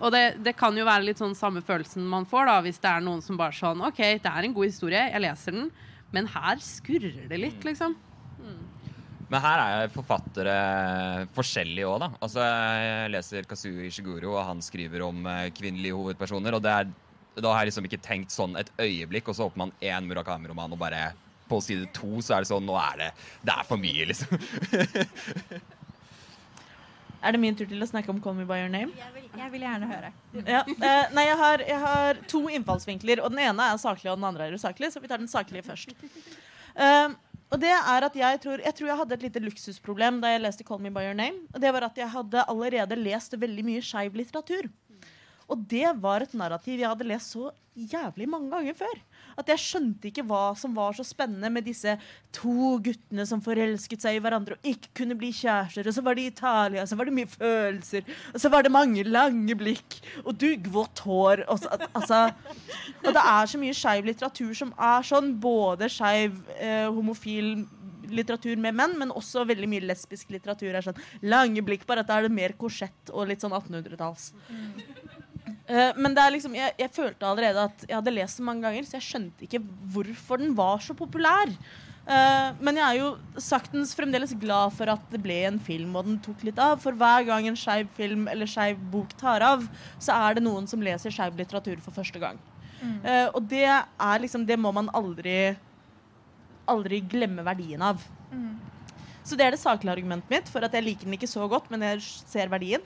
Og 0.01 0.13
det, 0.15 0.25
det 0.45 0.55
kan 0.57 0.77
jo 0.77 0.87
være 0.89 1.11
litt 1.11 1.21
sånn 1.21 1.37
samme 1.37 1.61
følelsen 1.65 2.07
man 2.09 2.27
får 2.29 2.49
da 2.49 2.59
hvis 2.65 2.81
det 2.81 2.89
er 2.91 3.05
noen 3.05 3.21
som 3.25 3.37
bare 3.41 3.57
sånn 3.57 3.83
OK, 3.85 4.01
det 4.23 4.31
er 4.31 4.47
en 4.47 4.55
god 4.57 4.71
historie, 4.71 5.03
jeg 5.13 5.25
leser 5.27 5.57
den, 5.59 5.69
men 6.15 6.31
her 6.33 6.63
skurrer 6.65 7.27
det 7.31 7.41
litt, 7.43 7.67
liksom. 7.67 7.99
Men 9.31 9.45
her 9.45 9.61
er 9.63 9.93
forfattere 9.95 10.55
forskjellige 11.37 11.87
òg, 11.87 12.01
da. 12.03 12.09
Altså, 12.19 12.43
jeg 12.43 13.13
leser 13.15 13.47
Kazuo 13.47 13.85
Ishiguro, 13.87 14.33
og 14.35 14.47
han 14.49 14.63
skriver 14.65 15.05
om 15.07 15.23
eh, 15.31 15.53
kvinnelige 15.55 15.95
hovedpersoner. 15.95 16.57
Og 16.59 16.67
er, 16.67 16.89
da 17.39 17.53
har 17.53 17.63
jeg 17.63 17.71
liksom 17.71 17.87
ikke 17.87 18.01
tenkt 18.03 18.35
sånn 18.35 18.59
et 18.59 18.73
øyeblikk, 18.75 19.31
og 19.31 19.39
så 19.39 19.47
åpner 19.47 19.69
man 19.69 19.77
én 19.87 20.09
Murakami-roman, 20.11 20.75
og 20.75 20.83
bare 20.83 21.13
på 21.51 21.61
side 21.63 21.87
to 21.95 22.19
så 22.23 22.37
er 22.37 22.45
det 22.45 22.51
sånn 22.51 22.63
Nå 22.63 22.77
er 22.79 22.99
det 23.01 23.07
Det 23.43 23.55
er 23.57 23.67
for 23.67 23.81
mye, 23.83 24.05
liksom. 24.11 24.35
Er 27.21 27.37
det 27.37 27.41
min 27.43 27.57
tur 27.57 27.69
til 27.69 27.83
å 27.85 27.89
snakke 27.89 28.09
om 28.13 28.21
Call 28.25 28.37
Me 28.39 28.47
By 28.49 28.63
Your 28.63 28.71
Name? 28.73 28.95
Jeg 28.97 29.13
vil, 29.13 29.27
jeg 29.37 29.53
vil 29.53 29.65
gjerne 29.67 29.89
høre. 29.91 30.13
Ja, 30.41 30.61
eh, 30.65 31.11
nei, 31.17 31.25
jeg 31.29 31.41
har, 31.41 31.65
jeg 31.69 31.81
har 31.83 32.21
to 32.31 32.41
innfallsvinkler, 32.49 33.21
og 33.21 33.35
den 33.35 33.43
ene 33.45 33.67
er 33.73 33.81
saklig, 33.83 34.09
og 34.13 34.17
den 34.21 34.29
andre 34.31 34.47
er 34.49 34.57
usaklig. 34.57 34.89
Så 34.95 35.03
vi 35.05 35.11
tar 35.11 35.21
den 35.21 35.29
saklige 35.29 35.67
først. 35.67 35.93
Um, 36.75 37.19
og 37.51 37.59
det 37.61 37.73
er 37.75 38.07
at 38.07 38.17
jeg 38.17 38.41
tror, 38.41 38.63
jeg 38.63 38.77
tror 38.79 38.89
jeg 38.89 38.99
hadde 39.03 39.17
et 39.17 39.25
lite 39.27 39.43
luksusproblem 39.43 40.21
da 40.23 40.31
jeg 40.33 40.45
leste 40.45 40.65
Call 40.65 40.81
Me 40.81 40.93
By 40.95 41.09
Your 41.09 41.19
Name. 41.19 41.45
Og 41.53 41.61
det 41.61 41.73
var 41.75 41.89
at 41.91 41.99
jeg 41.99 42.09
hadde 42.13 42.47
allerede 42.49 42.99
lest 43.01 43.37
veldig 43.37 43.67
mye 43.67 43.85
skeiv 43.85 44.17
litteratur. 44.17 44.71
Og 45.51 45.67
det 45.71 45.89
var 46.03 46.25
et 46.25 46.37
narrativ 46.39 46.79
jeg 46.79 46.89
hadde 46.89 47.09
lest 47.09 47.35
så 47.35 47.51
jævlig 47.75 48.27
mange 48.29 48.51
ganger 48.51 48.75
før. 48.77 48.99
At 49.39 49.49
jeg 49.49 49.63
skjønte 49.63 50.11
ikke 50.11 50.25
hva 50.27 50.51
som 50.59 50.75
var 50.77 50.95
så 50.97 51.05
spennende 51.07 51.51
med 51.53 51.65
disse 51.65 51.95
to 52.35 52.77
guttene 52.83 53.25
som 53.29 53.43
forelsket 53.45 54.03
seg 54.03 54.19
i 54.19 54.23
hverandre 54.23 54.59
og 54.59 54.69
ikke 54.73 54.93
kunne 55.01 55.17
bli 55.19 55.31
kjærester. 55.35 55.87
Og 55.87 55.97
så 55.97 56.05
var 56.05 56.19
det 56.19 56.29
Italia, 56.33 56.87
så 56.87 56.99
var 56.99 57.09
det 57.09 57.17
mye 57.17 57.31
følelser, 57.31 58.07
og 58.35 58.43
så 58.43 58.53
var 58.53 58.67
det 58.67 58.75
mange 58.75 59.07
lange 59.07 59.57
blikk 59.59 60.01
og 60.25 60.35
duggvått 60.41 61.05
hår. 61.07 61.45
Og, 61.49 61.63
så, 61.63 61.81
altså, 61.95 62.23
og 63.05 63.13
det 63.17 63.27
er 63.35 63.53
så 63.53 63.63
mye 63.63 63.77
skeiv 63.77 64.11
litteratur 64.11 64.55
som 64.63 64.75
er 64.77 65.07
sånn. 65.07 65.35
Både 65.41 65.89
skeiv, 65.93 66.37
eh, 66.59 66.89
homofil 66.91 67.55
litteratur 68.11 68.59
med 68.61 68.75
menn, 68.77 68.97
men 68.99 69.15
også 69.15 69.45
veldig 69.49 69.69
mye 69.71 69.87
lesbisk 69.87 70.33
litteratur. 70.35 70.75
er 70.75 70.85
sånn 70.85 70.99
Lange 71.23 71.63
blikk, 71.63 71.87
bare 71.87 72.03
at 72.05 72.11
da 72.11 72.19
er 72.19 72.27
det 72.27 72.35
mer 72.35 72.57
korsett 72.59 73.13
og 73.13 73.29
litt 73.31 73.45
sånn 73.45 73.55
1800-talls. 73.55 74.33
Eh, 75.71 75.93
men 75.97 76.17
det 76.17 76.25
er 76.25 76.35
liksom, 76.35 76.57
jeg, 76.59 76.75
jeg 76.81 76.93
følte 76.95 77.29
allerede 77.29 77.69
at 77.71 77.85
jeg 77.87 77.95
hadde 77.95 78.17
lest 78.17 78.41
den 78.41 78.49
mange 78.49 78.67
ganger, 78.67 78.89
så 78.89 78.99
jeg 78.99 79.07
skjønte 79.07 79.47
ikke 79.47 79.63
hvorfor 79.95 80.43
den 80.43 80.57
var 80.59 80.83
så 80.83 80.97
populær. 80.99 81.55
Uh, 82.11 82.57
men 82.65 82.79
jeg 82.81 82.83
er 82.83 82.97
jo 82.97 83.11
saktens 83.39 83.93
fremdeles 83.95 84.33
glad 84.41 84.73
for 84.75 84.91
at 84.91 85.03
det 85.13 85.21
ble 85.23 85.37
en 85.47 85.61
film, 85.63 85.93
og 85.95 86.09
den 86.09 86.17
tok 86.25 86.43
litt 86.49 86.59
av. 86.59 86.81
For 86.83 86.97
hver 86.97 87.27
gang 87.29 87.47
en 87.47 87.59
skeiv 87.59 87.91
film 87.95 88.25
eller 88.33 88.51
skeiv 88.51 88.81
bok 88.91 89.13
tar 89.21 89.45
av, 89.47 89.63
så 90.01 90.17
er 90.17 90.39
det 90.39 90.43
noen 90.43 90.67
som 90.67 90.83
leser 90.83 91.15
skeiv 91.15 91.39
litteratur 91.39 91.79
for 91.85 91.95
første 91.95 92.19
gang. 92.23 92.41
Eh, 92.81 93.29
og 93.37 93.45
det 93.45 93.67
er 93.69 94.23
liksom 94.23 94.47
Det 94.49 94.57
må 94.57 94.71
man 94.73 94.87
aldri 94.97 95.53
aldri 96.71 97.03
glemme 97.05 97.45
verdien 97.45 97.83
av. 97.83 98.01
Så 99.27 99.37
det 99.37 99.45
er 99.47 99.55
det 99.55 99.61
saklige 99.61 99.93
argumentet 99.93 100.31
mitt 100.33 100.49
for 100.51 100.65
at 100.65 100.73
jeg 100.75 100.87
liker 100.87 101.07
den 101.07 101.17
ikke 101.19 101.29
så 101.29 101.45
godt, 101.51 101.69
men 101.71 101.85
jeg 101.85 102.01
ser 102.03 102.51
verdien. 102.51 102.83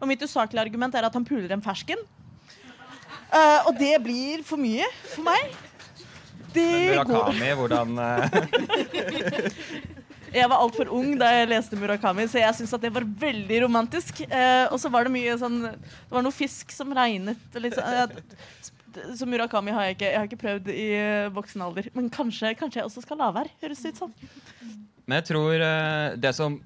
Og 0.00 0.08
mitt 0.10 0.22
usaklige 0.24 0.62
argument 0.64 0.94
er 0.94 1.06
at 1.06 1.16
han 1.16 1.26
puler 1.26 1.54
en 1.54 1.64
fersken. 1.64 2.00
Uh, 3.34 3.66
og 3.68 3.78
det 3.80 3.94
blir 4.04 4.44
for 4.46 4.60
mye 4.60 4.86
for 5.10 5.26
meg. 5.26 5.54
Det 6.54 6.68
går 6.70 7.08
Murakami, 7.10 7.48
hvordan 7.58 7.96
eh, 7.98 8.34
Jeg 10.34 10.50
var 10.50 10.60
altfor 10.62 10.90
ung 10.94 11.16
da 11.18 11.28
jeg 11.32 11.48
leste 11.50 11.78
Murakami, 11.78 12.28
så 12.30 12.40
jeg 12.40 12.54
syns 12.58 12.74
det 12.82 12.90
var 12.94 13.06
veldig 13.06 13.58
romantisk. 13.64 14.22
Uh, 14.30 14.70
og 14.70 14.78
så 14.82 14.90
var 14.90 15.06
det 15.06 15.14
mye 15.14 15.34
sånn 15.38 15.60
Det 15.66 16.14
var 16.14 16.26
noe 16.26 16.34
fisk 16.34 16.74
som 16.74 16.94
regnet. 16.94 17.42
Liksom. 17.54 17.82
Sånn, 18.62 19.14
så 19.18 19.26
Murakami 19.26 19.74
har 19.74 19.88
jeg 19.88 19.96
ikke 19.96 20.08
Jeg 20.10 20.18
har 20.20 20.30
ikke 20.30 20.42
prøvd 20.44 20.70
i 20.74 20.88
voksen 21.34 21.66
alder. 21.66 21.90
Men 21.94 22.10
kanskje, 22.14 22.54
kanskje 22.58 22.82
jeg 22.82 22.90
også 22.90 23.02
skal 23.06 23.18
la 23.22 23.32
være, 23.34 23.54
høres 23.62 23.82
det 23.82 23.94
ut 23.94 24.04
som. 24.04 24.14
Men 25.04 25.20
jeg 25.20 25.30
tror 25.32 25.54
uh, 25.58 26.14
det 26.18 26.34
som 26.38 26.60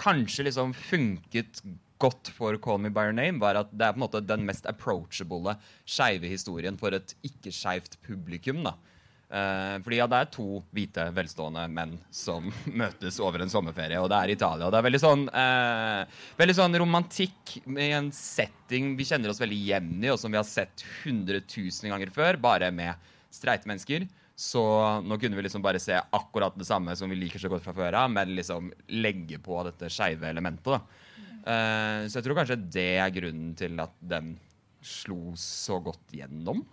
kanskje 0.00 0.48
liksom 0.48 0.72
funket 0.74 1.60
godt 2.04 2.32
for 2.36 2.56
Call 2.62 2.80
Me 2.84 2.92
By 2.92 3.08
Your 3.08 3.16
Name, 3.16 3.40
var 3.42 3.62
at 3.62 3.72
det 3.72 3.86
er 3.86 3.94
på 3.94 4.02
en 4.02 4.06
måte 4.06 4.24
den 4.24 4.44
mest 4.48 4.66
approachable 4.70 5.56
skeive 5.88 6.28
historien 6.28 6.76
for 6.80 6.96
et 6.96 7.16
ikke-skeivt 7.24 7.96
publikum. 8.04 8.64
da. 8.66 8.76
Eh, 9.34 9.76
fordi 9.82 9.98
ja, 9.98 10.06
det 10.10 10.18
er 10.20 10.28
to 10.30 10.60
hvite, 10.76 11.06
velstående 11.16 11.64
menn 11.72 11.94
som 12.14 12.50
møtes 12.82 13.18
over 13.24 13.42
en 13.42 13.52
sommerferie, 13.52 13.98
og 13.98 14.10
det 14.12 14.18
er 14.20 14.34
Italia. 14.36 14.68
Det 14.70 14.78
er 14.78 14.88
veldig 14.88 15.00
sånn, 15.02 15.24
eh, 15.42 16.18
veldig 16.40 16.56
sånn 16.60 16.78
romantikk 16.84 17.56
i 17.64 17.88
en 17.96 18.12
setting 18.14 18.92
vi 18.98 19.08
kjenner 19.08 19.32
oss 19.32 19.40
veldig 19.42 19.62
igjen 19.62 19.96
i, 20.04 20.12
og 20.12 20.20
som 20.20 20.34
vi 20.34 20.40
har 20.40 20.46
sett 20.48 20.84
100 21.02 21.40
000 21.48 21.94
ganger 21.94 22.12
før, 22.14 22.38
bare 22.42 22.70
med 22.74 23.10
streite 23.34 23.70
mennesker. 23.70 24.06
Så 24.36 24.60
nå 25.06 25.16
kunne 25.22 25.38
vi 25.38 25.44
liksom 25.46 25.62
bare 25.62 25.78
se 25.82 25.94
akkurat 25.94 26.56
det 26.58 26.66
samme 26.66 26.94
som 26.98 27.10
vi 27.10 27.18
liker 27.18 27.38
så 27.38 27.50
godt 27.50 27.62
fra 27.64 27.74
før 27.74 27.96
av, 28.02 28.10
men 28.10 28.34
liksom 28.34 28.70
legge 28.90 29.38
på 29.42 29.60
dette 29.66 29.90
skeive 29.94 30.26
elementet. 30.30 30.74
da. 30.74 31.03
Eh, 31.44 32.06
så 32.08 32.18
jeg 32.18 32.26
tror 32.26 32.38
kanskje 32.40 32.60
det 32.72 32.90
er 33.02 33.12
grunnen 33.12 33.52
til 33.58 33.76
at 33.84 33.94
den 34.00 34.34
slo 34.84 35.34
så 35.40 35.78
godt 35.84 36.16
gjennom. 36.16 36.64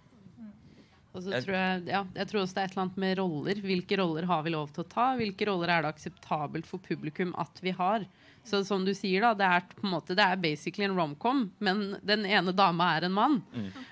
Og 1.12 1.26
så 1.26 1.42
tror 1.44 1.56
jeg, 1.58 1.80
ja, 1.92 2.06
jeg 2.16 2.28
tror 2.30 2.42
også 2.42 2.56
det 2.56 2.62
er 2.62 2.70
et 2.70 2.74
eller 2.76 2.84
annet 2.86 3.00
med 3.04 3.18
roller. 3.20 3.62
Hvilke 3.66 3.98
roller 4.00 4.28
har 4.30 4.44
vi 4.46 4.54
lov 4.54 4.70
til 4.72 4.86
å 4.86 4.92
ta? 4.94 5.10
Hvilke 5.20 5.48
roller 5.50 5.74
er 5.74 5.84
det 5.84 5.92
akseptabelt 5.92 6.68
for 6.70 6.84
publikum 6.84 7.34
at 7.42 7.60
vi 7.64 7.74
har? 7.76 8.06
Så 8.48 8.64
som 8.66 8.86
du 8.88 8.94
sier, 8.96 9.22
da, 9.22 9.34
det 9.38 9.46
er 9.46 9.66
på 9.76 9.84
en 9.86 9.92
måte, 9.98 10.16
det 10.18 10.24
er 10.24 10.40
basically 10.42 10.88
en 10.88 10.96
romcom, 10.98 11.44
men 11.62 11.98
den 12.08 12.24
ene 12.26 12.56
dama 12.56 12.94
er 12.96 13.06
en 13.06 13.14
mann. 13.18 13.36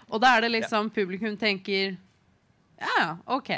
Og 0.08 0.24
da 0.24 0.38
er 0.38 0.48
det 0.48 0.54
liksom 0.56 0.90
publikum 0.96 1.36
tenker 1.38 1.98
Ja, 2.80 2.94
ja, 2.96 3.10
OK. 3.36 3.52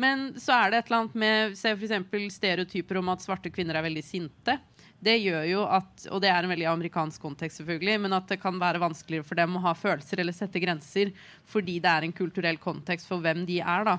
Men 0.00 0.30
så 0.40 0.56
er 0.56 0.72
det 0.72 0.78
et 0.78 0.88
eller 0.88 1.04
annet 1.04 1.20
med 1.20 1.54
Se 1.56 1.72
f.eks. 1.76 2.34
stereotyper 2.34 2.98
om 3.00 3.12
at 3.12 3.24
svarte 3.24 3.52
kvinner 3.52 3.76
er 3.76 3.84
veldig 3.86 4.04
sinte. 4.04 4.56
Det 4.96 5.16
gjør 5.20 5.44
jo 5.44 5.64
at, 5.68 6.06
og 6.08 6.22
det 6.24 6.30
er 6.32 6.42
en 6.42 6.50
veldig 6.50 6.68
amerikansk 6.70 7.20
kontekst, 7.20 7.60
selvfølgelig, 7.60 7.98
men 8.06 8.16
at 8.16 8.30
det 8.30 8.40
kan 8.40 8.56
være 8.60 8.80
vanskeligere 8.80 9.26
for 9.28 9.38
dem 9.38 9.58
å 9.58 9.62
ha 9.66 9.74
følelser 9.76 10.22
eller 10.22 10.34
sette 10.34 10.62
grenser 10.62 11.12
fordi 11.52 11.76
det 11.84 11.92
er 11.92 12.06
en 12.06 12.16
kulturell 12.16 12.58
kontekst 12.62 13.10
for 13.10 13.22
hvem 13.22 13.44
de 13.48 13.60
er. 13.60 13.84
da. 13.86 13.98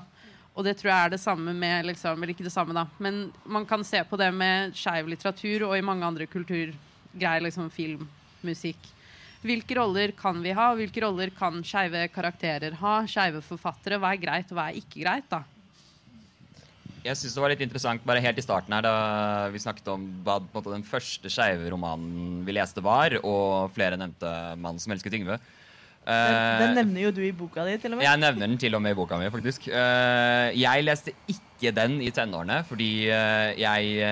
Og 0.58 0.66
det 0.66 0.74
tror 0.80 0.90
jeg 0.90 1.06
er 1.06 1.12
det 1.14 1.22
samme 1.22 1.54
med 1.54 1.86
liksom, 1.86 2.18
Eller 2.18 2.34
ikke 2.34 2.46
det 2.48 2.54
samme, 2.54 2.74
da, 2.74 2.88
men 2.98 3.28
man 3.46 3.66
kan 3.66 3.84
se 3.86 4.02
på 4.04 4.18
det 4.18 4.32
med 4.34 4.74
skeiv 4.74 5.06
litteratur 5.06 5.68
og 5.68 5.76
i 5.78 5.84
mange 5.86 6.06
andre 6.06 6.26
kulturgreier, 6.26 7.44
liksom 7.46 7.70
film, 7.70 8.08
musikk. 8.42 8.90
Hvilke 9.38 9.76
roller 9.78 10.10
kan 10.18 10.40
vi 10.42 10.50
ha? 10.50 10.72
Hvilke 10.74 11.04
roller 11.04 11.30
kan 11.30 11.62
skeive 11.62 12.08
karakterer 12.10 12.74
ha? 12.80 12.96
Skeive 13.06 13.38
forfattere? 13.46 14.00
Hva 14.02 14.10
er 14.16 14.24
greit, 14.24 14.50
og 14.50 14.58
hva 14.58 14.66
er 14.66 14.80
ikke 14.82 15.04
greit? 15.04 15.30
da? 15.30 15.44
Jeg 17.08 17.16
synes 17.16 17.36
det 17.36 17.42
var 17.42 17.52
litt 17.54 17.62
interessant 17.64 18.04
bare 18.06 18.22
helt 18.24 18.38
i 18.40 18.44
starten 18.44 18.74
her 18.76 18.84
da 18.84 18.96
vi 19.52 19.62
snakket 19.62 19.88
om 19.94 20.04
hva 20.26 20.38
måte, 20.52 20.72
den 20.74 20.84
første 20.86 21.32
skeive 21.32 21.70
romanen 21.72 22.42
vi 22.46 22.56
leste 22.56 22.84
var, 22.84 23.16
og 23.22 23.72
flere 23.76 23.96
nevnte 23.96 24.28
'Mannen 24.58 24.82
som 24.82 24.92
elsket 24.92 25.16
Yngve'. 25.16 25.38
Den, 25.38 25.56
Eh, 26.08 26.60
den 26.62 26.76
nevner 26.78 27.02
jo 27.02 27.10
du 27.12 27.20
i 27.20 27.34
boka 27.36 27.66
di, 27.66 27.74
til 27.80 27.92
og 27.92 27.98
med. 27.98 28.06
Jeg 28.06 28.20
nevner 28.22 28.48
den 28.48 28.56
til 28.60 28.76
og 28.78 28.80
med 28.80 28.94
i 28.94 28.96
boka 28.96 29.18
mi, 29.20 29.28
faktisk. 29.32 29.68
Eh, 29.68 30.56
jeg 30.56 30.84
leste 30.86 31.12
ikke 31.28 31.72
den 31.76 31.98
i 32.00 32.08
tenårene, 32.14 32.62
fordi 32.64 33.10
eh, 33.12 33.52
jeg 33.60 34.08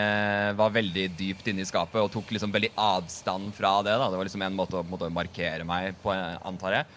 var 0.59 0.75
veldig 0.75 1.07
dypt 1.17 1.49
inne 1.49 1.65
i 1.65 1.69
skapet 1.69 2.03
og 2.03 2.11
tok 2.13 2.35
liksom 2.37 2.53
veldig 2.53 2.75
avstand 2.77 3.55
fra 3.57 3.79
det. 3.87 3.97
Da. 3.97 4.11
Det 4.13 4.21
var 4.21 4.29
liksom 4.29 4.45
en 4.45 4.59
måte 4.59 4.77
å 4.77 4.85
på 4.85 4.91
en 4.91 4.93
måte, 4.93 5.13
markere 5.15 5.65
meg 5.69 5.97
på, 6.03 6.13
antar 6.13 6.81
jeg. 6.81 6.91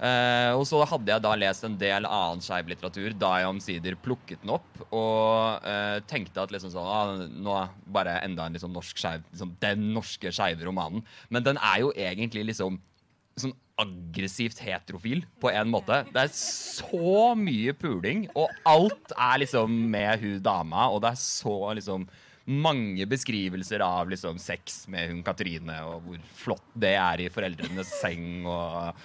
Eh, 0.00 0.50
og 0.56 0.62
så 0.64 0.78
hadde 0.88 1.12
jeg 1.12 1.20
da 1.20 1.34
lest 1.36 1.66
en 1.66 1.74
del 1.80 2.06
annen 2.08 2.40
skeiv 2.40 2.70
litteratur 2.70 3.12
da 3.20 3.34
jeg 3.42 3.50
omsider 3.50 3.98
plukket 4.00 4.40
den 4.40 4.54
opp 4.54 4.78
og 4.88 5.66
uh, 5.66 5.98
tenkte 6.08 6.40
at 6.40 6.54
liksom 6.54 6.72
sånn 6.72 6.88
ah, 6.88 7.10
Nå 7.28 7.56
bare 7.84 8.14
enda 8.24 8.46
en 8.48 8.56
liksom 8.56 8.72
norsk 8.72 8.96
skeiv 8.96 9.26
liksom, 9.26 9.52
Den 9.60 9.90
norske 9.92 10.32
skeive 10.32 10.64
romanen. 10.64 11.04
Men 11.28 11.44
den 11.44 11.60
er 11.60 11.82
jo 11.84 11.92
egentlig 11.92 12.46
liksom 12.48 12.80
sånn 13.36 13.52
aggressivt 13.80 14.60
heterofil 14.64 15.22
på 15.40 15.52
en 15.52 15.70
måte. 15.72 16.02
Det 16.12 16.24
er 16.26 16.32
så 16.36 17.32
mye 17.38 17.72
puling, 17.76 18.26
og 18.36 18.50
alt 18.68 19.14
er 19.14 19.40
liksom 19.44 19.76
med 19.92 20.20
hun 20.20 20.42
dama, 20.44 20.90
og 20.92 21.00
det 21.04 21.14
er 21.14 21.22
så 21.22 21.56
liksom 21.78 22.04
mange 22.50 23.06
beskrivelser 23.08 23.80
av 23.84 24.10
liksom 24.10 24.40
sex 24.42 24.82
med 24.92 25.12
hun 25.12 25.24
Katrine, 25.24 25.78
og 25.88 26.04
hvor 26.04 26.22
flott 26.42 26.70
det 26.84 26.92
er 26.98 27.24
i 27.24 27.30
foreldrenes 27.32 27.92
seng. 28.02 28.44
og 28.48 28.96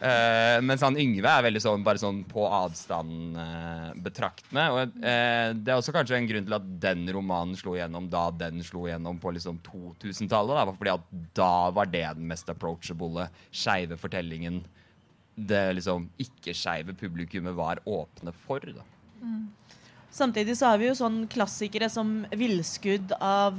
eh, 0.00 0.56
mens 0.64 0.82
han 0.84 0.98
Yngve 1.00 1.30
er 1.30 1.46
veldig 1.46 1.62
sånn, 1.62 1.84
bare 1.86 2.00
sånn 2.02 2.22
på 2.28 2.44
avstand 2.46 3.38
uh, 3.38 3.90
betraktende. 4.00 4.66
Og 4.74 4.96
uh, 4.98 5.52
det 5.54 5.72
er 5.72 5.76
også 5.76 5.94
kanskje 5.96 6.18
en 6.18 6.28
grunn 6.30 6.48
til 6.48 6.58
at 6.58 6.68
den 6.82 7.06
romanen 7.14 7.58
slo 7.58 7.76
gjennom 7.78 8.08
da 8.12 8.26
den 8.32 8.64
slo 8.66 8.86
gjennom 8.88 9.20
på 9.22 9.34
liksom 9.36 9.60
2000-tallet. 9.66 10.60
da, 10.60 10.76
Fordi 10.80 10.94
at 10.96 11.08
da 11.38 11.54
var 11.76 11.90
det 11.92 12.06
den 12.18 12.28
mest 12.30 12.50
approachable 12.52 13.28
skeive 13.50 13.98
fortellingen 14.00 14.62
det 15.40 15.62
liksom 15.78 16.08
ikke-skeive 16.20 16.94
publikummet 16.98 17.54
var 17.56 17.80
åpne 17.88 18.32
for. 18.44 18.60
da. 18.60 18.84
Samtidig 20.10 20.56
så 20.58 20.72
har 20.72 20.80
vi 20.80 20.88
jo 20.88 20.98
sånn 20.98 21.22
klassikere 21.30 21.88
som 21.90 22.24
'Villskudd' 22.30 23.14
av 23.20 23.58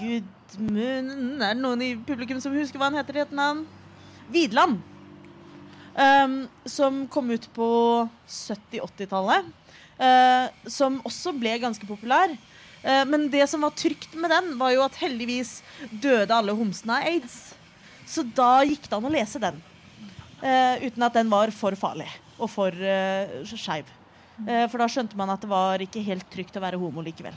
Gudmund 0.00 1.42
Er 1.42 1.54
det 1.54 1.62
noen 1.62 1.82
i 1.82 1.94
publikum 1.94 2.40
som 2.40 2.54
husker 2.56 2.78
hva 2.78 2.90
han 2.90 2.98
heter 2.98 3.16
i 3.16 3.22
et 3.22 3.32
navn? 3.32 3.66
Vidland. 4.30 4.80
Um, 5.94 6.36
som 6.64 7.02
kom 7.10 7.30
ut 7.34 7.48
på 7.54 7.68
70-80-tallet. 8.28 9.48
Uh, 10.00 10.46
som 10.70 11.00
også 11.04 11.34
ble 11.36 11.56
ganske 11.60 11.86
populær. 11.88 12.32
Uh, 12.84 13.04
men 13.10 13.28
det 13.32 13.44
som 13.50 13.66
var 13.66 13.74
trygt 13.76 14.14
med 14.16 14.32
den, 14.32 14.54
var 14.60 14.74
jo 14.76 14.84
at 14.86 14.98
heldigvis 15.02 15.58
døde 15.90 16.34
alle 16.36 16.54
homsene 16.56 17.00
av 17.00 17.10
aids. 17.10 17.38
Så 18.08 18.24
da 18.24 18.62
gikk 18.66 18.88
det 18.88 18.96
an 18.96 19.10
å 19.10 19.12
lese 19.12 19.42
den. 19.42 19.60
Uh, 20.40 20.76
uten 20.86 21.04
at 21.04 21.18
den 21.18 21.32
var 21.32 21.52
for 21.52 21.76
farlig 21.76 22.08
og 22.40 22.48
for 22.48 22.72
uh, 22.72 23.42
skeiv. 23.44 23.90
Eh, 24.48 24.66
For 24.70 24.80
da 24.80 24.88
skjønte 24.90 25.18
man 25.18 25.32
at 25.32 25.42
det 25.42 25.50
var 25.50 25.82
ikke 25.84 26.02
helt 26.04 26.28
trygt 26.32 26.56
å 26.56 26.64
være 26.64 26.80
homo 26.80 27.04
likevel. 27.04 27.36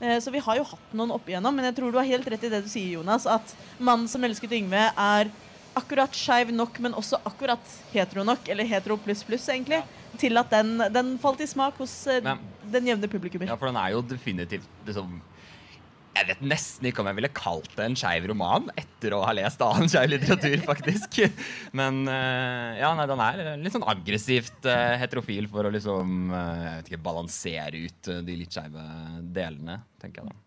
Eh, 0.00 0.18
Så 0.20 0.30
vi 0.30 0.42
har 0.42 0.56
jo 0.56 0.66
hatt 0.66 0.94
noen 0.94 1.14
opp 1.14 1.28
igjennom, 1.28 1.54
men 1.54 1.66
jeg 1.66 1.76
tror 1.78 1.92
du 1.92 1.98
har 1.98 2.06
helt 2.06 2.26
rett 2.26 2.44
i 2.44 2.52
det 2.52 2.62
du 2.64 2.68
sier, 2.70 2.98
Jonas. 2.98 3.26
At 3.26 3.54
mannen 3.78 4.08
som 4.08 4.22
elsket 4.24 4.52
Yngve, 4.52 4.90
er 4.94 5.30
akkurat 5.78 6.14
skeiv 6.16 6.50
nok, 6.54 6.78
men 6.82 6.94
også 6.98 7.18
akkurat 7.28 7.72
hetero 7.92 8.24
nok, 8.26 8.48
eller 8.50 8.66
hetero 8.68 8.96
pluss 9.00 9.22
pluss, 9.26 9.48
egentlig, 9.52 9.82
til 10.20 10.36
at 10.40 10.50
den, 10.50 10.76
den 10.92 11.14
falt 11.22 11.40
i 11.44 11.46
smak 11.50 11.78
hos 11.80 11.94
eh, 12.10 12.20
Men- 12.24 12.42
den 12.70 12.86
jevne 12.90 13.08
publikummer. 13.10 13.48
Ja, 13.50 13.56
for 13.58 13.70
den 13.70 13.78
er 13.80 13.92
jo 13.96 14.02
definitivt 14.06 14.66
liksom 14.86 15.20
Jeg 16.14 16.26
vet 16.26 16.40
nesten 16.42 16.86
ikke 16.90 17.00
om 17.00 17.06
jeg 17.08 17.16
ville 17.20 17.28
kalt 17.32 17.70
det 17.78 17.84
en 17.86 17.94
skeiv 17.96 18.26
roman 18.28 18.66
etter 18.78 19.14
å 19.14 19.20
ha 19.24 19.30
lest 19.32 19.62
annen 19.62 19.88
skeiv 19.88 20.10
litteratur, 20.10 20.58
faktisk. 20.72 21.20
Men 21.72 22.02
eh, 22.10 22.80
ja, 22.82 22.90
nei, 22.98 23.06
den 23.08 23.22
er 23.24 23.40
litt 23.62 23.72
sånn 23.76 23.86
aggressivt 23.88 24.66
eh, 24.68 24.96
heterofil 25.00 25.46
for 25.52 25.64
å 25.68 25.72
liksom 25.72 26.32
jeg 26.34 26.74
vet 26.80 26.90
ikke, 26.90 27.02
balansere 27.06 27.84
ut 27.86 28.10
de 28.26 28.36
litt 28.42 28.52
skeive 28.58 28.84
delene, 29.34 29.78
tenker 30.02 30.24
jeg 30.24 30.32
da. 30.34 30.38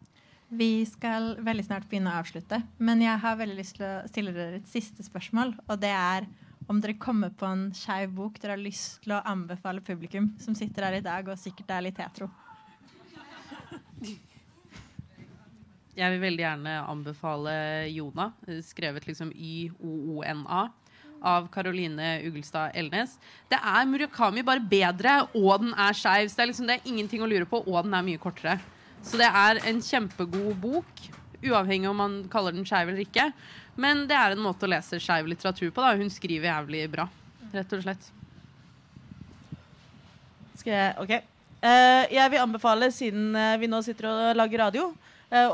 Vi 0.53 0.85
skal 0.85 1.31
veldig 1.41 1.63
snart 1.65 1.85
begynne 1.89 2.11
å 2.11 2.19
avslutte, 2.21 2.59
men 2.77 3.01
jeg 3.01 3.17
har 3.23 3.37
veldig 3.39 3.55
lyst 3.57 3.77
til 3.79 3.85
å 3.87 4.07
stille 4.09 4.33
dere 4.35 4.59
et 4.59 4.69
siste 4.69 5.01
spørsmål. 5.05 5.55
Og 5.65 5.79
det 5.81 5.89
er 5.89 6.27
om 6.69 6.77
dere 6.83 6.93
kommer 7.01 7.33
på 7.33 7.47
en 7.47 7.63
skeiv 7.75 8.13
bok 8.13 8.37
dere 8.41 8.53
har 8.53 8.61
lyst 8.61 9.01
til 9.03 9.15
å 9.15 9.23
anbefale 9.27 9.81
publikum 9.83 10.29
som 10.43 10.55
sitter 10.55 10.85
her 10.87 10.99
i 10.99 11.05
dag 11.05 11.27
og 11.27 11.41
sikkert 11.41 11.73
er 11.73 11.87
litt 11.87 11.97
hetero. 11.99 12.29
Jeg 15.93 16.09
vil 16.13 16.21
veldig 16.21 16.45
gjerne 16.45 16.77
anbefale 16.89 17.55
Jona, 17.93 18.31
skrevet 18.65 19.09
liksom 19.09 19.33
Y-O-O-N-A, 19.33 20.61
av 21.23 21.47
Caroline 21.53 22.17
Ugelstad 22.27 22.73
Elnes. 22.77 23.15
Det 23.49 23.57
er 23.57 23.85
Murakami 23.87 24.43
bare 24.45 24.59
bedre, 24.59 25.21
og 25.37 25.61
den 25.63 25.73
er 25.79 25.95
skeiv. 25.95 26.27
Så 26.29 26.41
det 26.41 26.49
liksom, 26.49 26.67
det 26.67 26.79
er 26.79 26.89
ingenting 26.89 27.23
å 27.23 27.29
lure 27.29 27.47
på, 27.47 27.61
og 27.63 27.85
den 27.85 27.95
er 27.95 28.03
mye 28.05 28.21
kortere. 28.21 28.57
Så 29.03 29.19
det 29.19 29.27
er 29.27 29.59
en 29.69 29.81
kjempegod 29.83 30.55
bok, 30.63 31.03
uavhengig 31.43 31.89
om 31.89 31.99
man 31.99 32.15
kaller 32.31 32.55
den 32.55 32.65
skeiv 32.67 32.89
eller 32.89 33.03
ikke. 33.03 33.27
Men 33.75 34.05
det 34.09 34.15
er 34.15 34.33
en 34.33 34.43
måte 34.43 34.67
å 34.67 34.71
lese 34.71 35.01
skeiv 35.01 35.27
litteratur 35.29 35.71
på. 35.73 35.83
da 35.83 35.95
Hun 35.99 36.11
skriver 36.13 36.49
jævlig 36.49 36.85
bra, 36.93 37.07
rett 37.53 37.75
og 37.75 37.83
slett. 37.83 38.09
Skal 40.61 40.75
jeg, 40.75 40.93
ok. 41.03 41.13
Uh, 41.63 42.03
jeg 42.11 42.31
vil 42.31 42.43
anbefale, 42.43 42.89
siden 42.91 43.35
eh, 43.39 43.55
vi 43.61 43.69
nå 43.71 43.79
sitter 43.85 44.09
og 44.09 44.35
lager 44.35 44.65
radio, 44.65 44.89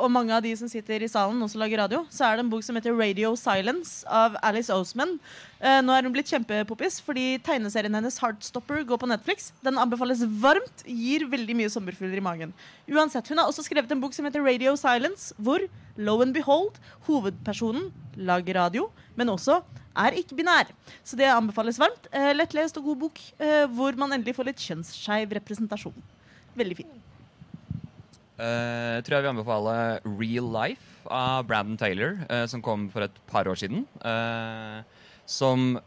og 0.01 0.09
mange 0.11 0.33
av 0.35 0.43
de 0.43 0.51
som 0.59 0.67
sitter 0.67 1.05
i 1.05 1.07
salen 1.07 1.39
også 1.45 1.59
lager 1.61 1.79
radio, 1.79 2.01
så 2.11 2.25
er 2.27 2.35
det 2.35 2.43
en 2.43 2.51
bok 2.51 2.65
som 2.65 2.75
heter 2.75 2.95
Radio 2.97 3.31
Silence 3.39 4.03
av 4.05 4.35
Alice 4.43 4.73
Oseman. 4.73 5.13
Eh, 5.59 5.79
nå 5.83 5.91
er 5.95 6.05
hun 6.07 6.13
blitt 6.15 6.29
kjempepoppis 6.31 6.99
fordi 7.03 7.37
tegneserien 7.43 7.95
hennes 7.95 8.19
Heartstopper 8.19 8.85
går 8.87 8.99
på 8.99 9.09
Netflix. 9.11 9.49
Den 9.65 9.79
anbefales 9.81 10.25
varmt, 10.43 10.83
gir 10.83 11.25
veldig 11.31 11.55
mye 11.59 11.71
sommerfugler 11.71 12.19
i 12.19 12.23
magen. 12.23 12.53
Uansett, 12.91 13.27
Hun 13.31 13.39
har 13.39 13.47
også 13.47 13.63
skrevet 13.67 13.91
en 13.91 14.03
bok 14.03 14.15
som 14.15 14.27
heter 14.27 14.43
Radio 14.43 14.75
Silence, 14.79 15.33
hvor 15.37 15.63
lo 15.97 16.21
and 16.23 16.33
behold, 16.35 16.79
hovedpersonen 17.07 17.91
lager 18.15 18.59
radio, 18.59 18.89
men 19.15 19.31
også 19.31 19.61
er 19.99 20.15
ikke-binær. 20.19 20.71
Så 21.03 21.19
det 21.19 21.27
anbefales 21.31 21.79
varmt. 21.79 22.07
Eh, 22.11 22.31
lettlest 22.35 22.79
og 22.79 22.91
god 22.91 23.03
bok 23.07 23.19
eh, 23.39 23.65
hvor 23.67 23.95
man 23.99 24.15
endelig 24.15 24.35
får 24.35 24.51
litt 24.51 24.63
kjønnsskeiv 24.63 25.39
representasjon. 25.39 25.95
Veldig 26.59 26.83
fin. 26.83 27.08
Jeg 28.39 29.03
tror 29.03 29.17
jeg 29.17 29.23
vil 29.25 29.33
anbefale 29.33 29.73
Real 30.07 30.47
Life 30.53 30.89
av 31.11 31.47
Brandon 31.47 31.77
Taylor, 31.79 32.15
uh, 32.29 32.45
som 32.47 32.61
kom 32.63 32.87
for 32.93 33.03
et 33.03 33.17
par 33.27 33.47
år 33.51 33.59
siden. 33.59 33.85
Uh, 34.03 34.81
som 35.29 35.79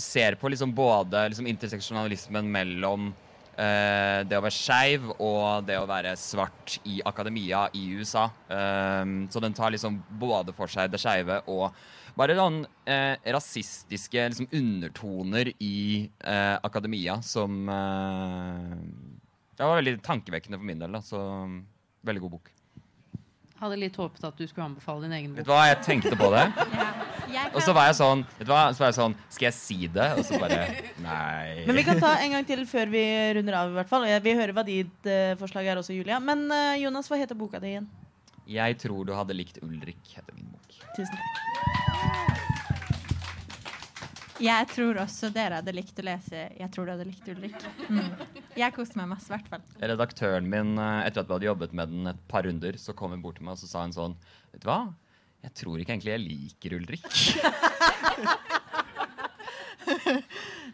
ser 0.00 0.34
på 0.34 0.48
liksom 0.50 0.72
både 0.74 1.28
liksom 1.28 1.46
interseksjonalismen 1.46 2.48
mellom 2.50 3.12
det 3.54 4.34
å 4.34 4.42
være 4.42 4.56
skeiv 4.56 5.04
og 5.12 5.62
det 5.68 5.76
å 5.78 5.86
være 5.86 6.16
svart 6.18 6.80
i 6.90 6.96
akademia 7.06 7.68
i 7.76 7.84
USA. 8.00 8.24
Så 8.50 9.42
den 9.44 9.54
tar 9.54 9.70
liksom 9.70 10.00
både 10.18 10.50
for 10.56 10.66
seg 10.72 10.90
det 10.90 10.98
skeive 10.98 11.36
og 11.52 11.70
bare 12.18 12.34
sånn 12.34 12.64
rasistiske 13.36 14.24
liksom 14.32 14.50
undertoner 14.58 15.52
i 15.62 16.10
akademia 16.66 17.20
som 17.22 17.62
Det 19.54 19.60
var 19.60 19.78
veldig 19.84 20.00
tankevekkende 20.02 20.58
for 20.58 20.66
min 20.66 20.82
del. 20.82 20.98
Da, 20.98 21.04
så 21.04 21.20
veldig 22.06 22.22
god 22.24 22.34
bok. 22.38 22.50
Hadde 23.60 23.76
litt 23.76 23.96
håpet 24.00 24.22
at 24.24 24.38
du 24.40 24.46
skulle 24.48 24.66
anbefale 24.70 25.04
din 25.04 25.12
egen 25.18 25.32
bok. 25.34 25.42
Vet 25.42 25.48
du 25.48 25.52
hva, 25.52 25.64
jeg 25.68 25.80
tenkte 25.84 26.16
på 26.16 26.30
det. 26.32 26.46
Jeg 27.30 27.52
Og 27.54 27.62
så 27.62 27.70
var 27.70 27.84
jeg 27.86 27.94
sånn 27.94 28.24
Vet 28.40 28.48
du 28.48 28.50
hva, 28.50 28.62
så 28.74 28.82
var 28.82 28.88
jeg 28.88 28.96
sånn 28.96 29.12
Skal 29.30 29.46
jeg 29.46 29.54
si 29.54 29.76
det? 29.94 30.06
Og 30.18 30.24
så 30.26 30.40
bare 30.42 30.64
Nei. 30.98 31.62
Men 31.68 31.78
vi 31.78 31.84
kan 31.86 32.00
ta 32.02 32.16
en 32.24 32.34
gang 32.34 32.48
til 32.48 32.64
før 32.66 32.90
vi 32.90 33.04
runder 33.38 33.54
av. 33.60 33.70
i 33.70 33.76
hvert 33.78 33.92
fall 33.92 34.08
Vi 34.24 34.34
hører 34.34 34.56
hva 34.56 34.64
ditt 34.66 35.06
eh, 35.06 35.36
forslag 35.38 35.70
er 35.70 35.78
også, 35.78 35.94
Julia. 35.94 36.18
Men 36.18 36.48
eh, 36.50 36.80
Jonas, 36.82 37.06
hva 37.06 37.20
heter 37.20 37.38
boka 37.38 37.62
di 37.62 37.76
igjen? 37.76 37.86
Jeg 38.50 38.80
tror 38.82 39.06
du 39.06 39.14
hadde 39.14 39.38
likt 39.38 39.62
Ulrik, 39.62 40.02
heter 40.10 40.34
min 40.34 40.50
bok. 40.50 40.82
Tusen 40.98 41.14
takk. 41.14 42.29
Jeg 44.40 44.68
tror 44.72 44.98
også 45.02 45.28
dere 45.34 45.58
hadde 45.60 45.72
likt 45.76 45.98
å 46.00 46.04
lese 46.06 46.46
'Jeg 46.56 46.70
tror 46.72 46.86
du 46.86 46.92
hadde 46.94 47.04
likt 47.04 47.28
Ulrik'. 47.28 47.66
Mm. 47.88 48.12
Jeg 48.56 48.72
koste 48.72 48.96
meg 48.96 49.10
masse, 49.12 49.28
i 49.28 49.34
hvert 49.36 49.48
fall. 49.52 49.62
Redaktøren 49.80 50.48
min, 50.48 50.78
eh, 50.78 51.06
etter 51.06 51.20
at 51.20 51.28
vi 51.28 51.34
hadde 51.36 51.50
jobbet 51.50 51.72
med 51.76 51.88
den 51.92 52.06
et 52.06 52.28
par 52.28 52.42
runder, 52.48 52.72
så 52.80 52.96
kom 52.96 53.10
hun 53.10 53.22
bort 53.22 53.36
til 53.36 53.44
meg 53.44 53.52
og 53.52 53.58
så 53.58 53.68
sa 53.68 53.82
hun 53.84 53.92
sånn 53.92 54.16
Vet 54.52 54.62
du 54.62 54.68
hva? 54.68 54.94
Jeg 55.44 55.54
tror 55.54 55.78
ikke 55.78 55.92
egentlig 55.94 56.14
jeg 56.16 56.26
liker 56.28 56.76
Ulrik. 56.80 57.04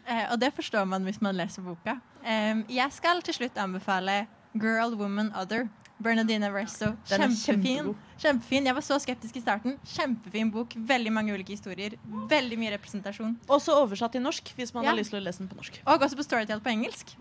Eh, 0.07 0.23
og 0.31 0.39
det 0.39 0.53
forstår 0.55 0.85
man 0.87 1.03
hvis 1.03 1.17
man 1.19 1.35
leser 1.35 1.63
boka. 1.65 1.97
Eh, 2.23 2.61
jeg 2.71 2.93
skal 2.95 3.19
til 3.21 3.33
slutt 3.33 3.57
anbefale 3.59 4.27
'Girl, 4.55 4.95
Woman, 4.95 5.33
Other'. 5.35 5.67
Bernadine 5.99 6.49
Verso. 6.53 6.85
Er 7.09 7.17
Kjempefin. 7.23 7.95
Kjempefin. 8.21 8.65
Jeg 8.69 8.75
var 8.77 8.81
så 8.85 8.99
skeptisk 9.01 9.35
i 9.35 9.41
starten. 9.41 9.77
Kjempefin 9.95 10.51
bok. 10.53 10.73
Veldig 10.77 11.11
mange 11.13 11.33
ulike 11.33 11.55
historier. 11.55 11.95
Veldig 12.29 12.57
mye 12.61 12.71
representasjon. 12.75 13.35
Også 13.49 13.73
oversatt 13.81 14.11
til 14.13 14.21
norsk, 14.21 14.53
hvis 14.57 14.73
man 14.73 14.83
Ja. 14.83 14.89
har 14.91 14.97
lyst 14.97 15.09
til 15.09 15.19
å 15.19 15.23
lese 15.25 15.39
den 15.39 15.47
på 15.49 15.55
norsk. 15.57 15.79
Og 15.87 15.99
også 16.01 16.15
på 16.15 16.23
Storytale 16.23 16.61
på 16.61 16.69
engelsk. 16.69 17.15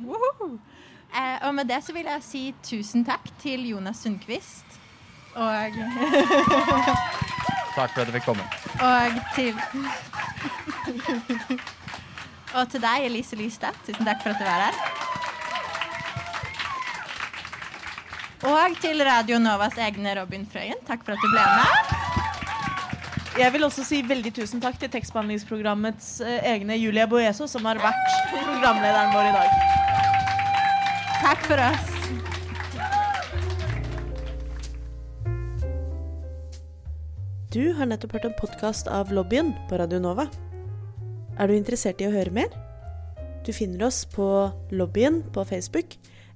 Eh, 1.15 1.39
og 1.49 1.55
med 1.55 1.69
det 1.69 1.83
så 1.85 1.93
vil 1.95 2.05
jeg 2.05 2.23
si 2.23 2.55
tusen 2.63 3.05
takk 3.07 3.31
til 3.39 3.65
Jonas 3.69 3.97
Sundquist. 4.03 4.65
Og, 5.37 5.73
Takk 7.77 7.91
for 7.93 8.01
at 8.01 8.07
du 8.07 8.13
fikk 8.13 8.25
komme. 8.25 8.43
og 8.81 9.13
til 9.35 9.55
Og 12.57 12.71
til 12.71 12.81
deg, 12.81 13.05
Elise 13.05 13.37
Lystad. 13.37 13.75
Tusen 13.87 14.05
takk 14.07 14.23
for 14.23 14.31
at 14.31 14.39
du 14.39 14.45
var 14.45 14.61
her. 14.71 14.96
Og 18.47 18.77
til 18.79 19.01
Radio 19.03 19.41
Novas 19.43 19.75
egne 19.83 20.13
Robin 20.21 20.45
Frøyen. 20.47 20.79
Takk 20.87 21.01
for 21.03 21.17
at 21.17 21.23
du 21.25 21.29
ble 21.33 21.43
med. 21.59 21.73
Jeg 23.41 23.53
vil 23.53 23.67
også 23.67 23.83
si 23.85 23.99
veldig 24.07 24.31
tusen 24.39 24.63
takk 24.63 24.79
til 24.79 24.93
tekstbehandlingsprogrammets 24.93 26.21
eh, 26.23 26.47
egne 26.55 26.79
Julia 26.79 27.09
Boeso, 27.11 27.49
som 27.51 27.67
har 27.67 27.83
vært 27.83 28.15
programlederen 28.31 29.11
vår 29.17 29.27
i 29.27 29.35
dag. 29.35 29.51
Takk 31.25 31.45
for 31.51 31.65
oss. 31.67 31.93
Du 37.51 37.73
har 37.75 37.91
nettopp 37.91 38.15
hørt 38.15 38.31
en 38.31 38.39
podkast 38.39 38.87
av 38.87 39.11
Lobbyen 39.11 39.57
på 39.67 39.83
Radio 39.83 39.99
Nova. 39.99 40.31
Er 41.35 41.51
du 41.51 41.59
interessert 41.59 41.99
i 41.99 42.07
å 42.07 42.15
høre 42.15 42.31
mer? 42.31 42.55
Du 43.43 43.51
finner 43.51 43.89
oss 43.91 44.05
på 44.07 44.53
Lobbyen 44.71 45.25
på 45.35 45.43
Facebook 45.51 45.99